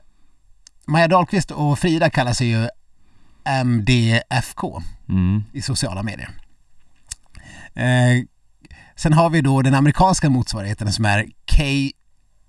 Maja 0.88 1.08
Dahlqvist 1.08 1.52
och 1.52 1.80
Frida 1.80 2.10
kallar 2.10 2.34
sig 2.34 2.48
ju 2.48 2.68
MDFK 3.64 4.82
Mm. 5.10 5.44
i 5.54 5.62
sociala 5.62 6.04
medier. 6.04 6.30
Eh, 7.76 8.24
sen 8.96 9.14
har 9.14 9.30
vi 9.30 9.42
då 9.42 9.62
den 9.62 9.76
amerikanska 9.76 10.30
motsvarigheten 10.30 10.94
som 10.94 11.06
är 11.06 11.26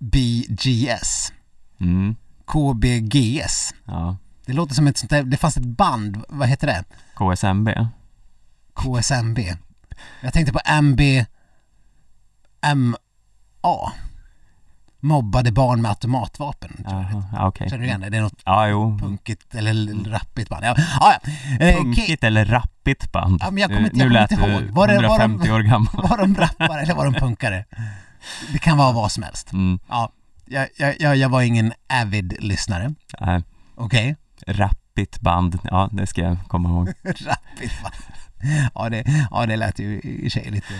KBGS. 0.00 1.32
Mm. 1.80 2.16
KBGS. 2.46 3.74
Ja. 3.84 4.16
Det 4.46 4.52
låter 4.52 4.74
som 4.74 4.86
ett 4.86 4.98
sånt 4.98 5.10
där, 5.10 5.22
det 5.22 5.36
fanns 5.36 5.56
ett 5.56 5.64
band, 5.64 6.24
vad 6.28 6.48
heter 6.48 6.66
det? 6.66 6.84
KSMB. 7.14 7.68
KSMB. 8.74 9.38
Jag 10.22 10.32
tänkte 10.32 10.52
på 10.52 10.60
MB 10.66 11.00
MA. 12.74 13.92
Mobbade 15.00 15.52
barn 15.52 15.82
med 15.82 15.88
automatvapen. 15.90 16.84
ja, 16.84 17.48
okej. 17.48 17.70
Känner 17.70 17.82
du 17.82 17.86
igen 17.88 18.00
det? 18.00 18.10
Det 18.10 18.16
är 18.16 18.22
något 18.22 18.42
Ja, 18.44 18.68
jo. 18.68 18.98
punkigt 18.98 19.54
eller 19.54 20.04
rappigt 20.10 20.48
band. 20.48 20.64
Ja, 20.64 20.74
ja. 20.78 21.14
ja. 21.60 21.66
Eh, 21.66 21.76
Punkigt 21.76 22.24
eller 22.24 22.44
rappigt 22.82 23.12
band? 23.12 23.38
Ja, 23.40 23.50
men 23.50 23.60
jag 23.60 23.68
kommer 23.70 23.80
Nu- 23.80 23.86
inte- 23.86 23.98
jag 23.98 24.08
nu 24.08 24.12
lät 24.14 24.32
inte 24.32 24.44
ihåg. 24.44 24.62
Var 24.62 24.88
det- 24.88 24.94
var 24.94 25.02
de- 25.02 25.06
150 25.08 25.50
år 25.50 25.60
gammal. 25.60 25.88
Var 26.08 26.18
de 26.18 26.34
rappare 26.34 26.80
eller 26.82 26.94
var 26.94 27.04
de 27.04 27.14
punkare? 27.14 27.64
Det 28.52 28.58
kan 28.58 28.76
vara 28.78 28.92
vad 28.92 29.12
som 29.12 29.22
helst. 29.22 29.52
Mm. 29.52 29.78
Ja, 29.88 30.12
jag, 30.46 30.68
jag, 30.98 31.16
jag, 31.16 31.28
var 31.28 31.42
ingen 31.42 31.72
avid 32.02 32.36
lyssnare. 32.40 32.94
Nej, 33.20 33.42
Okej? 33.74 34.16
rappigt 34.46 35.20
band, 35.20 35.58
ja 35.64 35.88
det 35.92 36.06
ska 36.06 36.20
jag 36.20 36.36
komma 36.48 36.68
ihåg. 36.68 36.88
Rappigt 37.04 37.82
va? 37.84 37.90
Ja 38.74 38.88
det, 38.88 39.04
ja 39.30 39.46
det 39.46 39.56
lät 39.56 39.78
ju 39.78 40.00
i 40.00 40.30
sig 40.30 40.50
lite 40.50 40.74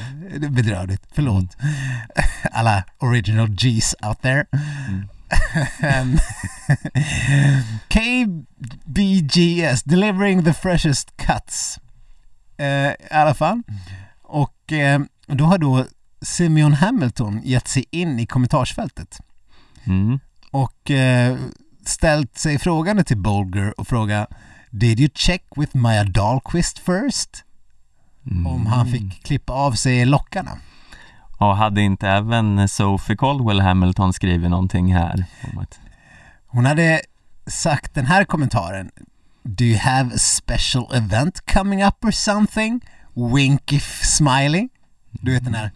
bedrövligt. 0.49 1.03
Förlåt. 1.13 1.57
Alla 2.53 2.85
original 2.99 3.49
G's 3.49 3.95
out 4.09 4.23
there. 4.23 4.45
Ehm, 5.81 6.19
KBGS, 7.89 9.83
delivering 9.83 10.45
the 10.45 10.53
freshest 10.53 11.17
cuts. 11.17 11.79
Eh, 12.63 12.91
I 12.91 12.95
alla 13.11 13.35
fall. 13.35 13.63
Och 14.23 14.73
eh, 14.73 15.01
då 15.27 15.45
har 15.45 15.59
då 15.59 15.85
Simeon 16.23 16.73
Hamilton 16.73 17.41
gett 17.45 17.69
sig 17.69 17.85
in 17.91 18.21
i 18.21 18.27
kommentarsfältet 18.27 19.21
Mm. 19.85 20.19
och 20.51 20.91
eh, 20.91 21.37
ställt 21.87 22.39
sig 22.39 22.59
frågande 22.59 23.05
till 23.05 23.17
Bolger 23.19 23.81
och 23.81 23.89
fråga 23.89 24.27
Did 24.71 25.01
you 25.01 25.11
check 25.15 25.43
with 25.57 25.77
Maja 25.77 26.05
Dahlqvist 26.05 26.79
first? 26.79 27.45
Mm. 28.31 28.47
Om 28.47 28.67
han 28.67 28.87
fick 28.87 29.25
klippa 29.25 29.53
av 29.53 29.73
sig 29.73 30.05
lockarna. 30.05 30.51
Och 31.39 31.57
hade 31.57 31.81
inte 31.81 32.09
även 32.09 32.69
Sophie 32.69 33.17
Caldwell 33.17 33.61
Hamilton 33.61 34.13
skrivit 34.13 34.51
någonting 34.51 34.95
här? 34.95 35.25
Hon 36.47 36.67
hade 36.67 37.01
sagt 37.47 37.95
den 37.95 38.07
här 38.07 38.25
kommentaren. 38.25 38.91
Do 39.43 39.65
you 39.65 39.79
have 39.79 40.15
a 40.15 40.19
special 40.19 40.87
event 40.93 41.47
coming 41.47 41.83
up 41.83 42.05
or 42.05 42.11
something? 42.11 42.81
Winky 43.15 43.81
smiley. 44.03 44.69
Du 45.11 45.33
vet 45.33 45.45
den 45.45 45.55
här 45.55 45.71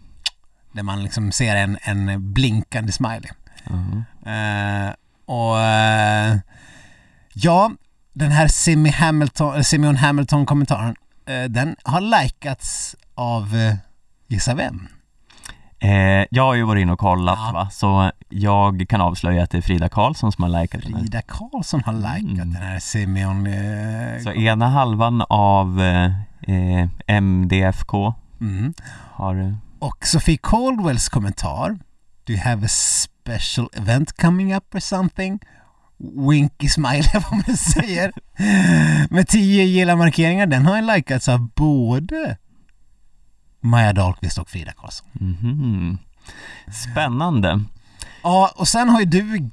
där 0.71 0.83
man 0.83 1.03
liksom 1.03 1.31
ser 1.31 1.55
en, 1.55 1.77
en 1.81 2.33
blinkande 2.33 2.91
smiley. 2.91 3.31
Mhm. 3.69 4.05
Eh, 4.25 4.93
och 5.25 5.59
eh, 5.59 6.37
ja, 7.33 7.71
den 8.13 8.31
här 8.31 8.47
Simi 8.47 8.89
Hamilton, 8.89 9.55
eh, 9.55 9.61
Simeon 9.61 9.95
Hamilton-kommentaren, 9.95 10.95
eh, 11.25 11.43
den 11.43 11.75
har 11.83 12.01
likats 12.01 12.95
av, 13.15 13.75
gissa 14.27 14.53
vem? 14.55 14.87
Eh, 15.79 16.25
jag 16.29 16.43
har 16.43 16.53
ju 16.55 16.63
varit 16.63 16.81
inne 16.81 16.91
och 16.91 16.99
kollat 16.99 17.39
Ja. 17.45 17.51
va, 17.53 17.69
så 17.69 18.11
jag 18.29 18.85
kan 18.89 19.01
avslöja 19.01 19.43
att 19.43 19.49
det 19.49 19.57
är 19.57 19.61
Frida 19.61 19.89
Karlsson 19.89 20.31
som 20.31 20.43
har 20.43 20.61
likat 20.61 20.83
den 20.83 20.93
här. 20.93 20.99
Frida 21.01 21.21
Karlsson 21.21 21.83
har 21.85 21.93
likat 21.93 22.21
Mm. 22.21 22.37
den 22.37 22.55
här 22.55 22.79
Simeon... 22.79 23.47
Eh, 23.47 24.23
Så 24.23 24.31
ena 24.33 24.67
halvan 24.69 25.23
av 25.29 25.81
eh, 25.81 26.05
eh, 26.55 26.87
MDFK 27.21 28.13
mm. 28.41 28.73
har 29.13 29.57
Och 29.79 30.05
Sofie 30.07 30.37
Caldwells 30.43 31.09
kommentar 31.09 31.77
Do 32.23 32.33
you 32.33 32.41
have 32.41 32.65
a 32.65 32.69
special 32.69 33.69
event 33.73 34.17
coming 34.21 34.55
up 34.55 34.75
or 34.75 34.79
something? 34.79 35.39
Winky 36.31 36.69
smile 36.69 37.03
vad 37.13 37.31
man 37.47 37.57
säger. 37.57 38.11
Med 39.13 39.27
tio 39.27 39.63
gilla-markeringar. 39.63 40.45
Den 40.45 40.65
har 40.65 40.95
likats 40.95 41.29
av 41.29 41.49
både 41.55 42.37
Maja 43.67 43.93
Dahlqvist 43.93 44.37
och 44.37 44.49
Frida 44.49 44.71
Karlsson. 44.71 45.07
Mhm. 45.13 45.97
Spännande. 46.91 47.63
Ja, 48.23 48.51
och 48.55 48.67
sen 48.67 48.89
har 48.89 48.99
ju 48.99 49.05
du 49.05 49.49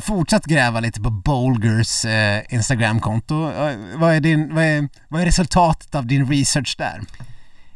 fortsatt 0.00 0.44
gräva 0.44 0.80
lite 0.80 1.00
på 1.00 1.10
Bolgers 1.10 2.04
eh, 2.04 2.42
Instagramkonto. 2.48 3.50
Eh, 3.50 3.76
vad, 3.96 4.14
är 4.14 4.20
din, 4.20 4.54
vad, 4.54 4.64
är, 4.64 4.88
vad 5.08 5.20
är 5.20 5.24
resultatet 5.24 5.94
av 5.94 6.06
din 6.06 6.28
research 6.28 6.76
där? 6.78 7.00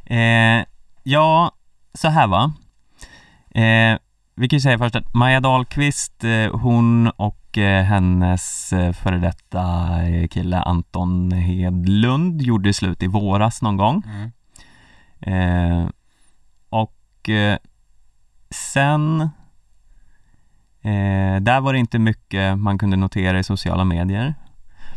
Eh, 0.04 0.64
ja, 1.02 1.52
så 1.94 2.08
här 2.08 2.26
va. 2.26 2.52
Eh, 3.54 3.98
vi 4.36 4.48
kan 4.48 4.56
ju 4.56 4.60
säga 4.60 4.78
först 4.78 4.96
att 4.96 5.14
Maja 5.14 5.40
Dahlqvist, 5.40 6.24
eh, 6.24 6.58
hon 6.60 7.08
och 7.08 7.58
eh, 7.58 7.84
hennes 7.84 8.72
eh, 8.72 8.92
före 8.92 9.18
detta 9.18 9.60
eh, 10.02 10.28
kille 10.28 10.58
Anton 10.58 11.32
Hedlund 11.32 12.42
gjorde 12.42 12.72
slut 12.72 13.02
i 13.02 13.06
våras 13.06 13.62
någon 13.62 13.76
gång. 13.76 14.02
Mm. 14.06 14.32
Eh, 15.20 15.88
och 16.68 17.28
eh, 17.28 17.58
sen 18.50 19.20
eh, 20.82 21.40
där 21.40 21.60
var 21.60 21.72
det 21.72 21.78
inte 21.78 21.98
mycket 21.98 22.58
man 22.58 22.78
kunde 22.78 22.96
notera 22.96 23.38
i 23.38 23.44
sociala 23.44 23.84
medier. 23.84 24.34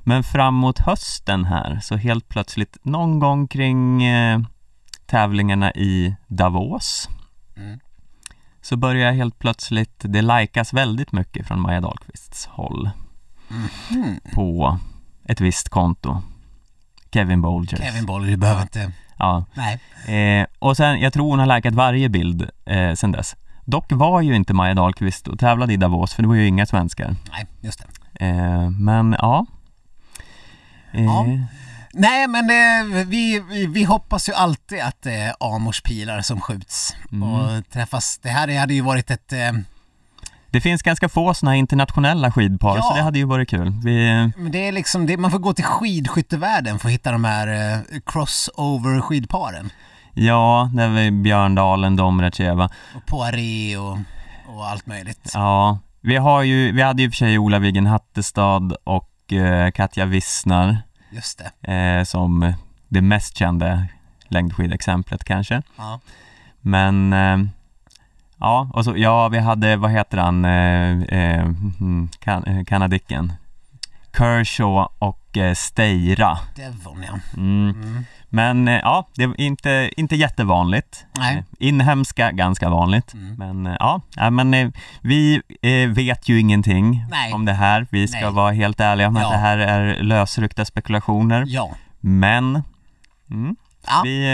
Men 0.03 0.23
framåt 0.23 0.79
hösten 0.79 1.45
här 1.45 1.79
så 1.79 1.95
helt 1.95 2.29
plötsligt 2.29 2.77
någon 2.83 3.19
gång 3.19 3.47
kring 3.47 4.03
eh, 4.03 4.39
tävlingarna 5.05 5.71
i 5.73 6.15
Davos 6.27 7.09
Mm. 7.57 7.79
så 8.61 8.77
börjar 8.77 9.11
helt 9.11 9.39
plötsligt, 9.39 9.95
det 9.99 10.21
likas 10.21 10.73
väldigt 10.73 11.11
mycket 11.11 11.47
från 11.47 11.61
Maja 11.61 11.81
Dahlqvists 11.81 12.45
håll 12.45 12.89
Mm. 13.91 14.19
på 14.33 14.79
ett 15.25 15.41
visst 15.41 15.69
konto. 15.69 16.21
Kevin 17.11 17.41
Bolger. 17.41 17.77
Kevin 17.77 18.05
Bolger, 18.05 18.31
du 18.31 18.37
behöver 18.37 18.61
inte... 18.61 18.91
Ja. 19.17 19.45
Nej. 19.53 19.79
Eh, 20.41 20.47
och 20.59 20.77
sen, 20.77 20.99
jag 20.99 21.13
tror 21.13 21.29
hon 21.29 21.39
har 21.39 21.55
likat 21.55 21.73
varje 21.73 22.09
bild 22.09 22.49
eh, 22.65 22.93
sen 22.93 23.11
dess. 23.11 23.35
Dock 23.65 23.85
var 23.89 24.21
ju 24.21 24.35
inte 24.35 24.53
Maja 24.53 24.73
Dahlqvist 24.73 25.27
och 25.27 25.39
tävlade 25.39 25.73
i 25.73 25.77
Davos, 25.77 26.13
för 26.13 26.21
det 26.21 26.27
var 26.27 26.35
ju 26.35 26.47
inga 26.47 26.65
svenskar. 26.65 27.15
Nej, 27.31 27.45
just 27.61 27.83
det. 28.19 28.25
Eh, 28.25 28.69
men 28.69 29.15
ja. 29.19 29.45
Eh, 30.91 31.03
Ja. 31.03 31.25
Nej, 31.95 32.27
men 32.27 32.47
det, 32.47 32.83
vi, 33.05 33.39
vi, 33.49 33.65
vi 33.65 33.83
hoppas 33.83 34.29
ju 34.29 34.33
alltid 34.33 34.79
att 34.81 35.01
det 35.01 35.13
är 35.13 35.33
Amors 35.39 35.81
pilar 35.81 36.21
som 36.21 36.41
skjuts 36.41 36.95
Mm. 37.11 37.23
och 37.23 37.69
träffas. 37.69 38.19
Det 38.23 38.29
här 38.29 38.59
hade 38.59 38.73
ju 38.73 38.81
varit 38.81 39.11
ett... 39.11 39.33
Det 40.53 40.61
finns 40.61 40.81
ganska 40.81 41.09
få 41.09 41.33
sådana 41.33 41.51
här 41.51 41.57
internationella 41.59 42.31
skidpar, 42.31 42.75
Ja. 42.75 42.81
så 42.81 42.93
det 42.95 43.01
hade 43.01 43.19
ju 43.19 43.25
varit 43.25 43.49
kul. 43.49 43.73
Vi, 43.83 44.31
men 44.37 44.51
det 44.51 44.67
är 44.67 44.71
liksom, 44.71 45.05
det, 45.05 45.17
man 45.17 45.31
får 45.31 45.39
gå 45.39 45.53
till 45.53 45.65
skidskyttevärlden 45.65 46.79
för 46.79 46.87
att 46.87 46.93
hitta 46.93 47.11
de 47.11 47.23
här 47.23 47.47
eh, 47.47 47.99
crossover 48.05 49.01
skidparen. 49.01 49.69
ja, 50.13 50.69
det 50.73 50.87
var 50.87 51.11
Björndalen, 51.23 51.95
Domracheva. 51.95 52.69
Och 52.95 53.05
Poiré 53.05 53.77
och, 53.77 53.97
och 54.47 54.67
allt 54.67 54.85
möjligt. 54.85 55.31
Ja, 55.33 55.79
vi 56.01 56.15
har 56.17 56.43
ju, 56.43 56.71
vi 56.71 56.81
hade 56.81 57.01
ju 57.01 57.09
för 57.09 57.15
sig 57.17 57.37
Ola 57.39 57.59
Wiggen 57.59 57.85
Hattestad 57.85 58.75
och 58.83 59.33
eh, 59.33 59.71
Katja 59.71 60.05
Wissner 60.05 60.77
Just 61.11 61.41
det. 61.61 61.73
eh, 61.73 62.03
som 62.03 62.53
det 62.87 63.01
mest 63.01 63.37
kända 63.37 63.85
längdskidexemplet 64.27 65.23
kanske. 65.23 65.61
Ja. 65.77 65.99
Men 66.61 67.13
eh, 67.13 67.37
ja, 68.43 68.69
och 68.73 68.85
så, 68.85 68.97
ja 68.97 69.27
vi 69.27 69.39
hade, 69.39 69.75
vad 69.75 69.91
heter 69.91 70.17
han, 70.17 70.45
eh, 70.45 71.01
eh, 71.03 71.41
mm, 71.41 72.09
kan, 72.19 72.43
eh, 72.43 72.63
kanadicken? 72.63 73.33
Kershaw 74.17 74.87
och 74.99 75.37
eh, 75.37 75.53
Steira. 75.53 76.37
Devon 76.55 77.03
ja. 77.07 77.19
Mm. 77.37 77.69
Mm. 77.69 78.05
Men 78.29 78.67
eh, 78.67 78.79
ja, 78.83 79.07
det 79.15 79.23
är 79.23 79.41
inte, 79.41 79.89
inte 79.97 80.15
jättevanligt. 80.15 81.05
Nej. 81.17 81.37
Eh, 81.37 81.43
Inhemska, 81.67 82.31
ganska 82.31 82.69
vanligt. 82.69 83.13
Mm. 83.13 83.35
Men 83.35 83.67
eh, 83.67 83.75
ja, 83.79 84.29
men 84.29 84.73
vi 85.01 85.41
vet 85.95 86.29
ju 86.29 86.39
ingenting 86.39 87.05
Nej. 87.09 87.33
om 87.33 87.45
det 87.45 87.53
här. 87.53 87.87
Vi 87.89 88.07
ska 88.07 88.19
Nej. 88.19 88.31
vara 88.31 88.51
helt 88.51 88.79
ärliga 88.79 89.09
med 89.09 89.21
Ja. 89.21 89.25
att 89.25 89.33
det 89.33 89.37
här 89.39 89.57
är 89.57 90.03
lösryckta 90.03 90.65
spekulationer. 90.65 91.43
Ja. 91.47 91.71
Men 91.99 92.63
mm, 93.31 93.55
Ja. 93.87 94.01
vi, 94.03 94.25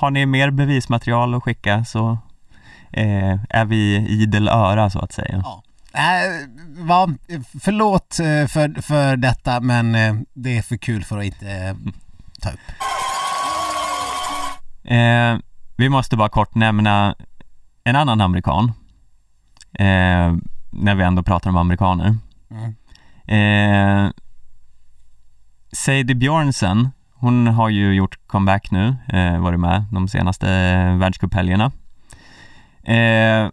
har 0.00 0.10
ni 0.10 0.26
mer 0.26 0.50
bevismaterial 0.50 1.34
att 1.34 1.42
skicka 1.42 1.84
så 1.84 2.18
eh, 2.92 3.38
är 3.50 3.64
vi 3.64 3.96
idel 3.96 4.48
öra 4.48 4.90
så 4.90 4.98
att 4.98 5.12
säga. 5.12 5.42
Ja. 5.44 5.62
Äh, 5.92 6.48
va, 6.68 7.08
förlåt 7.60 8.20
eh, 8.20 8.46
för, 8.46 8.82
för 8.82 9.16
detta 9.16 9.60
men 9.60 9.94
eh, 9.94 10.14
det 10.34 10.58
är 10.58 10.62
för 10.62 10.76
kul 10.76 11.04
för 11.04 11.18
att 11.18 11.24
inte 11.24 11.76
ta 12.40 12.50
upp. 12.50 12.60
Eh, 14.84 15.38
vi 15.76 15.88
måste 15.88 16.16
bara 16.16 16.28
kort 16.28 16.54
nämna 16.54 17.14
en 17.84 17.96
annan 17.96 18.20
amerikan. 18.20 18.72
Eh, 19.72 20.36
när 20.70 20.94
vi 20.94 21.04
ändå 21.04 21.22
pratar 21.22 21.50
om 21.50 21.56
amerikaner. 21.56 22.16
Mm. 22.50 22.74
Eh, 23.26 24.10
Sadie 25.72 26.14
Björnsen, 26.14 26.90
hon 27.14 27.46
har 27.46 27.68
ju 27.68 27.94
gjort 27.94 28.18
comeback 28.26 28.70
nu, 28.70 28.96
eh, 29.08 29.38
varit 29.38 29.60
med 29.60 29.84
de 29.92 30.08
senaste 30.08 30.46
världscuphelgerna. 30.94 31.72
Eh, 32.88 33.50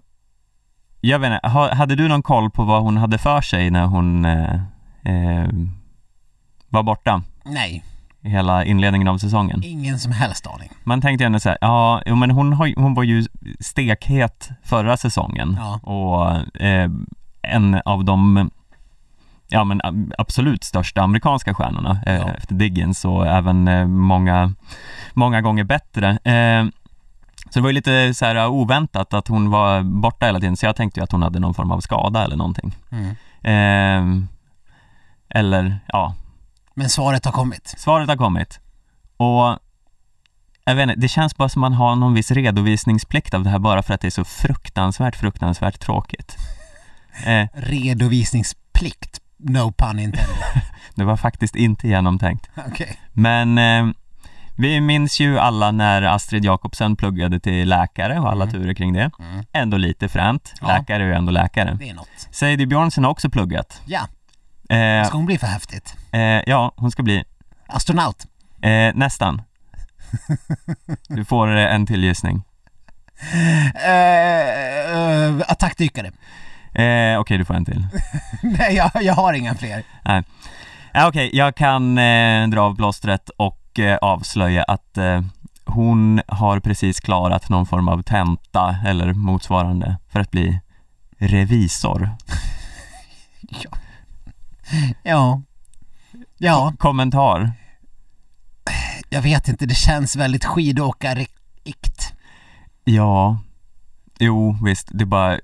jag 1.01 1.19
vet 1.19 1.31
inte, 1.33 1.47
ha, 1.47 1.73
hade 1.75 1.95
du 1.95 2.07
någon 2.07 2.23
koll 2.23 2.49
på 2.51 2.63
vad 2.63 2.81
hon 2.83 2.97
hade 2.97 3.17
för 3.17 3.41
sig 3.41 3.69
när 3.71 3.85
hon 3.85 4.25
eh, 4.25 4.53
eh, 5.03 5.47
var 6.69 6.83
borta 6.83 7.21
Nej, 7.45 7.83
hela 8.21 8.65
inledningen 8.65 9.07
av 9.07 9.17
säsongen? 9.17 9.61
ingen 9.63 9.99
som 9.99 10.11
helst 10.11 10.47
aning. 10.47 10.69
Man 10.83 11.01
tänkte 11.01 11.23
ju 11.23 11.25
ändå 11.25 11.39
så 11.39 11.49
här, 11.49 11.57
ja, 11.61 12.01
men 12.15 12.31
hon, 12.31 12.53
har, 12.53 12.73
hon 12.81 12.93
var 12.93 13.03
ju 13.03 13.25
stekhet 13.59 14.49
förra 14.63 14.97
säsongen 14.97 15.57
Ja. 15.59 15.79
och 15.91 16.61
eh, 16.61 16.89
en 17.41 17.81
av 17.85 18.05
de 18.05 18.49
ja, 19.47 19.63
men 19.63 19.81
absolut 20.17 20.63
största 20.63 21.01
amerikanska 21.01 21.53
stjärnorna 21.53 21.99
eh, 22.05 22.15
Ja. 22.15 22.29
efter 22.29 22.55
Diggins 22.55 23.05
och 23.05 23.27
även 23.27 23.67
eh, 23.67 23.85
många, 23.87 24.53
många 25.13 25.41
gånger 25.41 25.63
bättre. 25.63 26.17
Så 27.55 27.59
det 27.59 27.63
var 27.63 27.69
ju 27.69 27.73
lite 27.73 28.13
så 28.13 28.25
här 28.25 28.47
oväntat 28.47 29.13
att 29.13 29.27
hon 29.27 29.49
var 29.49 29.83
borta 29.83 30.25
hela 30.25 30.39
tiden 30.39 30.57
så 30.57 30.65
jag 30.65 30.75
tänkte 30.75 30.99
ju 30.99 31.03
att 31.03 31.11
hon 31.11 31.23
hade 31.23 31.39
någon 31.39 31.53
form 31.53 31.71
av 31.71 31.79
skada 31.79 32.23
eller 32.23 32.35
någonting. 32.35 32.75
Mm. 32.91 33.15
Eh, 33.43 34.27
eller 35.39 35.79
ja, 35.87 36.15
Men 36.73 36.89
svaret 36.89 37.25
har 37.25 37.31
kommit. 37.31 37.73
Svaret 37.77 38.09
har 38.09 38.15
kommit. 38.15 38.59
Och 39.17 39.59
jag 40.65 40.75
vet 40.75 40.83
inte, 40.83 40.95
det 40.99 41.07
känns 41.07 41.37
bara 41.37 41.49
som 41.49 41.61
man 41.61 41.73
har 41.73 41.95
någon 41.95 42.13
viss 42.13 42.31
redovisningsplikt 42.31 43.33
av 43.33 43.43
det 43.43 43.49
här 43.49 43.59
bara 43.59 43.83
för 43.83 43.93
att 43.93 44.01
det 44.01 44.07
är 44.07 44.11
så 44.11 44.25
fruktansvärt, 44.25 45.15
fruktansvärt 45.15 45.79
tråkigt. 45.79 46.37
Eh, 47.25 47.47
Redovisningsplikt. 47.53 49.19
No 49.37 49.71
pun 49.71 49.99
intended. 49.99 50.61
det 50.95 51.03
var 51.03 51.17
faktiskt 51.17 51.55
inte 51.55 51.87
genomtänkt. 51.87 52.49
Okej. 52.67 52.99
Men 53.13 53.57
eh, 53.57 53.95
vi 54.57 54.81
minns 54.81 55.19
ju 55.19 55.39
alla 55.39 55.71
när 55.71 56.01
Astrid 56.01 56.45
Jakobsen 56.45 56.95
pluggade 56.95 57.39
till 57.39 57.69
läkare 57.69 58.19
och 58.19 58.29
alla 58.31 58.43
Mm. 58.45 58.53
turer 58.53 58.73
kring 58.73 58.93
det. 58.93 59.11
Mm. 59.19 59.45
Ändå 59.53 59.77
lite 59.77 60.09
fränt. 60.09 60.53
Läkare 60.61 61.03
är 61.03 61.07
ju 61.07 61.13
ändå 61.13 61.31
läkare. 61.31 61.77
Det 61.79 61.89
är 61.89 61.93
något. 61.93 62.27
Sadie 62.31 62.65
Björnsen 62.67 63.03
har 63.03 63.11
också 63.11 63.29
pluggat. 63.29 63.81
Ja, 63.85 64.07
Eh, 64.69 65.07
ska 65.07 65.17
hon 65.17 65.25
bli 65.25 65.37
för 65.37 65.47
häftigt? 65.47 65.95
eh, 66.11 66.19
ja, 66.21 66.71
hon 66.77 66.91
ska 66.91 67.03
bli 67.03 67.23
Astronaut? 67.67 68.25
eh, 68.61 68.91
nästan. 68.95 69.41
Du 71.07 71.25
får 71.25 71.57
eh, 71.57 71.73
en 71.75 71.85
till 71.85 72.03
gissning. 72.03 72.43
Eh, 73.85 74.95
eh, 74.95 75.33
attackdykare. 75.47 76.07
Eh, 76.73 77.19
Okej, 77.19 77.37
du 77.37 77.45
får 77.45 77.53
en 77.53 77.65
till. 77.65 77.87
Nej, 78.43 78.75
jag, 78.75 78.91
jag 79.03 79.13
har 79.13 79.33
inga 79.33 79.55
fler. 79.55 79.83
Nej. 80.05 80.23
Ja, 80.93 81.07
Okej, 81.07 81.29
jag 81.33 81.55
kan 81.55 81.97
eh, 81.97 82.47
dra 82.47 82.61
av 82.61 82.75
plåstret 82.75 83.29
och 83.29 83.57
eh, 83.57 83.64
avslöja 84.01 84.63
att 84.63 84.97
eh, 84.97 85.21
hon 85.65 86.21
har 86.27 86.59
precis 86.59 86.99
klarat 86.99 87.49
någon 87.49 87.65
form 87.65 87.87
av 87.87 88.01
tenta 88.01 88.77
eller 88.85 89.13
motsvarande 89.13 89.97
för 90.09 90.19
att 90.19 90.31
bli 90.31 90.59
revisor. 91.17 92.09
Ja. 95.03 95.41
Ja, 96.37 96.73
Kommentar? 96.77 97.51
jag 99.09 99.21
vet 99.21 99.47
inte, 99.47 99.65
det 99.65 99.75
känns 99.75 100.15
väldigt 100.15 100.45
skidåkarikt. 100.45 102.13
Ja, 102.83 103.39
jo 104.19 104.57
visst, 104.63 104.87
det 104.91 105.05
bara, 105.05 105.39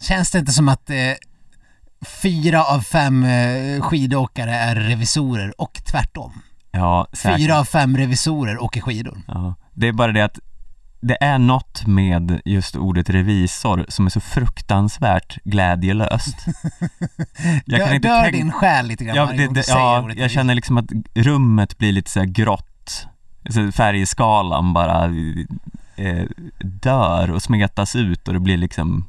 Känns 0.00 0.30
det 0.30 0.38
inte 0.38 0.52
som 0.52 0.68
att 0.68 0.90
eh, 0.90 0.96
fyra 2.22 2.64
av 2.64 2.80
fem 2.80 3.24
eh, 3.24 3.80
skidåkare 3.80 4.54
är 4.54 4.74
revisorer 4.76 5.60
och 5.60 5.80
tvärtom? 5.84 6.42
Ja 6.78 7.06
säkert. 7.12 7.38
Fyra 7.40 7.58
av 7.58 7.64
fem 7.64 7.96
revisorer 7.96 8.62
åker 8.62 8.80
skidor. 8.80 9.18
Ja, 9.26 9.54
det 9.74 9.88
är 9.88 9.92
bara 9.92 10.12
det 10.12 10.24
att 10.24 10.38
det 11.00 11.16
är 11.24 11.38
något 11.38 11.86
med 11.86 12.40
just 12.44 12.76
ordet 12.76 13.10
revisor 13.10 13.86
som 13.88 14.06
är 14.06 14.10
så 14.10 14.20
fruktansvärt 14.20 15.38
glädjelöst. 15.44 16.36
Jag 17.64 17.80
Dör, 17.80 17.94
inte 17.94 18.08
dör 18.08 18.22
tänka- 18.22 18.36
din 18.38 18.52
själ 18.52 18.86
lite 18.86 19.04
grann 19.04 19.16
Ja, 19.16 19.24
varje 19.24 19.38
det, 19.38 19.44
gång 19.46 19.54
du 19.54 19.62
säger 19.62 19.78
ja 19.78 20.00
ordet 20.02 20.18
jag 20.18 20.30
känner 20.30 20.54
liksom 20.54 20.78
att 20.78 20.86
rummet 21.14 21.78
blir 21.78 21.92
lite 21.92 22.10
så 22.10 22.18
här 22.20 22.26
grått. 22.26 23.06
Så 23.50 23.72
färgskalan 23.72 24.72
bara 24.72 25.04
eh, 25.96 26.24
dör 26.60 27.30
och 27.30 27.42
smetas 27.42 27.96
ut 27.96 28.28
och 28.28 28.34
det 28.34 28.40
blir 28.40 28.56
liksom 28.56 29.06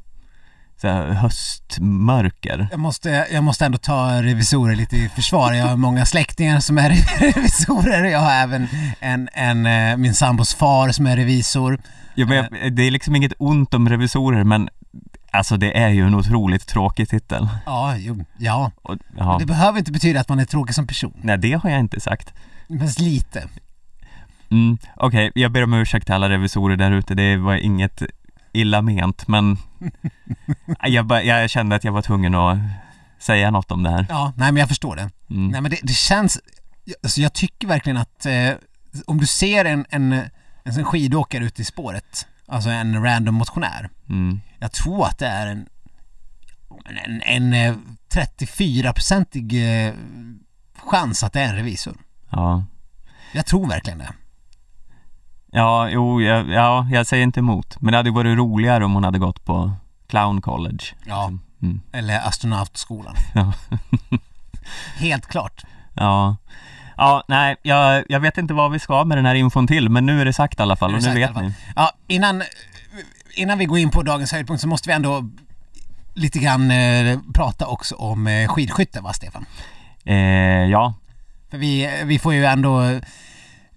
så 0.82 0.88
här 0.88 1.08
höstmörker. 1.12 2.68
Jag 2.72 2.80
måste, 2.80 3.28
jag 3.32 3.44
måste 3.44 3.66
ändå 3.66 3.78
ta 3.78 4.22
revisorer 4.24 4.76
lite 4.76 4.96
i 4.98 5.10
försvar. 5.10 5.54
Jag 5.54 5.66
har 5.66 5.78
många 5.78 6.06
släktingar 6.06 6.60
som 6.60 6.78
är 6.78 6.90
revisorer. 7.20 8.04
Jag 8.04 8.20
har 8.20 8.32
även 8.32 8.68
en, 9.00 9.30
en, 9.34 9.66
eh, 9.66 9.98
min 9.98 10.14
sambos 10.14 10.56
far 10.56 10.90
som 10.90 11.08
är 11.08 11.16
revisor. 11.18 11.80
Ja, 12.16 12.26
men 12.26 12.36
jag, 12.36 12.76
det 12.76 12.84
är 12.84 12.92
liksom 12.92 13.16
inget 13.16 13.34
ont 13.38 13.74
om 13.74 13.90
revisorer 13.90 14.44
men 14.44 14.70
alltså 15.32 15.58
det 15.58 15.78
är 15.78 15.90
ju 15.90 16.08
en 16.08 16.16
otroligt 16.16 16.68
tråkig 16.68 17.10
titel. 17.10 17.50
Ja, 17.66 17.96
jo, 17.98 18.26
ja. 18.38 18.72
Och, 18.82 18.98
ja. 19.18 19.38
Det 19.40 19.46
behöver 19.46 19.80
inte 19.80 19.92
betyda 19.92 20.20
att 20.20 20.30
man 20.30 20.40
är 20.40 20.46
tråkig 20.46 20.76
som 20.76 20.88
person. 20.88 21.14
Nej, 21.22 21.38
det 21.38 21.54
har 21.54 21.70
jag 21.70 21.80
inte 21.80 22.00
sagt. 22.00 22.34
Men 22.68 22.88
lite. 22.98 23.44
Mm, 24.52 24.78
Okej, 24.96 25.32
jag 25.36 25.52
ber 25.52 25.64
om 25.64 25.74
ursäkt 25.74 26.06
till 26.06 26.16
alla 26.16 26.30
revisorer 26.30 26.76
där 26.76 26.92
ute, 26.92 27.16
det 27.16 27.38
var 27.38 27.56
inget 27.56 28.04
illa 28.52 28.82
ment 28.82 29.28
men 29.28 29.58
jag, 30.84 31.26
jag 31.26 31.50
kände 31.50 31.76
att 31.76 31.84
jag 31.84 31.92
var 31.92 32.02
tvungen 32.02 32.36
att 32.36 32.58
säga 33.20 33.52
något 33.52 33.72
om 33.72 33.84
det 33.84 33.90
här. 33.90 34.06
Ja, 34.10 34.34
nej 34.38 34.52
men 34.52 34.60
jag 34.60 34.70
förstår 34.70 34.96
det. 34.96 35.10
Mm. 35.30 35.48
Nej 35.48 35.62
men 35.62 35.72
det, 35.72 35.80
det 35.84 35.94
känns, 35.94 36.40
alltså 37.04 37.22
jag 37.22 37.34
tycker 37.34 37.68
verkligen 37.68 37.98
att 37.98 38.26
eh, 38.26 38.52
om 39.06 39.18
du 39.18 39.28
ser 39.28 39.66
en, 39.66 39.86
en, 39.90 40.14
en 40.64 40.74
sån 40.74 40.84
skidåkare 40.84 41.46
ute 41.46 41.62
i 41.62 41.66
spåret, 41.66 42.28
alltså 42.48 42.70
en 42.70 43.04
random 43.04 43.36
motionär. 43.36 43.90
Mm. 44.10 44.42
Jag 44.60 44.72
tror 44.72 45.06
att 45.06 45.18
det 45.18 45.28
är 45.28 45.48
en, 45.48 45.68
en, 46.86 47.22
en 47.22 47.54
eh, 47.54 47.76
34-procentig 48.14 49.54
eh, 49.88 49.94
chans 50.76 51.24
att 51.24 51.34
det 51.34 51.42
är 51.42 51.50
en 51.50 51.56
revisor. 51.56 51.98
Ja. 52.30 52.66
Jag 53.32 53.46
tror 53.46 53.68
verkligen 53.68 54.00
det. 54.00 54.14
Ja, 55.52 55.90
jo, 55.90 56.22
jag, 56.22 56.50
ja, 56.50 56.88
jag 56.92 57.08
säger 57.08 57.24
inte 57.24 57.40
emot. 57.40 57.82
Men 57.82 57.92
det 57.92 57.98
hade 57.98 58.12
varit 58.12 58.38
roligare 58.38 58.86
om 58.86 58.94
hon 58.94 59.04
hade 59.04 59.20
gått 59.20 59.46
på 59.46 59.72
Clown 60.08 60.42
College. 60.42 60.84
Ja. 61.06 61.32
Mm. 61.62 61.82
Eller 61.92 62.28
astronautskolan. 62.28 63.16
Ja. 63.36 63.54
Helt 64.98 65.28
klart. 65.28 65.64
Ja. 65.94 66.38
Ja, 66.98 67.24
nej, 67.28 67.56
jag, 67.62 68.04
jag 68.10 68.20
vet 68.20 68.38
inte 68.38 68.54
vad 68.54 68.72
vi 68.72 68.80
ska 68.80 69.04
med 69.04 69.18
den 69.18 69.26
här 69.26 69.36
infon 69.36 69.68
till, 69.68 69.90
men 69.90 70.06
nu 70.06 70.22
är 70.22 70.26
det 70.26 70.34
sagt 70.34 70.60
i 70.60 70.62
alla 70.62 70.76
fall 70.76 70.96
och 70.96 71.04
nu 71.04 71.14
vet 71.14 71.36
ni. 71.36 71.54
Ja, 71.76 71.92
innan, 72.08 72.44
innan 73.36 73.58
vi 73.58 73.66
går 73.66 73.78
in 73.78 73.90
på 73.90 74.04
dagens 74.04 74.32
höjdpunkt 74.32 74.62
så 74.62 74.68
måste 74.68 74.90
vi 74.90 74.94
ändå 74.94 75.30
lite 76.14 76.40
grann 76.40 76.72
eh, 76.72 77.20
prata 77.34 77.66
också 77.68 77.96
om 77.96 78.28
eh, 78.28 78.48
skidskytte 78.48 79.02
va 79.02 79.14
Stefan? 79.14 79.46
Eh, 80.06 80.16
ja, 80.66 80.94
För 81.52 81.58
vi, 81.58 82.02
vi 82.06 82.20
får 82.20 82.34
ju 82.34 82.46
ändå 82.46 83.00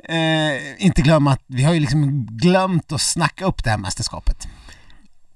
eh, 0.09 0.85
inte 0.87 1.03
glömma 1.03 1.33
att 1.33 1.43
vi 1.47 1.65
har 1.65 1.75
ju 1.75 1.81
liksom 1.81 2.27
glömt 2.27 2.93
att 2.93 3.01
snacka 3.01 3.45
upp 3.45 3.65
det 3.65 3.71
här 3.71 3.79
mästerskapet. 3.79 4.49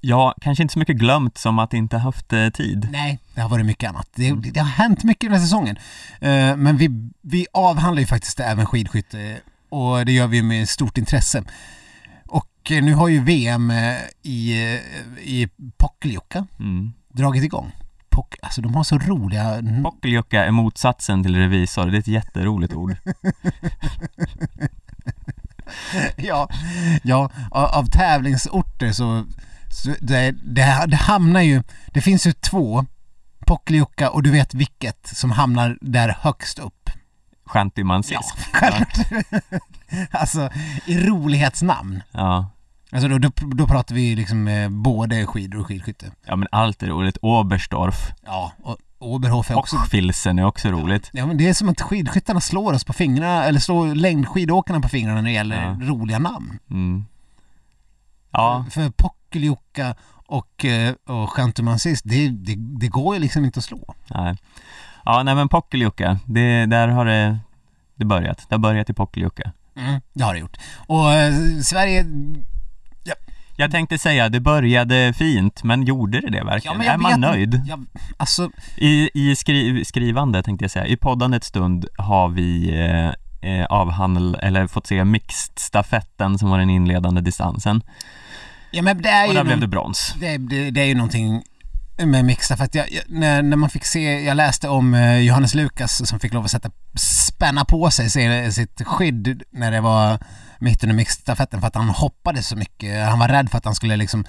ja, 0.01 0.35
kanske 0.41 0.63
inte 0.63 0.73
så 0.73 0.79
mycket 0.79 0.97
glömt 0.97 1.39
som 1.39 1.59
att 1.59 1.75
inte 1.75 1.99
haft 1.99 2.33
eh, 2.33 2.49
tid. 2.49 2.89
Nej, 2.93 3.19
det 3.35 3.41
har 3.41 3.49
varit 3.49 3.67
mycket 3.67 3.89
annat. 3.91 4.09
Det, 4.15 4.33
det 4.33 4.61
har 4.61 4.69
hänt 4.69 5.05
mycket 5.05 5.31
den 5.31 5.33
här 5.33 5.41
säsongen. 5.47 5.77
Eh, 6.21 6.57
men 6.57 6.77
vi, 6.77 7.11
vi 7.23 7.47
avhandlar 7.53 8.01
ju 8.01 8.07
faktiskt 8.07 8.41
även 8.41 8.67
skidskytte 8.67 9.39
och 9.71 10.05
det 10.07 10.13
gör 10.13 10.27
vi 10.27 10.43
med 10.43 10.69
stort 10.69 10.99
intresse. 10.99 11.43
Och 12.27 12.71
eh, 12.71 12.85
nu 12.85 12.95
har 12.95 13.09
ju 13.09 13.25
VM 13.25 13.71
eh, 13.71 13.95
i, 14.23 14.65
eh, 14.75 15.23
i 15.29 15.49
Pokljuka 15.77 16.47
Mm. 16.59 16.93
dragit 17.13 17.45
igång. 17.45 17.73
Pok, 18.17 18.35
alltså 18.43 18.61
de 18.61 18.75
har 18.75 18.85
så 18.85 18.99
roliga... 18.99 19.63
Pockeliucka 19.83 20.45
är 20.45 20.51
motsatsen 20.51 21.23
till 21.23 21.37
revisor, 21.37 21.87
det 21.87 21.97
är 21.97 21.99
ett 21.99 22.07
jätteroligt 22.07 22.75
ord. 22.75 22.97
ja, 26.17 26.49
ja, 27.03 27.31
av, 27.51 27.87
tävlingsorter 27.87 28.93
så, 28.93 29.25
så 29.71 29.95
det, 30.01 30.31
det, 30.31 30.85
det 30.87 30.97
hamnar 30.97 31.41
ju, 31.41 31.63
det 31.87 32.01
finns 32.01 32.27
ju 32.27 32.33
två, 32.33 32.87
Pokljuka 33.47 34.11
och 34.11 34.23
du 34.23 34.31
vet 34.31 34.55
vilket 34.55 35.07
som 35.07 35.31
hamnar 35.31 35.79
där 35.81 36.17
högst 36.21 36.59
upp. 36.59 36.91
Shantymansist. 37.47 38.35
självklart. 38.53 39.07
alltså 40.11 40.51
i 40.87 40.99
rolighetsnamn. 40.99 42.03
Ja. 42.13 42.51
Alltså 42.97 43.09
då, 43.09 43.19
då, 43.19 43.31
då 43.55 43.67
pratar 43.67 43.95
vi 43.95 44.17
liksom 44.17 44.49
eh, 44.49 44.69
både 44.69 45.27
skidor 45.27 45.61
och 45.61 45.67
skidskytte. 45.67 46.11
ja, 46.27 46.37
men 46.37 46.49
allt 46.53 46.83
är 46.83 46.87
roligt. 46.87 47.17
Oberstdorf 47.23 48.13
Ja, 48.27 48.53
och 48.63 48.77
Oberhof 48.99 49.51
är 49.51 49.59
också... 49.59 49.77
och 49.77 49.87
Filsen 49.87 50.39
är 50.39 50.45
också 50.45 50.69
roligt. 50.69 51.11
Ja 51.13 51.27
men 51.27 51.37
det 51.39 51.49
är 51.49 51.55
som 51.55 51.69
att 51.69 51.81
skidskyttarna 51.81 52.41
slår 52.41 52.73
oss 52.73 52.85
på 52.85 52.93
fingrarna, 52.93 53.45
eller 53.45 53.61
slår 53.61 53.95
längdskidåkarna 53.95 54.81
på 54.81 54.89
fingrarna 54.89 55.21
när 55.21 55.29
det 55.31 55.35
gäller 55.35 55.63
Ja. 55.63 55.77
roliga 55.81 56.19
namn. 56.19 56.59
Mm. 56.71 57.05
Ja, 58.31 58.65
För 58.71 58.91
Pokljuka 58.91 59.95
och, 60.27 60.65
eh, 60.65 60.95
och 61.07 61.31
Chantumansist, 61.31 62.03
det, 62.05 62.29
det, 62.29 62.55
det 62.57 62.89
går 62.89 63.15
ju 63.15 63.21
liksom 63.21 63.45
inte 63.45 63.59
att 63.59 63.65
slå. 63.65 63.95
nej. 64.15 64.37
Ja, 65.05 65.23
nej 65.23 65.35
men 65.35 65.49
Pockeliucka, 65.49 66.19
det, 66.25 66.67
där 66.67 66.89
har 66.89 67.05
det, 67.05 67.39
det 67.95 68.05
börjat. 68.05 68.47
Det 68.49 68.55
har 68.55 68.61
börjat 68.61 68.91
i 68.91 68.95
Pockeliucka. 68.95 69.53
Mm, 69.77 70.01
det 70.13 70.25
har 70.25 70.35
det 70.35 70.41
gjort. 70.41 70.57
Och 70.87 71.13
eh, 71.13 71.35
Sverige... 71.63 72.05
Jag 73.59 73.71
tänkte 73.71 73.99
säga, 73.99 74.29
det 74.29 74.41
började 74.41 75.13
fint, 75.17 75.63
men 75.65 75.83
gjorde 75.83 76.21
det 76.21 76.31
det 76.31 76.45
verkligen? 76.45 76.81
är 76.81 76.97
man 76.97 77.21
nöjd? 77.21 77.61
Jag, 77.67 77.87
alltså, 78.17 78.51
I, 78.77 79.11
i 79.15 79.37
skri, 79.37 79.85
skrivande 79.85 80.43
tänkte 80.43 80.65
jag 80.65 80.71
säga, 80.71 80.87
i 80.87 80.97
poddandets 80.97 81.47
stund 81.47 81.87
har 81.99 82.29
vi 82.29 82.71
eh, 82.71 83.09
eh, 83.51 83.67
avhandl, 83.67 84.35
eller 84.35 84.67
fått 84.67 84.87
se 84.87 85.05
mixed-stafetten 85.05 86.39
som 86.39 86.51
var 86.51 86.59
den 86.59 86.71
inledande 86.71 87.21
distansen. 87.21 87.83
ja 88.71 88.83
men 88.83 89.03
det 89.03 89.09
är 89.09 89.25
Och 89.27 89.33
ju... 89.33 89.39
där 89.39 89.45
blev 89.45 89.61
det 89.61 89.67
brons. 89.67 90.15
det, 90.21 90.37
det, 90.39 90.71
det 90.71 90.81
är 90.81 90.87
ju 90.87 90.95
någonting 90.95 91.43
med 92.05 92.25
mixta 92.25 92.57
för 92.57 92.65
att 92.65 92.75
jag, 92.75 92.93
jag, 92.93 93.05
när, 93.09 93.43
när 93.43 93.57
man 93.57 93.71
fick 93.71 93.85
se, 93.85 94.25
jag 94.25 94.37
läste 94.37 94.69
om 94.69 94.95
eh, 94.95 95.19
Johannes 95.19 95.55
Lukas 95.55 96.09
som 96.09 96.21
fick 96.21 96.33
lov 96.33 96.45
att 96.45 96.51
sätta, 96.51 96.71
spänna 96.99 97.65
på 97.65 97.91
sig 97.91 98.11
sitt 98.53 98.83
skydd 98.87 99.43
när 99.51 99.71
det 99.71 99.81
var 99.81 100.19
mitt 100.59 100.85
under 100.85 100.97
mixstafetten 100.97 101.61
för 101.61 101.67
att 101.67 101.75
han 101.75 101.89
hoppade 101.89 102.43
så 102.43 102.57
mycket. 102.57 103.09
Han 103.09 103.19
var 103.19 103.29
rädd 103.29 103.51
för 103.51 103.59
att 103.59 103.65
han 103.65 103.75
skulle 103.75 103.97
liksom 103.97 104.25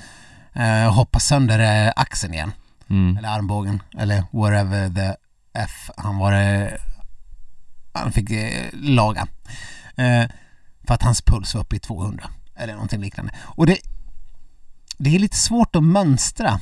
eh, 0.54 0.94
hoppa 0.94 1.20
sönder 1.20 1.60
eh, 1.60 1.94
axeln 1.96 2.34
igen. 2.34 2.52
Mm. 2.90 3.18
Eller 3.18 3.30
armbågen, 3.30 3.82
eller 3.98 4.24
whatever 4.32 4.90
the 4.90 5.16
F 5.54 5.90
han 5.98 6.18
var 6.18 6.34
eh, 6.34 6.68
han 7.94 8.12
fick 8.12 8.32
eh, 8.32 8.66
laga. 8.74 9.28
Eh, 9.96 10.26
för 10.88 10.94
att 10.94 11.04
hans 11.04 11.22
puls 11.22 11.54
var 11.54 11.62
uppe 11.62 11.76
i 11.76 11.80
200 11.80 12.30
eller 12.56 12.74
någonting 12.74 13.02
liknande. 13.02 13.34
Och 13.40 13.66
det, 13.66 13.78
det 14.98 15.16
är 15.16 15.20
lite 15.20 15.38
svårt 15.38 15.76
att 15.76 15.84
mönstra 15.84 16.60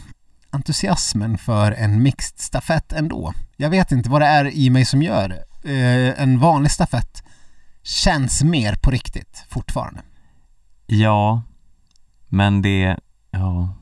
entusiasmen 0.52 1.38
för 1.38 1.72
en 1.72 2.04
mixed 2.04 2.40
stafett 2.40 2.94
ändå. 2.94 3.34
Jag 3.58 3.70
vet 3.70 3.92
inte 3.92 4.10
vad 4.10 4.22
det 4.22 4.26
är 4.28 4.46
i 4.46 4.70
mig 4.70 4.86
som 4.86 5.02
gör 5.02 5.30
det. 5.30 5.44
Eh, 5.72 6.22
en 6.24 6.40
vanlig 6.40 6.72
stafett 6.72 7.24
känns 7.84 8.44
mer 8.44 8.76
på 8.76 8.92
riktigt 8.92 9.46
fortfarande. 9.50 10.02
Ja, 10.88 11.42
men 12.28 12.62
det, 12.62 12.98
ja. 13.32 13.74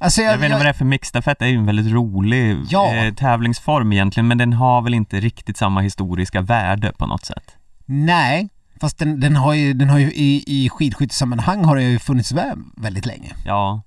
Alltså 0.00 0.22
Jag, 0.22 0.36
vet 0.38 0.44
inte 0.44 0.56
vad 0.56 0.66
det 0.66 0.70
är 0.70 0.72
för 0.72 0.84
mixstafett, 0.84 1.38
det 1.38 1.44
är 1.44 1.48
ju 1.48 1.56
en 1.58 1.66
väldigt 1.66 1.92
rolig 1.92 2.58
Ja. 2.68 2.94
eh, 2.94 3.14
tävlingsform 3.14 3.92
egentligen, 3.92 4.28
men 4.28 4.38
den 4.38 4.52
har 4.52 4.82
väl 4.82 4.94
inte 4.94 5.20
riktigt 5.20 5.56
samma 5.56 5.80
historiska 5.80 6.40
värde 6.40 6.92
på 6.98 7.06
något 7.06 7.24
sätt. 7.24 7.56
Nej, 7.86 8.48
Fast 8.80 8.98
den, 8.98 9.20
den 9.20 9.36
har 9.36 9.54
ju, 9.54 9.72
den 9.72 9.90
har 9.90 9.98
ju 9.98 10.12
i, 10.12 10.44
i 10.46 10.68
skidskyttesammanhang 10.68 11.64
har 11.64 11.76
det 11.76 11.82
ju 11.82 11.98
funnits 11.98 12.32
med 12.32 12.58
väldigt 12.76 13.06
länge. 13.06 13.32
Ja. 13.44 13.82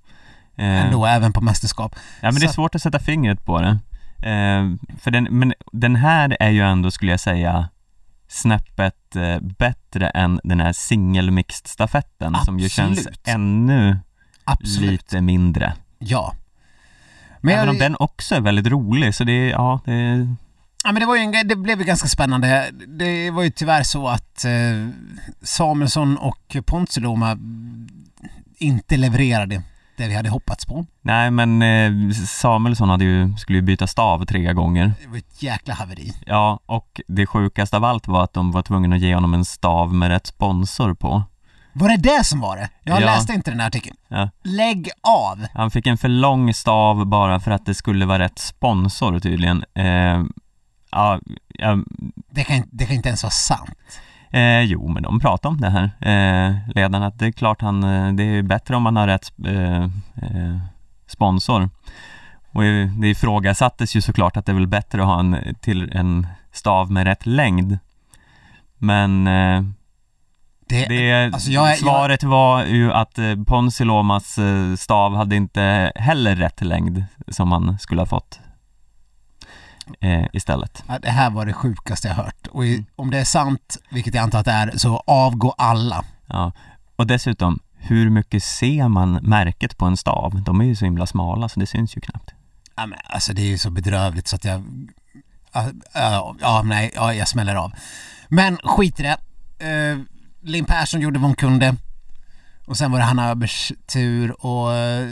Eh, 0.56 0.84
Ändå, 0.86 1.06
även 1.06 1.32
på 1.32 1.40
mästerskap. 1.40 1.94
Ja 2.20 2.30
men 2.30 2.34
det 2.40 2.46
är 2.46 2.48
Så- 2.48 2.52
svårt 2.54 2.74
att 2.74 2.82
sätta 2.82 2.98
fingret 2.98 3.44
på 3.44 3.60
det. 3.60 3.78
Eh, 4.30 4.70
för 4.98 5.10
den, 5.10 5.24
men 5.30 5.52
den 5.72 5.96
här 5.96 6.36
är 6.40 6.50
ju 6.50 6.60
ändå, 6.60 6.90
skulle 6.90 7.10
jag 7.10 7.20
säga, 7.20 7.68
snäppet 8.28 9.16
eh, 9.16 9.40
bättre 9.40 10.08
än 10.08 10.40
den 10.44 10.60
här 10.60 10.72
singelmixed-stafetten 10.72 12.44
som 12.44 12.58
ju 12.58 12.68
känns 12.68 12.98
Absolut. 12.98 13.20
ännu 13.28 13.98
Absolut. 14.44 14.90
lite 14.90 15.20
mindre. 15.20 15.72
Ja. 15.98 16.34
Men, 17.40 17.54
Även 17.54 17.64
jag, 17.66 17.72
om 17.72 17.78
den 17.78 17.96
också 18.00 18.34
är 18.34 18.40
väldigt 18.40 18.66
rolig, 18.66 19.14
så 19.14 19.24
det 19.24 19.32
är, 19.32 19.50
ja, 19.50 19.80
det 19.84 19.92
är, 19.92 20.36
ja, 20.84 20.92
men 20.92 20.94
det, 21.00 21.06
var 21.06 21.16
ju 21.16 21.22
en, 21.22 21.48
det 21.48 21.56
blev 21.56 21.78
ju 21.78 21.84
ganska 21.84 22.08
spännande. 22.08 22.70
Det 22.98 23.30
var 23.30 23.42
ju 23.42 23.50
tyvärr 23.50 23.82
så 23.82 24.08
att 24.08 24.44
eh, 24.44 24.88
Samuelsson 25.42 26.16
och 26.16 26.56
Ponsiluoma 26.66 27.38
inte 28.56 28.96
levererade 28.96 29.62
det 29.96 30.08
vi 30.08 30.14
hade 30.14 30.28
hoppats 30.30 30.66
på. 30.66 30.86
Nej 31.02 31.30
men 31.30 31.62
eh, 31.62 32.12
Samuelsson 32.26 32.88
hade 32.88 33.04
ju, 33.04 33.36
skulle 33.36 33.58
ju 33.58 33.62
byta 33.62 33.86
stav 33.86 34.24
tre 34.24 34.52
gånger. 34.52 34.92
Det 35.02 35.08
var 35.08 35.16
ett 35.16 35.42
jäkla 35.42 35.74
haveri. 35.74 36.12
Ja, 36.26 36.60
och 36.66 37.00
det 37.08 37.26
sjukaste 37.26 37.76
av 37.76 37.84
allt 37.84 38.08
var 38.08 38.24
att 38.24 38.32
de 38.32 38.52
var 38.52 38.62
tvungna 38.62 38.96
att 38.96 39.02
ge 39.02 39.14
honom 39.14 39.34
en 39.34 39.44
stav 39.44 39.94
med 39.94 40.08
rätt 40.08 40.26
sponsor 40.26 40.94
på. 40.94 41.22
Var 41.74 41.88
det 41.88 41.96
det 41.96 42.24
som 42.24 42.40
var 42.40 42.56
det? 42.56 42.68
Jag 42.82 43.00
Ja. 43.02 43.06
läste 43.06 43.32
inte 43.32 43.50
den 43.50 43.60
här 43.60 43.66
artikeln. 43.66 43.96
Ja. 44.08 44.30
Lägg 44.44 44.90
av! 45.02 45.46
Han 45.54 45.70
fick 45.70 45.86
en 45.86 45.98
för 45.98 46.08
lång 46.08 46.54
stav 46.54 47.06
bara 47.06 47.40
för 47.40 47.50
att 47.50 47.66
det 47.66 47.74
skulle 47.74 48.06
vara 48.06 48.18
rätt 48.18 48.38
sponsor 48.38 49.18
tydligen. 49.18 49.64
Eh, 49.74 50.22
ja, 50.90 51.20
ja, 51.48 51.78
Det 52.30 52.44
kan, 52.44 52.62
det 52.70 52.86
kan 52.86 52.96
inte 52.96 53.08
ens 53.08 53.22
vara 53.22 53.30
sant. 53.30 53.70
Eh, 54.32 54.60
jo, 54.62 54.88
men 54.88 55.02
de 55.02 55.20
pratar 55.20 55.48
om 55.48 55.60
det 55.60 55.70
här, 55.70 55.84
eh, 56.00 56.54
ledarna, 56.74 57.06
att 57.06 57.18
det 57.18 57.26
är 57.26 57.32
klart 57.32 57.60
han, 57.62 57.84
eh, 57.84 58.12
det 58.12 58.22
är 58.22 58.42
bättre 58.42 58.76
om 58.76 58.82
man 58.82 58.96
har 58.96 59.06
rätt 59.06 59.32
eh, 59.46 59.82
eh, 59.82 60.58
sponsor. 61.06 61.70
Och 62.54 62.62
det 63.00 63.08
ifrågasattes 63.08 63.96
ju 63.96 64.00
såklart 64.00 64.36
att 64.36 64.46
det 64.46 64.52
är 64.52 64.56
väl 64.56 64.66
bättre 64.66 65.00
att 65.02 65.06
ha 65.08 65.20
en, 65.20 65.36
till 65.60 65.90
en 65.92 66.26
stav 66.52 66.90
med 66.90 67.04
rätt 67.06 67.26
längd. 67.26 67.78
Men 68.78 69.26
eh, 69.26 69.62
Det, 70.68 70.86
det, 70.86 71.24
alltså 71.34 71.50
jag 71.50 71.64
är- 71.66 71.68
jag- 71.70 71.78
svaret 71.78 72.22
var 72.24 72.64
ju 72.64 72.92
att 72.92 73.18
eh, 73.18 73.34
Ponsilomas 73.46 74.38
eh, 74.38 74.74
stav 74.76 75.16
hade 75.16 75.36
inte 75.36 75.92
heller 75.94 76.36
rätt 76.36 76.60
längd 76.60 77.04
som 77.28 77.48
man 77.48 77.78
skulle 77.78 78.00
ha 78.00 78.06
fått 78.06 78.40
eh, 80.00 80.24
istället. 80.32 80.84
Ja, 80.88 80.98
det 80.98 81.10
här 81.10 81.30
var 81.30 81.46
det 81.46 81.52
sjukaste 81.52 82.08
jag 82.08 82.14
hört. 82.14 82.46
Och 82.50 82.66
i, 82.66 82.72
Mm. 82.74 82.84
om 82.96 83.10
det 83.10 83.18
är 83.18 83.24
sant, 83.24 83.76
vilket 83.90 84.14
jag 84.14 84.22
antar 84.22 84.38
att 84.38 84.44
det 84.44 84.52
är, 84.52 84.78
så 84.78 85.02
avgå 85.06 85.54
alla. 85.58 86.04
Ja. 86.26 86.52
Och 86.96 87.06
dessutom, 87.06 87.58
hur 87.74 88.10
mycket 88.10 88.42
ser 88.42 88.88
man 88.88 89.12
märket 89.12 89.76
på 89.78 89.84
en 89.84 89.96
stav? 89.96 90.42
De 90.42 90.60
är 90.60 90.64
ju 90.64 90.76
så 90.76 90.84
himla 90.84 91.06
smala 91.06 91.48
så 91.48 91.60
det 91.60 91.66
syns 91.66 91.96
ju 91.96 92.00
knappt. 92.00 92.30
Ja, 92.76 92.86
men, 92.86 92.98
alltså 93.06 93.32
det 93.32 93.42
är 93.42 93.46
ju 93.46 93.58
så 93.58 93.70
bedrövligt 93.70 94.28
så 94.28 94.36
att 94.36 94.44
jag... 94.44 94.62
Ja, 95.52 95.68
ja, 95.94 96.36
ja 96.40 96.62
nej, 96.62 96.92
ja, 96.94 97.14
jag 97.14 97.28
smäller 97.28 97.54
av. 97.54 97.72
Men 98.28 98.56
skit 98.64 99.00
i 99.00 99.02
det. 99.02 99.16
Uh, 99.94 100.00
Linn 100.42 100.64
Persson 100.64 101.00
gjorde 101.00 101.18
vad 101.18 101.28
hon 101.28 101.36
kunde. 101.36 101.76
Och 102.66 102.76
sen 102.76 102.92
var 102.92 102.98
det 102.98 103.04
Hanna 103.04 103.28
Öbers 103.30 103.72
tur 103.86 104.44
och 104.46 104.74
eh, 104.74 105.08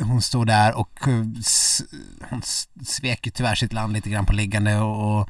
hon 0.00 0.22
stod 0.22 0.46
där 0.46 0.74
och 0.78 1.08
eh, 1.08 1.14
hon 2.30 2.42
svek 2.86 3.26
ju 3.26 3.30
tyvärr 3.32 3.54
sitt 3.54 3.72
land 3.72 3.92
lite 3.92 4.10
grann 4.10 4.26
på 4.26 4.32
liggande 4.32 4.78
och, 4.78 5.20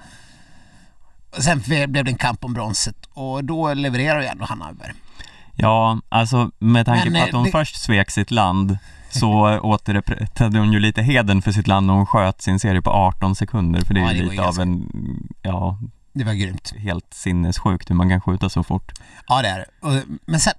och 1.30 1.42
sen 1.42 1.60
blev 1.66 2.04
det 2.04 2.10
en 2.10 2.16
kamp 2.18 2.44
om 2.44 2.52
bronset 2.52 2.96
och 3.12 3.44
då 3.44 3.74
levererar 3.74 4.20
ju 4.20 4.26
ändå 4.26 4.44
Hanna 4.44 4.70
Öberg. 4.70 4.92
Ja, 5.56 6.00
alltså 6.08 6.50
med 6.58 6.86
tanke 6.86 7.10
Men, 7.10 7.12
på 7.12 7.18
eh, 7.18 7.24
att 7.24 7.32
hon 7.34 7.44
det- 7.44 7.50
först 7.50 7.76
svek 7.82 8.10
sitt 8.10 8.30
land 8.30 8.78
så 9.10 9.58
återupprättade 9.62 10.58
hon 10.58 10.72
ju 10.72 10.80
lite 10.80 11.02
heden 11.02 11.42
för 11.42 11.52
sitt 11.52 11.66
land 11.66 11.86
när 11.86 11.94
hon 11.94 12.06
sköt 12.06 12.42
sin 12.42 12.60
serie 12.60 12.82
på 12.82 12.90
18 12.90 13.34
sekunder 13.34 13.80
för 13.84 13.94
det 13.94 14.00
är 14.00 14.04
Ja, 14.04 14.12
det 14.12 14.30
lite 14.30 14.42
av 14.44 14.60
en, 14.60 14.88
ja, 15.42 15.78
Det 16.12 16.24
var 16.24 16.32
grymt. 16.32 16.72
helt 16.78 17.14
sinnessjukt 17.14 17.90
hur 17.90 17.94
man 17.94 18.08
kan 18.08 18.20
skjuta 18.20 18.48
så 18.48 18.62
fort. 18.62 18.92
Ja 19.28 19.42
det 19.42 19.48
är 19.48 19.58
det. 19.58 20.02
Men 20.26 20.40
sen, 20.40 20.54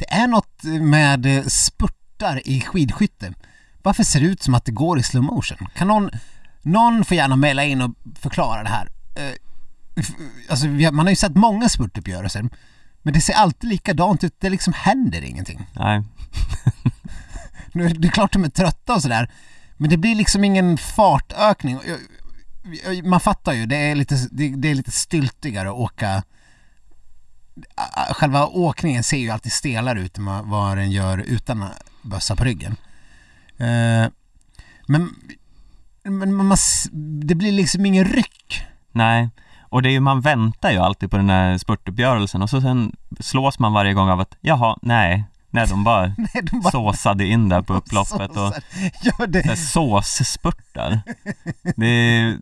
det 0.00 0.12
är 0.14 0.26
något 0.26 0.62
med 0.80 1.26
eh, 1.26 1.44
spurtar 1.44 2.48
i 2.48 2.60
skidskytte. 2.60 3.32
Varför 3.82 4.02
ser 4.04 4.20
det 4.20 4.26
ut 4.26 4.42
som 4.42 4.54
att 4.54 4.64
det 4.64 4.72
går 4.72 4.98
i 4.98 5.02
slow 5.02 5.22
motion? 5.22 5.68
Kan 5.74 5.88
någon, 5.88 6.10
någon 6.62 7.04
får 7.04 7.16
gärna 7.16 7.36
mejla 7.36 7.64
in 7.64 7.82
och 7.82 7.94
förklara 8.20 8.62
det 8.62 8.68
här. 8.68 8.88
Eh, 9.14 9.34
Alltså 10.48 10.66
man 10.66 10.98
har 10.98 11.10
ju 11.10 11.16
sett 11.16 11.34
många 11.36 11.68
spurtuppgörelser. 11.68 12.48
Men 13.02 13.14
det 13.14 13.20
ser 13.20 13.32
alltid 13.32 13.70
likadant 13.70 14.24
ut, 14.24 14.34
det 14.40 14.50
liksom 14.50 14.72
händer 14.72 15.22
ingenting. 15.22 15.66
Nej, 15.72 16.02
Nu, 17.72 17.88
det 17.88 18.08
är 18.08 18.12
klart 18.12 18.32
de 18.32 18.44
är 18.44 18.48
trötta 18.48 18.94
och 18.94 19.02
sådär. 19.02 19.30
Men 19.76 19.90
det 19.90 19.96
blir 19.96 20.14
liksom 20.14 20.44
ingen 20.44 20.78
fartökning. 20.78 21.78
Man 23.04 23.20
fattar 23.20 23.52
ju, 23.52 23.66
det 23.66 23.76
är 23.76 23.94
lite, 23.94 24.28
det, 24.30 24.70
är 24.70 24.74
lite 24.74 24.90
styltigare 24.90 25.68
att 25.68 25.74
åka 25.74 26.22
Själva 28.10 28.46
åkningen 28.46 29.02
ser 29.04 29.16
ju 29.16 29.30
alltid 29.30 29.52
stelare 29.52 30.00
ut 30.00 30.18
än 30.18 30.24
vad- 30.50 30.76
den 30.76 30.90
gör 30.90 31.18
utan 31.18 31.64
bössa 32.02 32.36
på 32.36 32.44
ryggen. 32.44 32.76
Eh, 33.58 34.06
men, 34.86 35.14
men 36.02 36.34
man, 36.34 36.56
det 37.22 37.34
blir 37.34 37.52
liksom 37.52 37.86
ingen 37.86 38.04
ryck. 38.04 38.62
nej. 38.92 39.28
Och 39.72 39.82
det 39.82 39.88
är 39.88 39.92
ju, 39.92 40.00
man 40.00 40.20
väntar 40.20 40.70
ju 40.70 40.78
alltid 40.78 41.10
på 41.10 41.16
den 41.16 41.30
här 41.30 41.58
spurtuppgörelsen 41.58 42.42
och 42.42 42.50
så 42.50 42.60
sen 42.60 42.96
slås 43.20 43.58
man 43.58 43.72
varje 43.72 43.92
gång 43.94 44.08
av 44.08 44.20
att 44.20 44.36
jaha, 44.40 44.76
nej, 44.82 45.24
nej 45.50 45.66
de 45.68 45.84
bara 45.84 46.06
Nej, 46.18 46.42
de 46.42 46.60
bara 46.60 46.70
såsade 46.70 47.26
in 47.26 47.48
där 47.48 47.62
på 47.62 47.74
upploppet 47.80 48.36
och. 48.36 48.54
Ja, 49.02 49.26
det, 49.26 49.56
såsspurtar. 49.56 51.00
Det 51.76 51.86
är, 51.86 52.38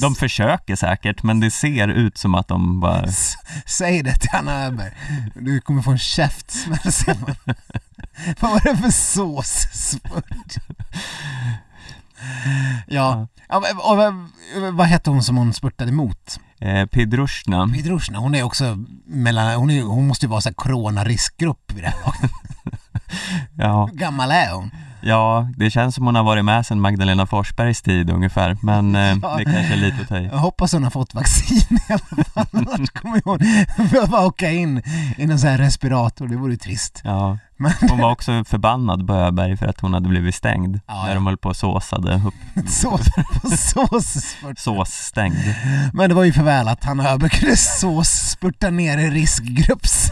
de 0.00 0.14
försöker 0.14 0.76
säkert 0.76 1.22
men 1.22 1.40
det 1.40 1.50
ser 1.50 1.88
ut 1.88 2.18
som 2.18 2.34
att 2.34 2.48
de 2.48 2.80
bara 2.80 3.02
S- 3.02 3.34
Säg 3.66 4.02
det 4.02 4.16
till 4.16 4.30
Anna 4.32 4.64
Öberg. 4.64 4.92
Du 5.34 5.60
kommer 5.60 5.82
få 5.82 5.90
en 5.90 5.98
käftsmäll 5.98 6.92
sen. 6.92 7.16
Vad 8.40 8.50
var 8.50 8.60
det 8.60 8.76
för 8.76 8.90
såsspurt? 8.90 10.56
Ja, 12.86 13.28
ja 13.48 13.62
vad 14.72 14.86
hette 14.86 15.10
hon 15.10 15.22
som 15.22 15.36
hon 15.36 15.52
spurtade 15.52 15.90
emot? 15.90 16.40
Eh, 16.62 16.86
Pidrushna. 16.86 17.68
Pidrushna, 17.74 18.18
hon 18.18 18.34
är 18.34 18.42
också 18.42 18.78
mellan, 19.06 19.54
hon, 19.54 19.70
är, 19.70 19.82
hon 19.82 20.06
måste 20.06 20.26
ju 20.26 20.30
vara 20.30 20.40
så 20.40 20.48
här 20.48 20.54
coronariskgrupp 20.54 21.72
vid 21.72 21.84
det 21.84 21.88
här 21.88 22.00
laget. 22.04 22.30
Ja, 23.58 23.86
Hur 23.86 23.98
gammal 23.98 24.30
är 24.30 24.52
hon? 24.52 24.70
Ja, 25.02 25.48
det 25.56 25.70
känns 25.70 25.94
som 25.94 26.06
hon 26.06 26.14
har 26.14 26.22
varit 26.22 26.44
med 26.44 26.66
sedan 26.66 26.80
Magdalena 26.80 27.26
Forsbergs 27.26 27.82
tid 27.82 28.10
ungefär 28.10 28.56
men 28.62 28.94
eh, 28.96 29.16
Ja. 29.22 29.36
det 29.36 29.44
kanske 29.44 29.72
är 29.72 29.76
lite 29.76 29.96
att 30.02 30.08
ta 30.08 30.18
i. 30.18 30.24
Jag 30.26 30.38
hoppas 30.38 30.72
hon 30.72 30.84
har 30.84 30.90
fått 30.90 31.14
vaccin 31.14 31.78
i 31.88 31.92
alla 31.92 32.24
fall, 32.24 32.46
annars 32.52 32.90
kommer 32.90 33.20
hon 33.24 33.38
behöva 33.90 34.26
åka 34.26 34.50
in 34.50 34.82
i 35.18 35.26
någon 35.26 35.38
sån 35.38 35.50
här 35.50 35.58
respirator, 35.58 36.28
det 36.28 36.36
vore 36.36 36.52
ju 36.52 36.58
trist. 36.58 37.00
Ja, 37.04 37.38
Men 37.56 37.72
hon 37.90 37.98
var 37.98 38.10
också 38.10 38.44
förbannad 38.44 39.06
på 39.06 39.14
Öberg 39.14 39.56
för 39.56 39.66
att 39.66 39.80
hon 39.80 39.94
hade 39.94 40.08
blivit 40.08 40.34
stängd 40.34 40.80
Ja, 40.86 41.04
när 41.06 41.14
de 41.14 41.26
höll 41.26 41.36
på 41.36 41.48
och 41.48 41.56
såsade 41.56 42.14
upp, 42.26 42.34
sås 42.68 43.00
såsspurt. 43.72 44.58
såsstängd. 44.58 45.54
Men 45.92 46.08
det 46.08 46.14
var 46.14 46.24
ju 46.24 46.32
för 46.32 46.42
väl 46.42 46.68
att 46.68 46.84
han 46.84 47.00
Öberg 47.00 47.30
kunde 47.30 47.56
så 47.56 48.04
spurta 48.04 48.70
ner 48.70 48.98
i 48.98 49.10
riskgrupps 49.10 50.10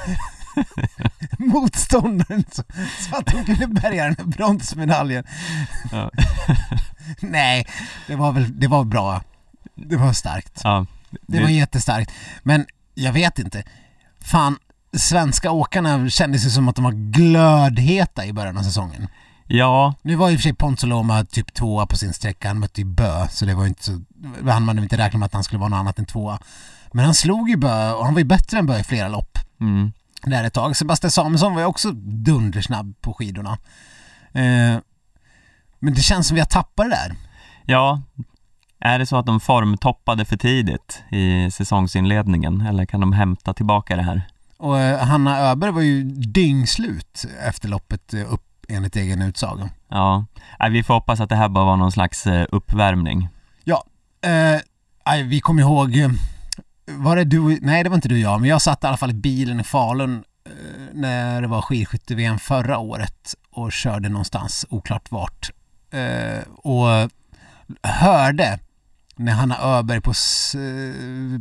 motståndaren 1.38 2.44
så, 2.52 2.62
så 3.08 3.16
att 3.16 3.32
hon 3.32 3.44
kunde 3.44 3.66
bärga 3.66 4.04
den 4.04 4.16
här 4.18 4.24
bronsmedaljen. 4.24 5.24
Ja. 5.92 6.10
Nej, 7.20 7.66
det 8.06 8.16
var 8.16 8.32
väl 8.32 8.60
det 8.60 8.68
var 8.68 8.84
bra. 8.84 9.22
Det 9.74 9.96
var 9.96 10.12
starkt. 10.12 10.60
Ja, 10.64 10.86
Det 11.10 11.42
var 11.42 11.48
jättestarkt. 11.48 12.12
Men 12.42 12.66
jag 12.94 13.12
vet 13.12 13.38
inte. 13.38 13.62
Fan, 14.20 14.58
svenska 14.96 15.50
åkarna 15.50 16.10
kändes 16.10 16.46
ju 16.46 16.50
som 16.50 16.68
att 16.68 16.76
de 16.76 16.84
var 16.84 16.92
glödheta 16.92 18.26
i 18.26 18.32
början 18.32 18.58
av 18.58 18.62
säsongen. 18.62 19.08
ja, 19.46 19.94
Nu 20.02 20.16
var 20.16 20.28
ju 20.28 20.34
i 20.34 20.36
och 20.36 20.40
för 20.40 20.42
sig 20.42 20.54
Ponsoloma 20.54 21.24
typ 21.24 21.54
tvåa 21.54 21.86
på 21.86 21.96
sin 21.96 22.12
sträcka, 22.12 22.48
han 22.48 22.58
mötte 22.58 22.80
ju 22.80 22.86
Bö, 22.86 23.28
så 23.28 23.44
det 23.44 23.54
var 23.54 23.62
ju 23.62 23.68
inte 23.68 23.84
så, 23.84 24.00
han 24.50 24.62
man 24.62 24.78
inte 24.78 24.98
räkna 24.98 25.18
med 25.18 25.26
att 25.26 25.32
han 25.32 25.44
skulle 25.44 25.58
vara 25.58 25.68
något 25.68 25.78
annat 25.78 25.98
än 25.98 26.06
tvåa. 26.06 26.38
Men 26.92 27.04
han 27.04 27.14
slog 27.14 27.50
ju 27.50 27.56
Bö 27.56 27.92
och 27.92 28.04
han 28.04 28.14
var 28.14 28.20
ju 28.20 28.26
bättre 28.26 28.58
än 28.58 28.66
Bö 28.66 28.78
i 28.78 28.84
flera 28.84 29.08
lopp 29.08 29.38
mm. 29.60 29.92
Där 30.22 30.44
ett 30.44 30.54
tag. 30.54 30.76
Sebastian 30.76 31.10
Samuelsson 31.10 31.54
var 31.54 31.60
ju 31.60 31.66
också 31.66 31.90
dundersnabb 32.02 32.94
på 33.00 33.12
skidorna. 33.14 33.58
Eh, 34.32 34.78
men 35.78 35.94
det 35.94 36.00
känns 36.00 36.28
som 36.28 36.34
vi 36.34 36.40
har 36.40 36.46
tappat 36.46 36.86
det 36.86 36.90
där. 36.96 37.16
ja. 37.64 38.02
Är 38.82 38.98
det 38.98 39.06
så 39.06 39.16
att 39.16 39.26
de 39.26 39.40
formtoppade 39.40 40.24
för 40.24 40.36
tidigt 40.36 41.02
i 41.10 41.50
säsongsinledningen 41.50 42.60
eller 42.60 42.86
kan 42.86 43.00
de 43.00 43.12
hämta 43.12 43.54
tillbaka 43.54 43.96
det 43.96 44.02
här? 44.02 44.22
Och 44.56 44.78
eh, 44.78 45.06
Hanna 45.06 45.38
Öberg 45.38 45.70
var 45.70 45.80
ju 45.82 46.02
dyngslut 46.12 47.24
efter 47.46 47.68
loppet 47.68 48.14
eh, 48.14 48.32
upp 48.32 48.66
enligt 48.68 48.96
egen 48.96 49.22
utsago. 49.22 49.68
Ja, 49.88 50.24
vi 50.70 50.82
får 50.82 50.94
hoppas 50.94 51.20
att 51.20 51.28
det 51.28 51.36
här 51.36 51.48
bara 51.48 51.64
var 51.64 51.76
någon 51.76 51.92
slags 51.92 52.26
eh, 52.26 52.46
uppvärmning. 52.52 53.28
Eh, 54.22 54.60
aj, 55.04 55.22
vi 55.22 55.40
kommer 55.40 55.62
ihåg 55.62 55.96
eh, 55.96 56.10
var 56.96 57.16
det 57.16 57.24
du, 57.24 57.58
nej 57.62 57.82
det 57.82 57.90
var 57.90 57.96
inte 57.96 58.08
du 58.08 58.14
och 58.14 58.20
jag, 58.20 58.40
men 58.40 58.50
jag 58.50 58.62
satt 58.62 58.84
i 58.84 58.86
alla 58.86 58.96
fall 58.96 59.10
i 59.10 59.14
bilen 59.14 59.60
i 59.60 59.64
Falun 59.64 60.24
eh, 60.46 60.52
när 60.92 61.42
det 61.42 61.48
var 61.48 61.62
skidskytte-VM 61.62 62.38
förra 62.38 62.78
året 62.78 63.34
och 63.50 63.72
körde 63.72 64.08
någonstans, 64.08 64.66
oklart 64.70 65.10
vart. 65.10 65.50
Eh, 65.90 66.42
och 66.56 67.10
hörde 67.82 68.58
när 69.16 69.32
Hanna 69.32 69.58
Öberg 69.62 70.00
på 70.00 70.10
eh, 70.10 70.60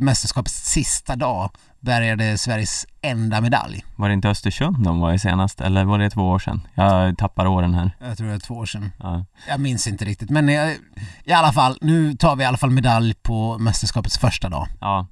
mästerskapets 0.00 0.70
sista 0.70 1.16
dag 1.16 1.50
bärgade 1.80 2.38
Sveriges 2.38 2.86
enda 3.02 3.40
medalj. 3.40 3.84
Var 3.96 4.08
det 4.08 4.14
inte 4.14 4.28
Östersund 4.28 4.84
de 4.84 5.00
var 5.00 5.12
i 5.12 5.18
senast? 5.18 5.60
Eller 5.60 5.84
var 5.84 5.98
det 5.98 6.10
två 6.10 6.28
år 6.28 6.38
sedan? 6.38 6.66
Jag 6.74 7.18
tappar 7.18 7.46
åren 7.46 7.74
här. 7.74 7.96
Jag 8.00 8.18
tror 8.18 8.28
det 8.28 8.34
är 8.34 8.38
två 8.38 8.54
år 8.54 8.66
sedan. 8.66 8.92
Ja. 8.98 9.24
Jag 9.48 9.60
minns 9.60 9.86
inte 9.86 10.04
riktigt, 10.04 10.30
men 10.30 10.48
eh, 10.48 10.72
i 11.24 11.32
alla 11.32 11.52
fall, 11.52 11.78
nu 11.80 12.14
tar 12.14 12.36
vi 12.36 12.42
i 12.42 12.46
alla 12.46 12.56
fall 12.56 12.70
medalj 12.70 13.14
på 13.14 13.58
mästerskapets 13.58 14.18
första 14.18 14.48
dag. 14.48 14.66
ja. 14.80 15.06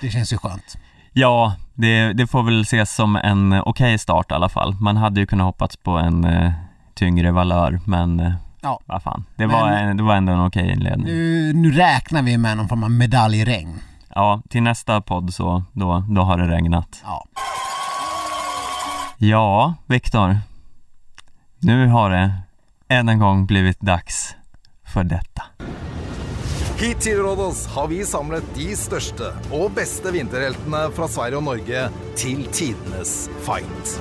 Det 0.00 0.10
känns 0.10 0.32
ju 0.32 0.38
skönt. 0.38 0.78
Ja, 1.12 1.54
det, 1.74 2.12
det 2.12 2.26
får 2.26 2.42
väl 2.42 2.60
ses 2.62 2.94
som 2.94 3.16
en 3.16 3.52
okej 3.62 3.98
start 3.98 4.30
i 4.30 4.34
alla 4.34 4.48
fall. 4.48 4.74
Man 4.80 4.96
hade 4.96 5.20
ju 5.20 5.26
kunnat 5.26 5.44
hoppats 5.44 5.76
på 5.76 5.90
en 5.98 6.24
eh, 6.24 6.52
tyngre 6.94 7.32
valör, 7.32 7.80
men 7.84 8.20
eh, 8.20 8.32
Ja. 8.60 8.80
vad 8.86 9.02
fan. 9.02 9.24
Det, 9.36 9.46
Men- 9.46 9.56
var 9.60 9.68
en, 9.68 9.96
det 9.96 10.02
var 10.02 10.14
ändå 10.16 10.32
en 10.32 10.46
okej 10.46 10.72
inledning. 10.72 11.06
Nu, 11.06 11.52
nu 11.52 11.70
räknar 11.72 12.22
vi 12.22 12.38
med 12.38 12.56
någon 12.56 12.68
form 12.68 12.84
av 12.84 12.90
medaljregn. 12.90 13.78
Ja, 14.14 14.42
till 14.48 14.62
nästa 14.62 15.00
podd 15.00 15.34
så, 15.34 15.64
då, 15.72 16.04
då 16.08 16.22
har 16.22 16.38
det 16.38 16.46
regnat. 16.48 17.02
Ja. 17.04 17.24
Ja, 19.18 19.74
Viktor. 19.86 20.36
Nu 21.58 21.86
har 21.88 22.10
det 22.10 22.32
än 22.88 23.08
en 23.08 23.18
gång 23.18 23.46
blivit 23.46 23.80
dags 23.80 24.34
för 24.84 25.04
detta. 25.04 25.42
Hit 26.82 26.98
til 26.98 27.20
Rådås 27.22 27.66
har 27.70 27.86
vi 27.86 28.00
samlet 28.04 28.46
de 28.56 28.72
største 28.76 29.28
og 29.54 29.68
beste 29.76 30.10
vinterheltene 30.10 30.80
fra 30.96 31.06
Sverige 31.10 31.38
og 31.38 31.44
Norge 31.46 31.82
til 32.18 32.40
tidenes 32.50 33.12
fight. 33.46 33.92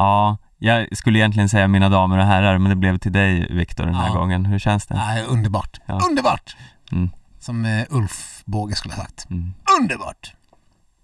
Ja, 0.00 0.36
jag 0.58 0.96
skulle 0.96 1.18
egentligen 1.18 1.48
säga 1.48 1.68
mina 1.68 1.88
damer 1.88 2.18
och 2.18 2.24
herrar, 2.26 2.58
men 2.58 2.70
det 2.70 2.76
blev 2.76 2.98
till 2.98 3.12
dig 3.12 3.46
Viktor 3.50 3.84
den 3.84 3.94
här 3.94 4.08
Ja. 4.08 4.14
gången. 4.14 4.46
Hur 4.46 4.58
känns 4.58 4.86
det? 4.86 4.94
Nej, 4.94 5.24
underbart. 5.28 5.80
Ja. 5.86 6.00
Underbart! 6.10 6.56
Mm. 6.92 7.10
Som 7.38 7.64
eh, 7.64 7.84
Ulf 7.90 8.42
Båge 8.44 8.74
skulle 8.74 8.94
ha 8.94 9.02
sagt. 9.02 9.30
Mm. 9.30 9.54
Underbart! 9.80 10.34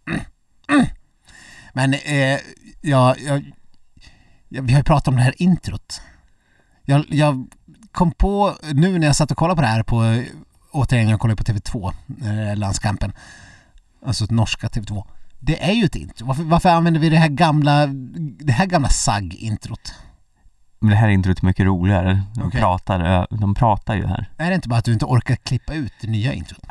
Mm. 0.09 0.21
Mm. 0.73 0.87
Men 1.73 1.95
eh, 1.95 2.39
jag, 2.81 3.21
jag, 3.21 3.53
jag, 4.49 4.63
vi 4.63 4.73
har 4.73 4.81
ju 4.81 4.85
pratat 4.85 5.09
om 5.09 5.17
det 5.17 5.23
här 5.23 5.43
introt. 5.43 6.01
Jag, 6.85 7.05
jag 7.09 7.47
kom 7.93 8.13
på 8.13 8.55
nu 8.73 8.99
när 8.99 9.07
jag 9.07 9.17
satt 9.17 9.31
och 9.31 9.37
kollade 9.37 9.57
på 9.57 9.63
det 9.63 9.69
här 9.69 9.83
på, 9.83 10.05
eh, 10.05 10.25
återigen 10.73 11.09
jag 11.09 11.21
kollade 11.21 11.45
på 11.45 11.53
TV2, 11.53 11.93
eh, 12.25 12.57
landskampen, 12.57 13.13
alltså 14.07 14.27
norska 14.31 14.69
TV2. 14.69 15.05
Det 15.39 15.65
är 15.65 15.73
ju 15.73 15.85
ett 15.85 15.97
intro. 15.97 16.27
Varför, 16.27 16.43
varför 16.43 16.69
använder 16.69 17.01
vi 17.01 17.09
det 17.09 17.17
här 17.17 17.29
gamla, 17.29 17.87
det 18.41 18.53
här 18.53 18.67
gamla 18.67 18.89
SAG-introt? 18.89 19.95
Men 20.79 20.91
det 20.91 20.97
här 20.97 21.09
introt 21.09 21.43
är 21.43 21.47
mycket 21.47 21.67
roligare. 21.67 22.23
De, 22.35 22.47
Okej. 22.47 22.61
pratar, 22.61 23.27
de 23.31 23.55
pratar 23.55 23.95
ju 23.95 24.07
här. 24.07 24.31
Är 24.37 24.49
det 24.49 24.55
inte 24.55 24.69
bara 24.69 24.79
att 24.79 24.85
du 24.85 24.93
inte 24.93 25.05
orkar 25.05 25.37
klippa 25.37 25.75
ut 25.75 25.93
det 26.01 26.09
nya 26.09 26.33
introt? 26.33 26.67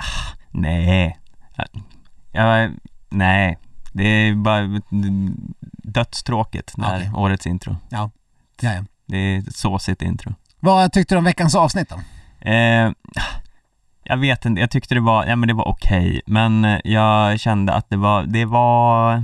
Nej. 0.50 1.18
Ja, 2.32 2.70
nej. 3.10 3.58
Det 3.94 4.04
är 4.04 4.36
bara 4.36 4.82
dödstråkigt 5.84 6.78
när 6.78 6.98
Okej. 6.98 7.12
årets 7.16 7.48
intro. 7.48 7.78
Ja, 7.90 8.12
ja. 8.62 8.84
Det 9.06 9.18
är 9.18 9.40
ett 9.40 9.56
såsigt 9.56 10.02
intro. 10.02 10.34
Vad 10.60 10.92
tyckte 10.94 11.16
du 11.16 11.20
om 11.20 11.24
veckans 11.24 11.56
avsnitt 11.56 11.90
då? 11.90 11.96
Eh, 12.50 12.92
jag 14.04 14.18
vet 14.18 14.46
inte, 14.46 14.62
jag 14.62 14.72
tyckte 14.72 14.94
det 14.94 15.02
var, 15.02 15.26
ja 15.26 15.36
men 15.36 15.48
det 15.48 15.54
var 15.54 15.68
okej, 15.68 16.22
men 16.26 16.66
eh, 16.66 16.80
jag 16.84 17.40
kände 17.40 17.74
att 17.74 17.90
det 17.90 17.98
var, 17.98 18.24
det 18.24 18.46
var 18.46 19.24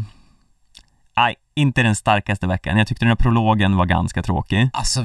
Nej, 1.17 1.35
inte 1.55 1.83
den 1.83 1.95
starkaste 1.95 2.47
veckan. 2.47 2.77
Jag 2.77 2.87
tyckte 2.87 3.05
den 3.05 3.09
här 3.09 3.15
prologen 3.15 3.77
var 3.77 3.85
ganska 3.85 4.23
tråkig. 4.23 4.69
Alltså, 4.73 5.03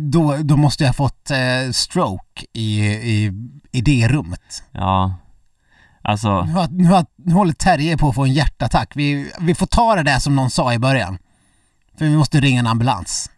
då, 0.00 0.36
då 0.36 0.56
måste 0.56 0.84
jag 0.84 0.88
ha 0.88 0.94
fått 0.94 1.30
eh, 1.30 1.72
stroke 1.72 2.44
i, 2.52 2.80
i 2.86 3.32
idérummet. 3.72 4.62
Ja, 4.72 5.14
alltså, 6.02 6.44
Nu, 6.44 6.52
har, 6.52 6.68
nu, 6.68 6.84
har, 6.84 7.06
nu 7.16 7.34
håller 7.34 7.52
Terje 7.52 7.98
på 7.98 8.08
att 8.08 8.14
få 8.14 8.24
en 8.24 8.32
hjärtattack. 8.32 8.92
Vi, 8.94 9.32
vi 9.40 9.54
får 9.54 9.66
ta 9.66 9.94
det 9.94 10.02
där 10.02 10.18
som 10.18 10.36
någon 10.36 10.50
sa 10.50 10.74
i 10.74 10.78
början. 10.78 11.18
För 11.98 12.04
vi 12.04 12.16
måste 12.16 12.40
ringa 12.40 12.60
en 12.60 12.66
ambulans. 12.66 13.30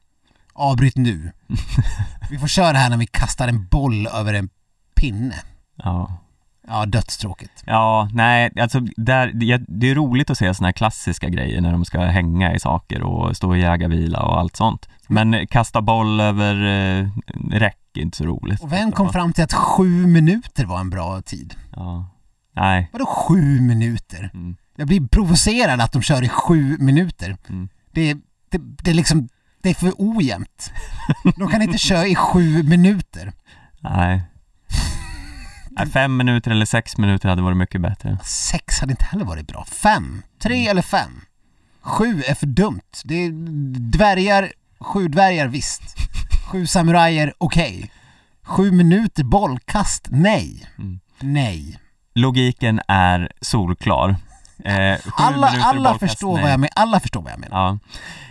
Avbryt 0.52 0.96
nu. 0.96 1.32
Vi 2.30 2.38
får 2.38 2.48
köra 2.48 2.72
det 2.72 2.78
här 2.78 2.90
när 2.90 2.96
vi 2.96 3.06
kastar 3.06 3.48
en 3.48 3.66
boll 3.66 4.06
över 4.06 4.34
en 4.34 4.48
pinne. 4.94 5.34
Ja. 5.76 6.18
Ja, 6.66 6.86
dödstråkigt. 6.86 7.62
Ja, 7.66 8.08
nej, 8.12 8.52
alltså 8.60 8.80
där, 8.80 9.32
det, 9.34 9.64
det 9.68 9.90
är 9.90 9.94
roligt 9.94 10.30
att 10.30 10.38
se 10.38 10.54
såna 10.54 10.68
här 10.68 10.72
klassiska 10.72 11.28
grejer 11.28 11.60
när 11.60 11.72
de 11.72 11.84
ska 11.84 12.00
hänga 12.00 12.54
i 12.54 12.60
saker 12.60 13.02
och 13.02 13.36
stå 13.36 13.56
i 13.56 13.60
jägarvila 13.60 14.22
och 14.22 14.38
allt 14.38 14.56
sånt. 14.56 14.88
Men 15.08 15.46
kasta 15.46 15.82
boll 15.82 16.20
över 16.20 16.54
eh, 16.54 17.08
räck 17.50 17.78
är 17.94 18.00
inte 18.00 18.16
så 18.16 18.24
roligt. 18.24 18.62
Och 18.62 18.72
vem 18.72 18.92
kom 18.92 19.12
fram 19.12 19.32
till 19.32 19.44
att 19.44 19.52
sju 19.52 20.06
minuter 20.06 20.64
var 20.64 20.80
en 20.80 20.90
bra 20.90 21.22
tid? 21.22 21.54
Ja, 21.76 22.10
nej. 22.52 22.90
Vadå 22.92 23.06
sju 23.06 23.60
minuter? 23.60 24.30
Mm. 24.34 24.56
Jag 24.76 24.88
blir 24.88 25.08
provocerad 25.08 25.80
att 25.80 25.92
de 25.92 26.02
kör 26.02 26.22
i 26.22 26.28
sju 26.28 26.76
minuter. 26.78 27.36
Mm. 27.48 27.68
Det, 27.92 28.14
det, 28.50 28.58
det 28.82 28.90
är 28.90 28.94
liksom, 28.94 29.28
det 29.62 29.70
är 29.70 29.74
för 29.74 29.92
ojämnt. 29.98 30.72
De 31.36 31.48
kan 31.48 31.62
inte 31.62 31.78
köra 31.78 32.06
i 32.06 32.14
sju 32.14 32.62
minuter. 32.62 33.32
Nej. 33.80 34.22
Nej. 35.76 35.86
Fem 35.86 36.16
minuter 36.16 36.50
eller 36.50 36.66
sex 36.66 36.98
minuter 36.98 37.28
hade 37.28 37.42
varit 37.42 37.56
mycket 37.56 37.80
bättre. 37.80 38.18
Sex 38.24 38.80
hade 38.80 38.92
inte 38.92 39.04
heller 39.04 39.24
varit 39.24 39.46
bra. 39.46 39.64
Fem, 39.64 40.22
tre 40.42 40.68
eller 40.68 40.82
fem. 40.82 41.20
Sju 41.80 42.22
är 42.28 42.34
för 42.34 42.46
dumt. 42.46 42.80
Det 43.04 43.14
är 43.14 43.30
dvärgar, 43.98 44.52
sju 44.80 45.08
dvärgar 45.08 45.46
visst. 45.48 45.82
Sju 46.52 46.66
samurajer, 46.66 47.34
okej. 47.38 47.90
Sju 48.42 48.70
minuter 48.72 49.24
bollkast, 49.24 50.06
nej. 50.10 50.66
Mm. 50.78 51.00
Nej. 51.20 51.78
Logiken 52.14 52.80
är 52.88 53.32
solklar. 53.40 54.16
Eh, 54.64 54.96
Alla, 55.14 55.46
alla, 55.62 55.98
förstår 55.98 56.34
nej. 56.34 56.42
vad 56.42 56.52
jag 56.52 56.60
men, 56.60 56.68
alla 56.76 57.00
förstår 57.00 57.22
vad 57.22 57.32
jag 57.32 57.38
menar. 57.40 57.78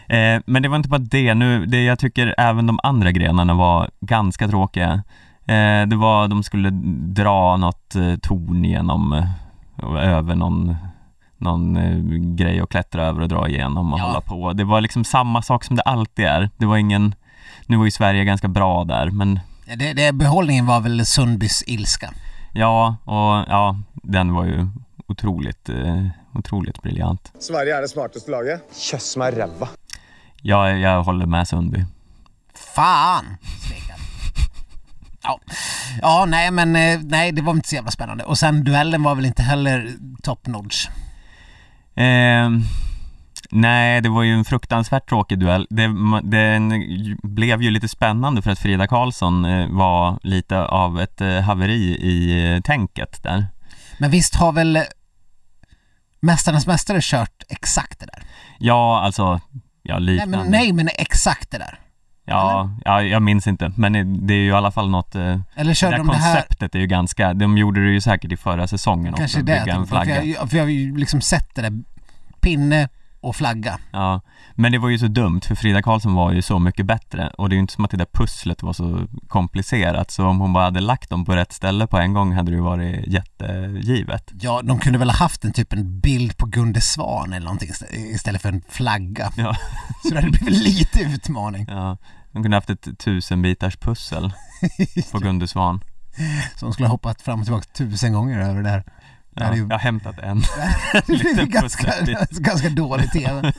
Ja. 0.07 0.15
Eh, 0.15 0.41
men 0.45 0.61
det 0.63 0.69
var 0.69 0.77
inte 0.77 0.89
bara 0.89 0.97
det 1.01 1.33
nu, 1.33 1.65
det 1.65 1.83
jag 1.83 1.99
tycker 1.99 2.35
även 2.37 2.67
de 2.67 2.79
andra 2.83 3.11
grenarna 3.11 3.53
var 3.53 3.89
ganska 4.01 4.47
tråkiga. 4.47 5.03
Eh, 5.47 5.87
det 5.87 5.95
var, 5.95 6.27
de 6.27 6.43
skulle 6.43 6.69
dra 7.13 7.57
något 7.57 7.95
eh, 7.95 8.15
torn 8.15 8.65
genom, 8.65 9.13
eh, 9.13 9.27
över 10.17 10.35
någon, 10.35 10.75
någon 11.37 11.77
eh, 11.77 11.97
grej 12.35 12.61
och 12.61 12.71
klättra 12.71 13.03
över 13.05 13.21
och 13.21 13.27
dra 13.29 13.47
igenom 13.49 13.93
och 13.93 13.99
Ja. 13.99 14.03
hålla 14.03 14.21
på. 14.21 14.53
Det 14.53 14.63
var 14.63 14.81
liksom 14.81 15.03
samma 15.03 15.41
sak 15.41 15.63
som 15.63 15.75
det 15.75 15.81
alltid 15.81 16.25
är. 16.25 16.49
Det 16.57 16.65
var 16.65 16.77
ingen, 16.77 17.15
nu 17.67 17.77
var 17.77 17.85
ju 17.85 17.91
Sverige 17.91 18.23
ganska 18.23 18.47
bra 18.47 18.83
där, 18.83 19.09
men 19.09 19.39
Ja, 19.65 19.75
Det, 19.75 19.93
det, 19.93 20.11
behållningen 20.13 20.65
var 20.65 20.79
väl 20.79 21.05
Sundbys 21.05 21.63
ilska. 21.67 22.09
ja, 22.53 22.95
och 23.03 23.45
ja, 23.53 23.77
den 23.93 24.33
var 24.33 24.45
ju 24.45 24.67
otroligt, 25.07 25.69
eh, 25.69 26.05
otroligt 26.33 26.81
briljant. 26.81 27.31
Sverige 27.39 27.77
er 27.77 27.81
det 27.81 27.87
smarteste 27.89 28.31
laget. 28.31 28.61
Kjøss 28.73 29.17
meg 29.17 29.37
ræva. 29.37 29.67
Jag, 30.41 30.79
jag 30.79 31.03
håller 31.03 31.25
med 31.25 31.47
Sundby. 31.47 31.85
Fan! 32.75 33.25
Ja. 35.23 35.39
ja, 36.01 36.25
nej 36.25 36.51
men 36.51 36.75
eh, 36.75 36.99
nej 37.03 37.31
det 37.31 37.41
var 37.41 37.53
inte 37.53 37.69
så 37.69 37.75
jävla 37.75 37.91
spännande. 37.91 38.23
Och 38.23 38.37
sen 38.37 38.63
duellen 38.63 39.03
var 39.03 39.15
väl 39.15 39.25
inte 39.25 39.41
heller 39.41 39.91
top 40.23 40.47
notch. 40.47 40.87
Eh, 41.95 42.49
nej, 43.51 44.01
det 44.01 44.09
var 44.09 44.23
ju 44.23 44.33
en 44.33 44.45
fruktansvärt 44.45 45.09
tråkig 45.09 45.39
duell. 45.39 45.67
Det, 45.69 45.87
den 46.23 46.73
blev 47.23 47.61
ju 47.61 47.69
lite 47.71 47.87
spännande 47.87 48.41
för 48.41 48.51
att 48.51 48.59
Frida 48.59 48.87
Karlsson 48.87 49.45
eh, 49.45 49.67
var 49.69 50.19
lite 50.23 50.59
av 50.59 51.01
ett 51.01 51.21
eh, 51.21 51.41
haveri 51.41 51.83
i 51.83 52.61
tänket 52.63 53.23
där. 53.23 53.47
Men 53.97 54.11
visst 54.11 54.35
har 54.35 54.51
väl 54.51 54.83
Mästarnas 56.19 56.67
Mästare 56.67 56.99
kört 57.01 57.43
exakt 57.49 57.99
det 57.99 58.05
där? 58.05 58.23
Ja, 58.59 59.01
alltså, 59.01 59.41
ja 59.81 59.99
Nej 59.99 60.13
liknande. 60.15 60.37
men, 60.37 60.51
nej 60.51 60.73
men 60.73 60.89
exakt 60.97 61.51
det 61.51 61.57
där. 61.57 61.79
Ja, 62.25 62.69
ja, 62.85 63.01
jag 63.03 63.21
minns 63.21 63.47
inte, 63.47 63.71
men 63.77 63.93
det- 63.93 64.03
det 64.03 64.33
är 64.33 64.37
ju 64.37 64.47
i 64.47 64.51
alla 64.51 64.71
fall 64.71 64.89
något... 64.89 65.15
eh, 65.15 65.21
Eller 65.55 65.69
Det 65.71 65.75
körde 65.75 65.91
där 65.93 65.97
de 65.97 66.07
det 66.07 66.13
här 66.13 66.33
konceptet 66.35 66.75
är 66.75 66.79
ju 66.79 66.87
ganska, 66.87 67.33
de 67.33 67.57
gjorde 67.57 67.85
det 67.85 67.91
ju 67.91 68.01
säkert 68.01 68.31
i 68.31 68.37
förra 68.37 68.67
säsongen 68.67 69.13
Kanske 69.13 69.37
också, 69.39 69.45
det, 69.45 69.59
bygga 69.59 69.75
en 69.75 69.81
typ, 69.81 69.89
för, 69.89 69.95
flagga. 69.95 70.23
jag, 70.23 70.49
för 70.49 70.57
jag 70.57 70.63
har 70.63 70.69
ju 70.69 70.97
liksom 70.97 71.21
sett 71.21 71.55
det 71.55 71.61
där 71.61 71.83
pinne 72.41 72.89
och 73.23 73.35
flagga. 73.35 73.79
Ja, 73.91 74.21
men 74.55 74.71
det 74.71 74.77
var 74.77 74.89
ju 74.89 74.99
så 74.99 75.07
dumt 75.07 75.41
för 75.41 75.55
Frida 75.55 75.81
Karlsson 75.81 76.13
var 76.13 76.31
ju 76.31 76.41
så 76.41 76.59
mycket 76.59 76.85
bättre 76.85 77.29
och 77.37 77.49
det 77.49 77.53
är 77.53 77.57
ju 77.57 77.61
inte 77.61 77.73
som 77.73 77.85
att 77.85 77.91
det 77.91 77.97
där 77.97 78.07
pusslet 78.13 78.63
var 78.63 78.73
så 78.73 79.07
komplicerat 79.27 80.11
så 80.11 80.25
om 80.25 80.39
hon 80.39 80.53
bara 80.53 80.63
hade 80.63 80.79
lagt 80.79 81.09
dem 81.09 81.25
på 81.25 81.35
rätt 81.35 81.53
ställe 81.53 81.87
på 81.87 81.97
en 81.97 82.13
gång 82.13 82.33
hade 82.33 82.51
det 82.51 82.55
ju 82.55 82.61
varit 82.63 83.07
jättegivet. 83.07 84.31
Ja, 84.41 84.61
de 84.63 84.79
kunde 84.79 84.99
väl 84.99 85.09
ha 85.09 85.17
haft 85.17 85.45
en 85.45 85.53
typ 85.53 85.73
en 85.73 85.99
bild 85.99 86.37
på 86.37 86.45
Gunde 86.45 86.81
Svan 86.81 87.33
eller 87.33 87.45
någonting 87.45 87.69
istä- 87.69 87.95
istället 87.95 88.41
för 88.41 88.49
en 88.49 88.61
flagga. 88.69 89.31
Ja. 89.37 89.55
Så 90.03 90.09
det 90.09 90.15
hade 90.21 90.29
blivit 90.31 90.63
lite 90.63 90.99
utmaning. 90.99 91.65
Ja, 91.69 91.97
de 92.31 92.43
kunde 92.43 92.57
haft 92.57 92.69
ett 92.69 92.99
tusenbitars 92.99 93.77
pussel 93.77 94.33
på 95.11 95.19
Gunde 95.19 95.47
Svan. 95.47 95.83
Så 96.55 96.65
de 96.65 96.73
skulle 96.73 96.87
ha 96.87 96.93
hoppat 96.93 97.21
fram 97.21 97.39
och 97.39 97.45
tillbaka 97.45 97.65
tusen 97.73 98.13
gånger 98.13 98.39
över 98.39 98.63
det 98.63 98.69
där. 98.69 98.83
Ja, 99.35 99.55
ju- 99.55 99.61
jag 99.61 99.69
har 99.69 99.79
hämtat 99.79 100.19
en. 100.19 100.39
det 101.07 101.13
är 101.13 101.45
ganska, 101.61 101.91
ganska 102.31 102.69
dålig 102.69 103.11
TV. 103.11 103.53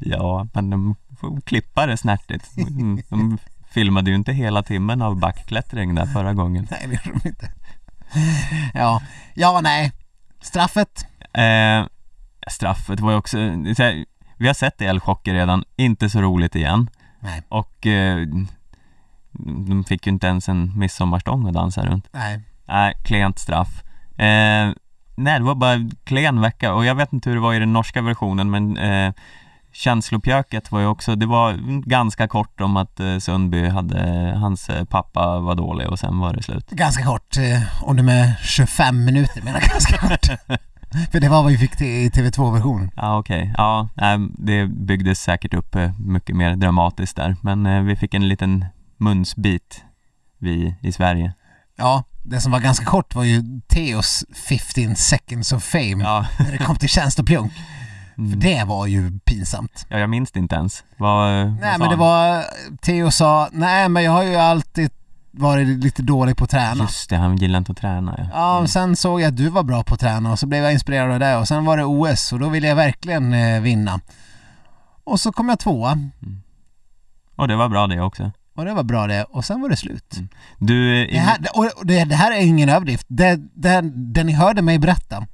Ja, 0.00 0.46
men 0.54 0.70
de 0.70 0.96
får 1.20 1.40
klippa 1.40 1.86
det 1.86 1.96
snärtigt. 1.96 2.56
Mm, 2.56 3.02
De 3.08 3.38
filmade 3.70 4.10
ju 4.10 4.16
inte 4.16 4.32
hela 4.32 4.62
timmen 4.62 5.02
av 5.02 5.18
backklättring 5.18 5.94
där 5.94 6.06
förra 6.06 6.34
gången. 6.34 6.68
Nej, 6.70 6.86
det 6.88 7.06
gjorde 7.06 7.20
de 7.22 7.28
inte. 7.28 7.52
Ja, 8.74 9.02
ja 9.34 9.60
nej. 9.62 9.92
Straffet? 10.40 11.06
Eh, 11.32 11.86
straffet 12.48 13.00
var 13.00 13.10
ju 13.10 13.16
också, 13.16 13.38
här, 13.38 14.04
vi 14.36 14.46
har 14.46 14.54
sett 14.54 14.80
elchocker 14.82 15.34
redan, 15.34 15.64
inte 15.76 16.10
så 16.10 16.20
roligt 16.22 16.54
igen. 16.54 16.90
Nej. 17.20 17.42
Och 17.48 17.86
eh, 17.86 18.26
de 19.68 19.84
fick 19.88 20.06
ju 20.06 20.12
inte 20.12 20.26
ens 20.26 20.48
en 20.48 20.78
midsommarstång 20.78 21.46
att 21.48 21.54
dansa 21.54 21.86
runt. 21.86 22.08
Nej. 22.12 22.40
Nej, 22.68 22.94
klent 23.04 23.38
straff. 23.38 23.82
Eh, 24.18 24.74
nej, 25.16 25.38
det 25.38 25.44
var 25.44 25.54
bara 25.54 25.72
en 25.72 25.90
klen 26.04 26.40
vecka 26.40 26.74
och 26.74 26.84
jag 26.84 26.94
vet 26.94 27.12
inte 27.12 27.28
hur 27.28 27.36
det 27.36 27.42
var 27.42 27.54
i 27.54 27.58
den 27.58 27.72
norska 27.72 28.02
versionen 28.02 28.50
men 28.50 28.76
eh, 28.76 29.12
känslopjöket 29.76 30.72
var 30.72 30.80
ju 30.80 30.86
också, 30.86 31.14
det 31.14 31.26
var 31.26 31.52
ganska 31.88 32.28
kort 32.28 32.60
om 32.60 32.76
att 32.76 33.00
eh, 33.00 33.18
Sundby 33.18 33.68
hade, 33.68 33.98
hans 34.36 34.68
eh, 34.68 34.84
pappa 34.84 35.40
var 35.40 35.54
dålig 35.54 35.88
och 35.88 35.98
sen 35.98 36.18
var 36.18 36.32
det 36.32 36.42
slut. 36.42 36.70
Ganska 36.70 37.04
kort, 37.04 37.36
eh, 37.36 37.84
om 37.84 37.96
det 37.96 38.02
med 38.02 38.34
25 38.42 39.04
minuter 39.04 39.42
menar 39.42 39.60
ganska 39.60 39.98
kort. 39.98 40.26
För 41.12 41.20
det 41.20 41.28
var 41.28 41.42
vad 41.42 41.52
vi 41.52 41.58
fick 41.58 41.80
i 41.80 42.08
TV2-versionen. 42.08 42.90
Ja 42.96 43.18
okej, 43.18 43.54
ja 43.56 43.88
nej, 43.94 44.18
det 44.38 44.66
byggdes 44.66 45.20
säkert 45.20 45.54
upp 45.54 45.76
mycket 45.98 46.36
mer 46.36 46.56
dramatiskt 46.56 47.16
där 47.16 47.36
men 47.40 47.86
vi 47.86 47.96
fick 47.96 48.14
en 48.14 48.28
liten 48.28 48.64
munsbit 48.96 49.84
vi 50.38 50.74
i 50.82 50.92
Sverige. 50.92 51.32
Ja, 51.76 52.04
det 52.22 52.40
som 52.40 52.52
var 52.52 52.60
ganska 52.60 52.84
kort 52.84 53.14
var 53.14 53.24
ju 53.24 53.42
Theos 53.68 54.24
15 54.48 54.96
seconds 54.96 55.52
of 55.52 55.64
fame 55.64 55.96
Ja, 56.04 56.26
när 56.38 56.52
det 56.52 56.58
kom 56.58 56.76
till 56.76 56.88
tjänst 56.88 57.18
och 57.18 57.26
pjunk. 57.26 57.52
För 58.14 58.22
mm. 58.22 58.40
det 58.40 58.64
var 58.64 58.86
ju 58.86 59.18
pinsamt. 59.18 59.86
ja 59.88 59.98
jag 59.98 60.10
minns 60.10 60.32
det 60.32 60.38
inte 60.38 60.54
ens. 60.54 60.84
Vad, 60.96 61.44
vad 61.44 61.60
Nej 61.60 61.72
sa 61.72 61.78
men 61.78 61.90
det 61.90 61.96
var, 61.96 62.44
Theo 62.82 63.10
sa, 63.10 63.48
nej 63.52 63.88
men 63.88 64.02
jag 64.02 64.12
har 64.12 64.22
ju 64.22 64.36
alltid 64.36 64.90
varit 65.30 65.66
lite 65.66 66.02
dålig 66.02 66.36
på 66.36 66.44
att 66.44 66.50
träna. 66.50 66.84
Just 66.84 67.10
det, 67.10 67.16
han 67.16 67.36
gillar 67.36 67.58
inte 67.58 67.72
att 67.72 67.78
träna 67.78 68.14
ja. 68.18 68.26
Ja, 68.32 68.58
och 68.58 68.70
sen 68.70 68.96
såg 68.96 69.20
jag 69.20 69.28
att 69.28 69.36
du 69.36 69.48
var 69.48 69.62
bra 69.62 69.82
på 69.82 69.94
att 69.94 70.00
träna 70.00 70.32
och 70.32 70.38
så 70.38 70.46
blev 70.46 70.62
jag 70.62 70.72
inspirerad 70.72 71.12
av 71.12 71.20
det 71.20 71.36
och 71.36 71.48
sen 71.48 71.64
var 71.64 71.76
det 71.76 71.84
OS 71.84 72.32
och 72.32 72.38
då 72.38 72.48
ville 72.48 72.68
jag 72.68 72.76
verkligen 72.76 73.34
eh, 73.34 73.60
vinna. 73.60 74.00
Och 75.04 75.20
så 75.20 75.32
kom 75.32 75.48
jag 75.48 75.58
tvåa 75.58 75.98
Och 77.36 77.48
det 77.48 77.56
var 77.56 77.68
bra 77.68 77.86
det 77.86 78.00
också. 78.00 78.30
Och 78.56 78.64
det 78.64 78.74
var 78.74 78.82
bra 78.82 79.06
det 79.06 79.24
och 79.24 79.44
sen 79.44 79.60
var 79.60 79.68
det 79.68 79.76
slut. 79.76 80.16
Mm. 80.16 80.28
Du, 80.58 81.02
eh, 81.04 81.12
Det 81.12 81.18
här, 81.18 81.38
och 81.54 81.86
det, 81.86 82.04
det 82.04 82.14
här 82.14 82.32
är 82.32 82.40
ingen 82.40 82.68
överdrift. 82.68 83.06
Det, 83.08 83.36
det, 83.54 83.80
det 83.94 84.24
ni 84.24 84.32
hörde 84.32 84.62
mig 84.62 84.78
berätta, 84.78 85.26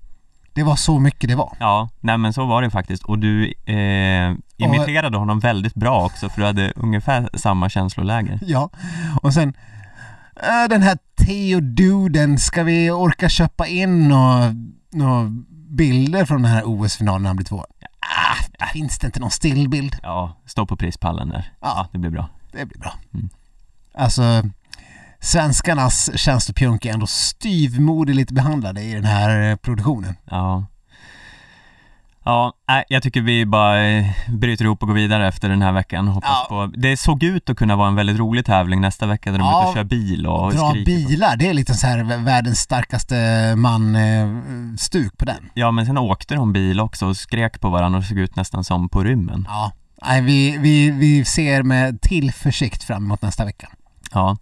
det 0.52 0.62
var 0.62 0.76
så 0.76 0.98
mycket 0.98 1.30
det 1.30 1.36
var. 1.36 1.56
Ja, 1.60 1.88
nej 2.00 2.18
men 2.18 2.32
så 2.32 2.44
var 2.46 2.62
det 2.62 2.70
faktiskt 2.70 3.02
och 3.02 3.18
du 3.18 3.52
eh, 3.64 4.34
imiterade 4.56 5.18
honom 5.18 5.40
väldigt 5.40 5.74
bra 5.74 6.04
också 6.04 6.28
för 6.28 6.40
du 6.40 6.46
hade 6.46 6.72
ungefär 6.76 7.30
samma 7.34 7.68
känsloläge. 7.68 8.38
Ja, 8.42 8.70
och 9.22 9.34
sen 9.34 9.54
äh, 10.36 10.68
den 10.68 10.82
här 10.82 10.98
Theo-duden, 11.16 12.38
ska 12.38 12.62
vi 12.62 12.90
orka 12.90 13.28
köpa 13.28 13.66
in 13.66 14.08
några 14.08 14.54
nå 14.92 15.26
bilder 15.68 16.24
från 16.24 16.42
den 16.42 16.50
här 16.50 16.62
OS-finalen 16.64 17.22
när 17.22 17.28
han 17.28 17.36
blir 17.36 17.46
två? 17.46 17.64
Ah, 18.00 18.66
finns 18.72 18.98
det 18.98 19.06
inte 19.06 19.20
någon 19.20 19.30
stillbild? 19.30 19.96
Ja, 20.02 20.36
stå 20.46 20.66
på 20.66 20.76
prispallen 20.76 21.28
där. 21.28 21.52
Ja. 21.60 21.66
Ja, 21.76 21.88
det 21.92 21.98
blir 21.98 22.10
bra. 22.10 22.28
Det 22.52 22.66
blir 22.66 22.78
bra. 22.78 22.94
Mm. 23.14 23.28
Alltså, 23.94 24.42
svenskarnas 25.20 26.10
tjänstepjunk 26.18 26.84
är 26.84 26.92
ändå 26.92 27.06
styvmoderligt 27.06 28.30
behandlade 28.30 28.82
i 28.82 28.94
den 28.94 29.04
här 29.04 29.50
eh, 29.50 29.56
produktionen. 29.56 30.14
Ja. 30.30 30.66
Ja, 32.24 32.52
jag 32.88 33.02
tycker 33.02 33.20
vi 33.20 33.46
bara 33.46 33.84
eh, 33.88 34.06
bryter 34.28 34.64
ihop 34.64 34.82
och 34.82 34.88
går 34.88 34.94
vidare 34.94 35.28
efter 35.28 35.48
den 35.48 35.62
här 35.62 35.72
veckan. 35.72 36.08
Hoppas 36.08 36.30
Ja. 36.30 36.46
på... 36.48 36.66
Det 36.76 36.96
såg 36.96 37.22
ut 37.22 37.50
att 37.50 37.56
kunna 37.56 37.76
vara 37.76 37.88
en 37.88 37.94
väldigt 37.94 38.18
rolig 38.18 38.44
tävling 38.46 38.80
nästa 38.80 39.06
vecka 39.06 39.30
där 39.32 39.38
de 39.38 39.48
är 39.48 39.50
Ja. 39.50 39.60
ute 39.62 39.68
och 39.68 39.74
kör 39.74 39.84
bil 39.84 40.26
och 40.26 40.52
Dra 40.52 40.70
skriker. 40.70 41.02
på- 41.02 41.08
bilar, 41.08 41.36
det 41.36 41.48
är 41.48 41.54
lite 41.54 41.74
så 41.74 41.86
här 41.86 41.98
vä- 41.98 42.24
världens 42.24 42.58
starkaste 42.58 43.14
man-stuk 43.56 45.18
på 45.18 45.24
den. 45.24 45.50
Ja, 45.54 45.70
men 45.70 45.86
sen 45.86 45.98
åkte 45.98 46.34
de 46.34 46.52
bil 46.52 46.80
också 46.80 47.06
och 47.06 47.16
skrek 47.16 47.60
på 47.60 47.68
varandra 47.70 47.98
och 47.98 48.04
såg 48.04 48.18
ut 48.18 48.36
nästan 48.36 48.64
som 48.64 48.88
på 48.88 49.04
rymmen. 49.04 49.44
Ja, 49.48 49.72
nej, 50.06 50.20
vi, 50.20 50.58
vi, 50.58 50.90
vi 50.90 51.24
ser 51.24 51.62
med 51.62 52.00
tillförsikt 52.00 52.84
fram 52.84 53.04
emot 53.04 53.22
nästa 53.22 53.44
vecka. 53.44 53.68
Ja. 54.12 54.36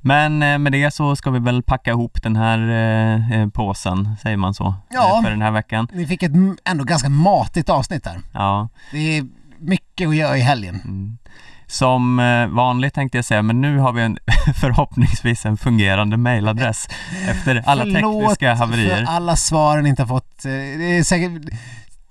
Men 0.00 0.42
eh, 0.42 0.58
med 0.58 0.72
det 0.72 0.94
så 0.94 1.16
ska 1.16 1.30
vi 1.30 1.38
väl 1.38 1.62
packa 1.62 1.90
ihop 1.90 2.22
den 2.22 2.36
här 2.36 2.58
eh, 2.68 3.32
eh, 3.32 3.48
påsen, 3.48 4.16
säger 4.22 4.36
man 4.36 4.54
så? 4.54 4.74
Ja. 4.90 5.20
För 5.24 5.30
den 5.30 5.42
här 5.42 5.50
veckan. 5.50 5.88
Ni 5.92 6.06
fick 6.06 6.22
ett 6.22 6.32
ändå 6.64 6.84
ganska 6.84 7.08
matigt 7.08 7.68
avsnitt 7.68 8.06
här. 8.06 8.20
Ja. 8.32 8.68
Det 8.92 9.18
är 9.18 9.26
mycket 9.58 10.08
att 10.08 10.16
göra 10.16 10.36
i 10.36 10.40
helgen. 10.40 10.74
Mm. 10.84 11.18
Som 11.66 12.16
vanligt 12.50 12.94
tänkte 12.94 13.18
jag 13.18 13.24
säga, 13.24 13.42
men 13.42 13.60
nu 13.60 13.78
har 13.78 13.92
vi 13.92 14.02
en, 14.02 14.18
förhoppningsvis 14.60 15.46
en 15.46 15.56
fungerande 15.56 16.16
mailadress 16.16 16.88
efter 17.28 17.62
alla 17.66 17.84
tekniska 17.84 18.54
haverier. 18.54 18.96
för 18.96 19.12
alla 19.12 19.36
svaren 19.36 19.86
inte 19.86 20.02
har 20.02 20.06
fått. 20.08 20.42
Det 20.42 20.98
är 20.98 21.02
säkert 21.02 21.52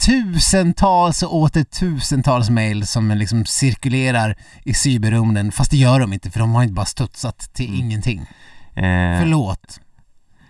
tusentals 0.06 1.24
och 1.24 1.36
åter 1.36 1.64
tusentals 1.64 2.50
mail 2.50 2.88
som 2.88 3.12
liksom 3.12 3.45
cirkulerar 3.45 4.36
i 4.64 4.74
cyberrymden. 4.74 5.52
Fast 5.52 5.72
det 5.72 5.78
gör 5.78 6.00
de 6.00 6.14
inte 6.14 6.32
för 6.32 6.39
de 6.39 6.56
har 6.56 6.64
inte 6.64 6.74
bara 6.74 6.86
studsat 6.86 7.39
till 7.54 7.68
Mm. 7.70 7.80
ingenting. 7.80 8.20
Eh, 8.76 9.20
Förlåt. 9.20 9.80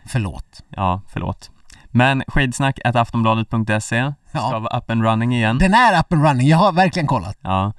Förlåt. 0.06 0.64
Ja, 0.70 1.02
förlåt. 1.10 1.52
Men 1.92 2.24
skidsnack 2.28 2.80
aftonbladet.se 2.84 3.80
ska 3.80 4.14
Ja. 4.32 4.60
vara 4.60 4.78
up 4.78 4.92
and 4.92 5.04
running 5.04 5.36
igen. 5.36 5.58
Den 5.58 5.74
är 5.74 6.00
up 6.00 6.14
and 6.14 6.24
running, 6.24 6.48
jag 6.48 6.58
har 6.58 6.72
verkligen 6.72 7.08
kollat. 7.08 7.38
Ja. 7.42 7.74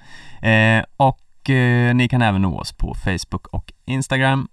Eh, 0.48 0.84
och 0.96 1.50
eh, 1.50 1.94
ni 1.94 2.08
kan 2.08 2.22
även 2.22 2.42
nå 2.42 2.58
oss 2.60 2.72
på 2.72 2.94
Facebook 2.94 3.46
och 3.46 3.72
Instagram 3.86 4.48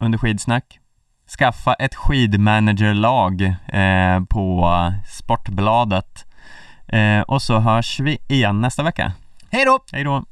under 0.00 0.18
skidsnack. 0.18 0.78
Skaffa 1.38 1.74
ett 1.74 1.94
skidmanagerlag 1.94 3.42
eh, 3.68 4.20
på 4.30 4.70
Sportbladet. 5.08 6.24
Eh, 6.88 7.20
och 7.20 7.42
så 7.42 7.58
hörs 7.58 8.00
vi 8.00 8.18
igen 8.28 8.60
nästa 8.60 8.82
vecka. 8.82 9.12
Hej 9.50 9.64
då! 9.64 9.78
Hej 9.92 10.04
då! 10.04 10.24